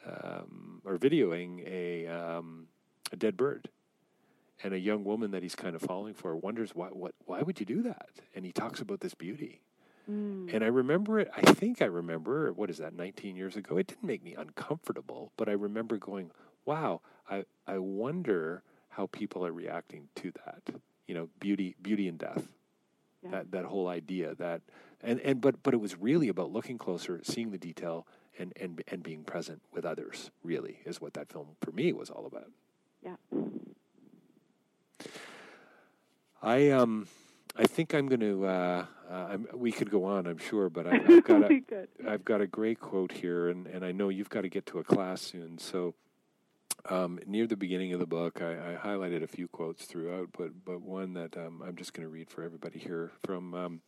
um, 0.07 0.81
or 0.85 0.97
videoing 0.99 1.63
a 1.67 2.07
um, 2.09 2.67
a 3.13 3.17
dead 3.17 3.37
bird, 3.37 3.69
and 4.63 4.73
a 4.75 4.79
young 4.79 5.05
woman 5.05 5.31
that 5.33 5.43
he's 5.43 5.55
kind 5.55 5.75
of 5.75 5.83
falling 5.83 6.15
for 6.15 6.37
wonders 6.37 6.75
why 6.75 6.89
what 6.89 7.15
why 7.25 7.43
would 7.43 7.61
you 7.61 7.67
do 7.67 7.83
that? 7.83 8.11
And 8.35 8.45
he 8.45 8.53
talks 8.53 8.81
about 8.81 9.01
this 9.01 9.15
beauty. 9.15 9.61
Mm. 10.11 10.53
And 10.53 10.65
I 10.65 10.67
remember 10.67 11.21
it, 11.21 11.31
I 11.37 11.53
think 11.53 11.81
I 11.81 11.87
remember, 11.87 12.53
what 12.53 12.71
is 12.71 12.79
that, 12.79 12.95
19 12.95 13.37
years 13.37 13.57
ago? 13.57 13.77
It 13.77 13.87
didn't 13.87 14.05
make 14.05 14.25
me 14.25 14.35
uncomfortable, 14.35 15.33
but 15.37 15.49
I 15.49 15.53
remember 15.53 15.97
going, 15.97 16.31
wow, 16.65 17.01
I, 17.31 17.45
I 17.67 17.79
wonder 17.79 18.63
how 18.91 19.07
people 19.07 19.47
are 19.47 19.53
reacting 19.53 20.09
to 20.17 20.33
that. 20.45 20.81
You 21.07 21.15
know, 21.15 21.29
beauty, 21.41 21.77
beauty 21.81 22.09
and 22.09 22.19
death. 22.19 22.49
Yeah. 23.23 23.31
That, 23.31 23.53
that 23.53 23.65
whole 23.67 23.87
idea 23.87 24.35
that, 24.35 24.63
and, 25.01 25.21
and, 25.21 25.41
but, 25.41 25.63
but 25.63 25.75
it 25.75 25.81
was 25.81 25.97
really 25.97 26.27
about 26.27 26.51
looking 26.51 26.77
closer, 26.77 27.21
seeing 27.23 27.53
the 27.53 27.59
detail 27.59 28.05
and, 28.37 28.53
and, 28.61 28.83
and 28.89 29.03
being 29.05 29.23
present 29.23 29.63
with 29.73 29.85
others, 29.85 30.33
really, 30.43 30.81
is 30.85 31.01
what 31.01 31.15
that 31.15 31.31
film 31.31 31.51
for 31.61 31.71
me 31.71 31.93
was 31.93 32.11
all 32.11 32.27
about. 32.27 32.51
yeah. 33.05 33.15
I, 36.43 36.71
um, 36.71 37.07
I 37.57 37.67
think 37.67 37.95
I'm 37.95 38.09
going 38.09 38.21
to, 38.21 38.47
uh, 38.47 38.87
uh, 39.09 39.15
I'm, 39.31 39.47
we 39.55 39.71
could 39.71 39.91
go 39.91 40.05
on, 40.05 40.27
I'm 40.27 40.39
sure, 40.39 40.69
but 40.69 40.87
I, 40.87 40.97
I've 41.09 41.25
got 41.25 41.51
a. 41.51 41.63
I've 42.09 42.25
got 42.25 42.41
a 42.41 42.47
great 42.47 42.81
quote 42.81 43.13
here, 43.13 43.49
and, 43.49 43.67
and 43.67 43.85
I 43.85 43.93
know 43.93 44.09
you've 44.09 44.31
got 44.31 44.43
to 44.43 44.49
get 44.49 44.67
to 44.67 44.79
a 44.79 44.85
class 44.85 45.21
soon. 45.21 45.59
So, 45.59 45.95
um, 46.89 47.21
near 47.27 47.47
the 47.47 47.57
beginning 47.57 47.93
of 47.93 48.01
the 48.01 48.07
book, 48.07 48.43
I, 48.43 48.73
I 48.73 48.77
highlighted 48.77 49.23
a 49.23 49.27
few 49.29 49.47
quotes 49.49 49.85
throughout, 49.85 50.31
but 50.37 50.65
but 50.65 50.81
one 50.81 51.15
that 51.15 51.37
um, 51.37 51.63
I'm 51.65 51.77
just 51.77 51.93
going 51.93 52.05
to 52.07 52.11
read 52.11 52.29
for 52.29 52.43
everybody 52.43 52.79
here 52.79 53.13
from 53.25 53.55
um, 53.55 53.81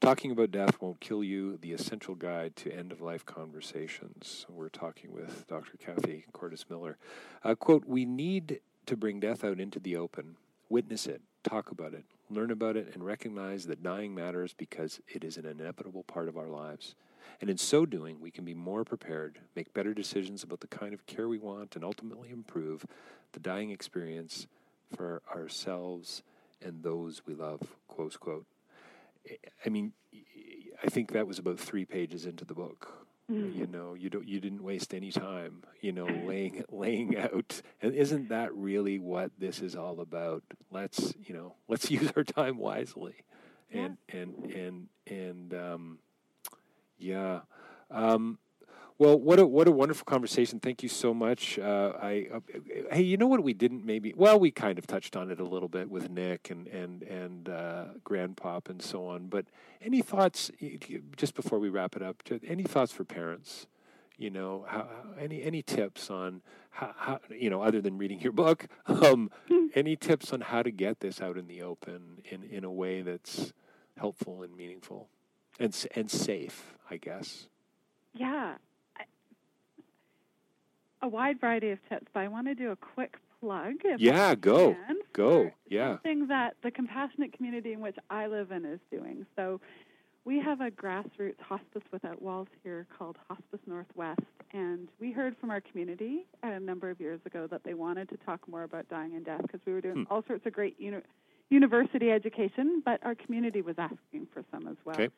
"Talking 0.00 0.32
About 0.32 0.50
Death 0.50 0.80
Won't 0.80 1.00
Kill 1.00 1.22
You: 1.22 1.58
The 1.58 1.72
Essential 1.72 2.14
Guide 2.14 2.56
to 2.56 2.72
End 2.72 2.90
of 2.90 3.00
Life 3.00 3.24
Conversations." 3.24 4.46
We're 4.48 4.70
talking 4.70 5.12
with 5.12 5.46
Dr. 5.46 5.76
Kathy 5.76 6.24
Kortes-Miller. 6.32 6.96
Uh, 7.44 7.54
quote: 7.54 7.84
"We 7.86 8.04
need 8.06 8.60
to 8.86 8.96
bring 8.96 9.20
death 9.20 9.44
out 9.44 9.60
into 9.60 9.78
the 9.78 9.96
open, 9.96 10.36
witness 10.68 11.06
it, 11.06 11.22
talk 11.42 11.70
about 11.70 11.94
it, 11.94 12.04
learn 12.30 12.50
about 12.50 12.76
it, 12.76 12.90
and 12.94 13.04
recognize 13.04 13.66
that 13.66 13.82
dying 13.82 14.14
matters 14.14 14.54
because 14.56 15.00
it 15.08 15.24
is 15.24 15.36
an 15.36 15.46
inevitable 15.46 16.02
part 16.04 16.28
of 16.28 16.36
our 16.36 16.48
lives. 16.48 16.94
And 17.40 17.50
in 17.50 17.58
so 17.58 17.86
doing, 17.86 18.20
we 18.20 18.30
can 18.30 18.44
be 18.44 18.54
more 18.54 18.84
prepared, 18.84 19.38
make 19.56 19.74
better 19.74 19.94
decisions 19.94 20.42
about 20.42 20.60
the 20.60 20.66
kind 20.66 20.94
of 20.94 21.06
care 21.06 21.28
we 21.28 21.38
want, 21.38 21.74
and 21.74 21.84
ultimately 21.84 22.30
improve 22.30 22.84
the 23.32 23.40
dying 23.40 23.70
experience 23.70 24.46
for 24.94 25.22
ourselves 25.34 26.22
and 26.60 26.82
those 26.82 27.22
we 27.26 27.34
love. 27.34 27.60
Quote. 27.88 28.46
I- 29.28 29.38
I 29.64 29.68
mean, 29.68 29.92
I 30.82 30.88
think 30.88 31.12
that 31.12 31.26
was 31.26 31.38
about 31.38 31.58
three 31.58 31.84
pages 31.84 32.26
into 32.26 32.44
the 32.44 32.54
book 32.54 33.06
Mm. 33.30 33.56
You 33.56 33.66
know, 33.66 33.94
you 33.94 34.10
don't 34.10 34.26
you 34.26 34.40
didn't 34.40 34.62
waste 34.62 34.94
any 34.94 35.10
time, 35.10 35.62
you 35.80 35.92
know, 35.92 36.06
laying 36.06 36.64
laying 36.70 37.16
out. 37.16 37.62
And 37.80 37.94
isn't 37.94 38.28
that 38.28 38.54
really 38.54 38.98
what 38.98 39.30
this 39.38 39.60
is 39.60 39.76
all 39.76 40.00
about? 40.00 40.42
Let's, 40.70 41.14
you 41.24 41.34
know, 41.34 41.54
let's 41.68 41.90
use 41.90 42.12
our 42.16 42.24
time 42.24 42.58
wisely. 42.58 43.14
And 43.70 43.96
and 44.08 44.34
and 44.52 44.88
and 45.06 45.54
um 45.54 45.98
yeah. 46.98 47.40
Um 47.90 48.38
well, 48.98 49.18
what 49.18 49.38
a 49.38 49.46
what 49.46 49.68
a 49.68 49.72
wonderful 49.72 50.04
conversation. 50.04 50.60
Thank 50.60 50.82
you 50.82 50.88
so 50.88 51.12
much. 51.14 51.58
Uh, 51.58 51.92
I 52.00 52.28
uh, 52.32 52.40
hey, 52.92 53.02
you 53.02 53.16
know 53.16 53.26
what 53.26 53.42
we 53.42 53.52
didn't 53.52 53.84
maybe? 53.84 54.12
Well, 54.16 54.38
we 54.38 54.50
kind 54.50 54.78
of 54.78 54.86
touched 54.86 55.16
on 55.16 55.30
it 55.30 55.40
a 55.40 55.44
little 55.44 55.68
bit 55.68 55.90
with 55.90 56.10
Nick 56.10 56.50
and 56.50 56.66
and 56.68 57.02
and 57.02 57.48
uh, 57.48 57.84
Grandpop 58.04 58.68
and 58.68 58.82
so 58.82 59.06
on. 59.06 59.26
But 59.28 59.46
any 59.80 60.02
thoughts 60.02 60.50
just 61.16 61.34
before 61.34 61.58
we 61.58 61.68
wrap 61.68 61.96
it 61.96 62.02
up? 62.02 62.22
Any 62.46 62.64
thoughts 62.64 62.92
for 62.92 63.04
parents? 63.04 63.66
You 64.18 64.30
know, 64.30 64.66
how, 64.68 64.86
any 65.18 65.42
any 65.42 65.62
tips 65.62 66.10
on 66.10 66.42
how, 66.70 66.94
how, 66.96 67.20
you 67.30 67.50
know 67.50 67.62
other 67.62 67.80
than 67.80 67.98
reading 67.98 68.20
your 68.20 68.32
book? 68.32 68.66
Um, 68.86 69.30
any 69.74 69.96
tips 69.96 70.32
on 70.32 70.42
how 70.42 70.62
to 70.62 70.70
get 70.70 71.00
this 71.00 71.20
out 71.20 71.36
in 71.36 71.48
the 71.48 71.62
open 71.62 72.18
in 72.24 72.42
in 72.44 72.62
a 72.62 72.70
way 72.70 73.02
that's 73.02 73.52
helpful 73.96 74.42
and 74.42 74.56
meaningful 74.56 75.08
and 75.58 75.74
and 75.96 76.10
safe? 76.10 76.74
I 76.90 76.98
guess. 76.98 77.48
Yeah, 78.14 78.56
a 81.02 81.08
wide 81.08 81.40
variety 81.40 81.70
of 81.70 81.78
tips, 81.88 82.06
but 82.12 82.20
I 82.20 82.28
want 82.28 82.46
to 82.46 82.54
do 82.54 82.70
a 82.70 82.76
quick 82.76 83.16
plug. 83.40 83.74
yeah, 83.98 84.34
go. 84.34 84.76
Go. 85.12 85.50
Yeah. 85.68 85.94
Something 85.94 86.28
that 86.28 86.56
the 86.62 86.70
compassionate 86.70 87.36
community 87.36 87.72
in 87.72 87.80
which 87.80 87.96
I 88.08 88.26
live 88.28 88.50
in 88.50 88.64
is 88.64 88.80
doing. 88.90 89.26
So 89.36 89.60
we 90.24 90.40
have 90.40 90.60
a 90.60 90.70
grassroots 90.70 91.40
hospice 91.40 91.82
without 91.90 92.22
walls 92.22 92.48
here 92.62 92.86
called 92.96 93.16
Hospice 93.28 93.60
Northwest, 93.66 94.20
and 94.52 94.88
we 95.00 95.12
heard 95.12 95.36
from 95.38 95.50
our 95.50 95.60
community 95.60 96.26
a 96.42 96.60
number 96.60 96.90
of 96.90 97.00
years 97.00 97.20
ago 97.26 97.48
that 97.50 97.64
they 97.64 97.74
wanted 97.74 98.08
to 98.10 98.16
talk 98.18 98.46
more 98.48 98.62
about 98.62 98.88
dying 98.88 99.14
and 99.16 99.24
death 99.24 99.42
because 99.42 99.60
we 99.66 99.72
were 99.72 99.80
doing 99.80 100.04
hmm. 100.06 100.12
all 100.12 100.22
sorts 100.26 100.46
of 100.46 100.52
great 100.52 100.78
uni- 100.78 101.02
university 101.50 102.10
education, 102.10 102.82
but 102.84 103.04
our 103.04 103.14
community 103.14 103.62
was 103.62 103.74
asking 103.78 104.28
for 104.32 104.44
some 104.52 104.68
as 104.68 104.76
well. 104.84 104.94
Okay. 104.94 105.08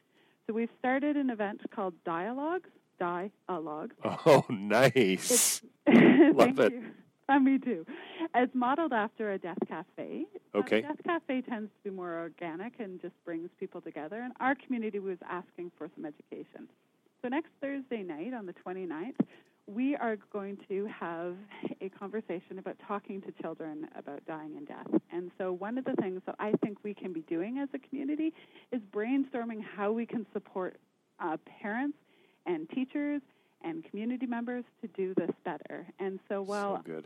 So 0.47 0.55
we've 0.55 0.71
started 0.79 1.17
an 1.17 1.31
event 1.31 1.61
called 1.75 1.95
Dialogues, 2.05 2.71
Dialogue. 2.99 3.93
Oh, 4.05 4.45
nice. 4.51 5.63
Love 6.35 6.59
it. 6.61 6.73
You. 6.73 6.85
Uh, 7.29 7.39
me 7.39 7.59
too. 7.59 7.87
It's 8.35 8.55
modeled 8.55 8.93
after 8.93 9.33
a 9.33 9.39
death 9.39 9.59
cafe. 9.67 10.27
Okay. 10.55 10.83
death 10.83 11.03
cafe 11.05 11.41
tends 11.41 11.71
to 11.71 11.91
be 11.91 11.97
more 11.97 12.19
organic 12.19 12.75
and 12.79 13.01
just 13.01 13.15
brings 13.25 13.49
people 13.59 13.81
together. 13.81 14.21
And 14.21 14.33
our 14.41 14.55
community 14.55 14.99
was 14.99 15.19
asking 15.29 15.73
for 15.79 15.89
some 15.95 16.05
education. 16.05 16.69
So 17.23 17.29
next 17.29 17.49
Thursday 17.63 18.03
night 18.03 18.35
on 18.35 18.45
the 18.45 18.53
29th, 18.67 19.17
we 19.67 19.97
are 19.97 20.17
going 20.31 20.59
to 20.69 20.87
have 20.87 21.37
a 21.81 21.89
conversation 21.89 22.59
about 22.59 22.77
talking 22.87 23.23
to 23.23 23.33
children 23.41 23.89
about 23.97 24.25
dying 24.27 24.57
and 24.59 24.69
death. 24.69 25.01
And 25.11 25.31
so, 25.39 25.53
one 25.53 25.79
of 25.79 25.85
the 25.85 25.95
things 25.95 26.21
that 26.27 26.35
I 26.39 26.53
think 26.63 26.79
we 26.83 26.93
can 26.93 27.13
be 27.13 27.23
doing 27.23 27.59
as 27.59 27.69
a 27.73 27.79
community 27.79 28.35
is 28.73 28.83
brainstorming 28.93 29.63
how 29.63 29.91
we 29.91 30.05
can 30.05 30.27
support 30.33 30.77
uh, 31.19 31.39
parents 31.63 31.97
and 32.45 32.69
teachers 32.71 33.23
and 33.65 33.85
community 33.91 34.27
members 34.27 34.65
to 34.83 34.89
do 34.89 35.15
this 35.15 35.31
better. 35.45 35.87
And 35.99 36.21
so 36.29 36.43
while 36.43 36.77
so 36.77 36.83
good. 36.83 37.05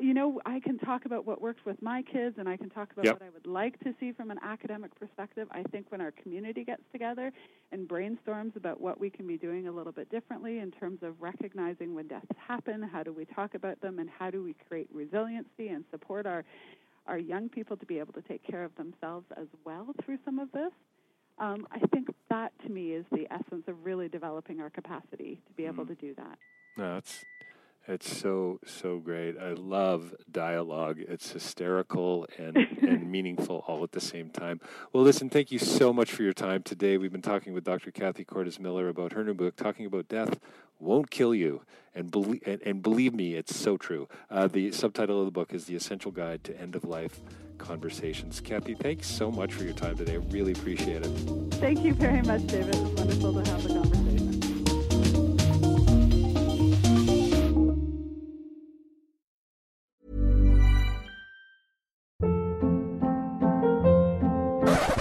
You 0.00 0.14
know, 0.14 0.40
I 0.46 0.58
can 0.58 0.78
talk 0.78 1.04
about 1.04 1.26
what 1.26 1.42
works 1.42 1.60
with 1.66 1.80
my 1.82 2.02
kids 2.02 2.36
and 2.38 2.48
I 2.48 2.56
can 2.56 2.70
talk 2.70 2.90
about 2.92 3.04
yep. 3.04 3.20
what 3.20 3.26
I 3.26 3.30
would 3.30 3.46
like 3.46 3.78
to 3.80 3.94
see 4.00 4.10
from 4.10 4.30
an 4.30 4.38
academic 4.42 4.98
perspective. 4.98 5.46
I 5.50 5.62
think 5.64 5.86
when 5.90 6.00
our 6.00 6.10
community 6.10 6.64
gets 6.64 6.82
together 6.92 7.30
and 7.72 7.86
brainstorms 7.86 8.56
about 8.56 8.80
what 8.80 8.98
we 8.98 9.10
can 9.10 9.26
be 9.26 9.36
doing 9.36 9.68
a 9.68 9.72
little 9.72 9.92
bit 9.92 10.10
differently 10.10 10.60
in 10.60 10.70
terms 10.70 11.00
of 11.02 11.20
recognizing 11.20 11.94
when 11.94 12.08
deaths 12.08 12.26
happen, 12.38 12.82
how 12.82 13.02
do 13.02 13.12
we 13.12 13.26
talk 13.26 13.54
about 13.54 13.82
them, 13.82 13.98
and 13.98 14.08
how 14.08 14.30
do 14.30 14.42
we 14.42 14.56
create 14.66 14.88
resiliency 14.92 15.68
and 15.68 15.84
support 15.90 16.26
our, 16.26 16.42
our 17.06 17.18
young 17.18 17.50
people 17.50 17.76
to 17.76 17.84
be 17.84 17.98
able 17.98 18.14
to 18.14 18.22
take 18.22 18.42
care 18.42 18.64
of 18.64 18.74
themselves 18.76 19.26
as 19.36 19.46
well 19.66 19.88
through 20.04 20.18
some 20.24 20.38
of 20.38 20.50
this, 20.52 20.72
um, 21.42 21.66
I 21.72 21.80
think 21.88 22.08
that 22.30 22.52
to 22.64 22.70
me 22.70 22.92
is 22.92 23.04
the 23.10 23.26
essence 23.30 23.64
of 23.66 23.74
really 23.84 24.08
developing 24.08 24.60
our 24.60 24.70
capacity 24.70 25.40
to 25.46 25.52
be 25.54 25.66
able 25.66 25.84
mm. 25.84 25.88
to 25.88 25.94
do 25.96 26.14
that. 26.14 26.38
No, 26.76 26.96
it's 26.96 27.24
it's 27.88 28.16
so 28.16 28.60
so 28.64 28.98
great. 28.98 29.36
I 29.36 29.54
love 29.54 30.14
dialogue. 30.30 30.98
It's 31.00 31.32
hysterical 31.32 32.28
and 32.38 32.56
and 32.82 33.10
meaningful 33.10 33.64
all 33.66 33.82
at 33.82 33.90
the 33.90 34.00
same 34.00 34.30
time. 34.30 34.60
Well, 34.92 35.02
listen, 35.02 35.28
thank 35.28 35.50
you 35.50 35.58
so 35.58 35.92
much 35.92 36.12
for 36.12 36.22
your 36.22 36.32
time 36.32 36.62
today. 36.62 36.96
We've 36.96 37.12
been 37.12 37.22
talking 37.22 37.52
with 37.52 37.64
Dr. 37.64 37.90
Kathy 37.90 38.24
Kortes-Miller 38.24 38.88
about 38.88 39.12
her 39.12 39.24
new 39.24 39.34
book, 39.34 39.56
talking 39.56 39.84
about 39.84 40.08
death 40.08 40.38
won't 40.82 41.10
kill 41.10 41.34
you, 41.34 41.62
and 41.94 42.10
believe 42.10 42.42
and, 42.44 42.60
and 42.62 42.82
believe 42.82 43.14
me, 43.14 43.34
it's 43.34 43.54
so 43.56 43.76
true. 43.76 44.08
Uh, 44.30 44.48
the 44.48 44.72
subtitle 44.72 45.20
of 45.20 45.26
the 45.26 45.32
book 45.32 45.54
is 45.54 45.66
"The 45.66 45.76
Essential 45.76 46.10
Guide 46.10 46.44
to 46.44 46.60
End 46.60 46.74
of 46.74 46.84
Life 46.84 47.20
conversations. 47.62 48.40
Kathy, 48.40 48.74
thanks 48.74 49.06
so 49.06 49.30
much 49.30 49.52
for 49.54 49.64
your 49.64 49.72
time 49.72 49.96
today. 49.96 50.14
I 50.14 50.16
really 50.30 50.52
appreciate 50.52 51.02
it. 51.04 51.10
Thank 51.54 51.84
you 51.84 51.94
very 51.94 52.22
much, 52.22 52.46
David. 52.46 52.74
It 52.74 52.80
was 52.80 52.92
wonderful 52.92 53.32
to 53.42 53.50
have 53.50 53.62
the 53.62 53.68
conversation. 53.68 54.02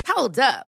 Hold 0.07 0.39
up. 0.39 0.70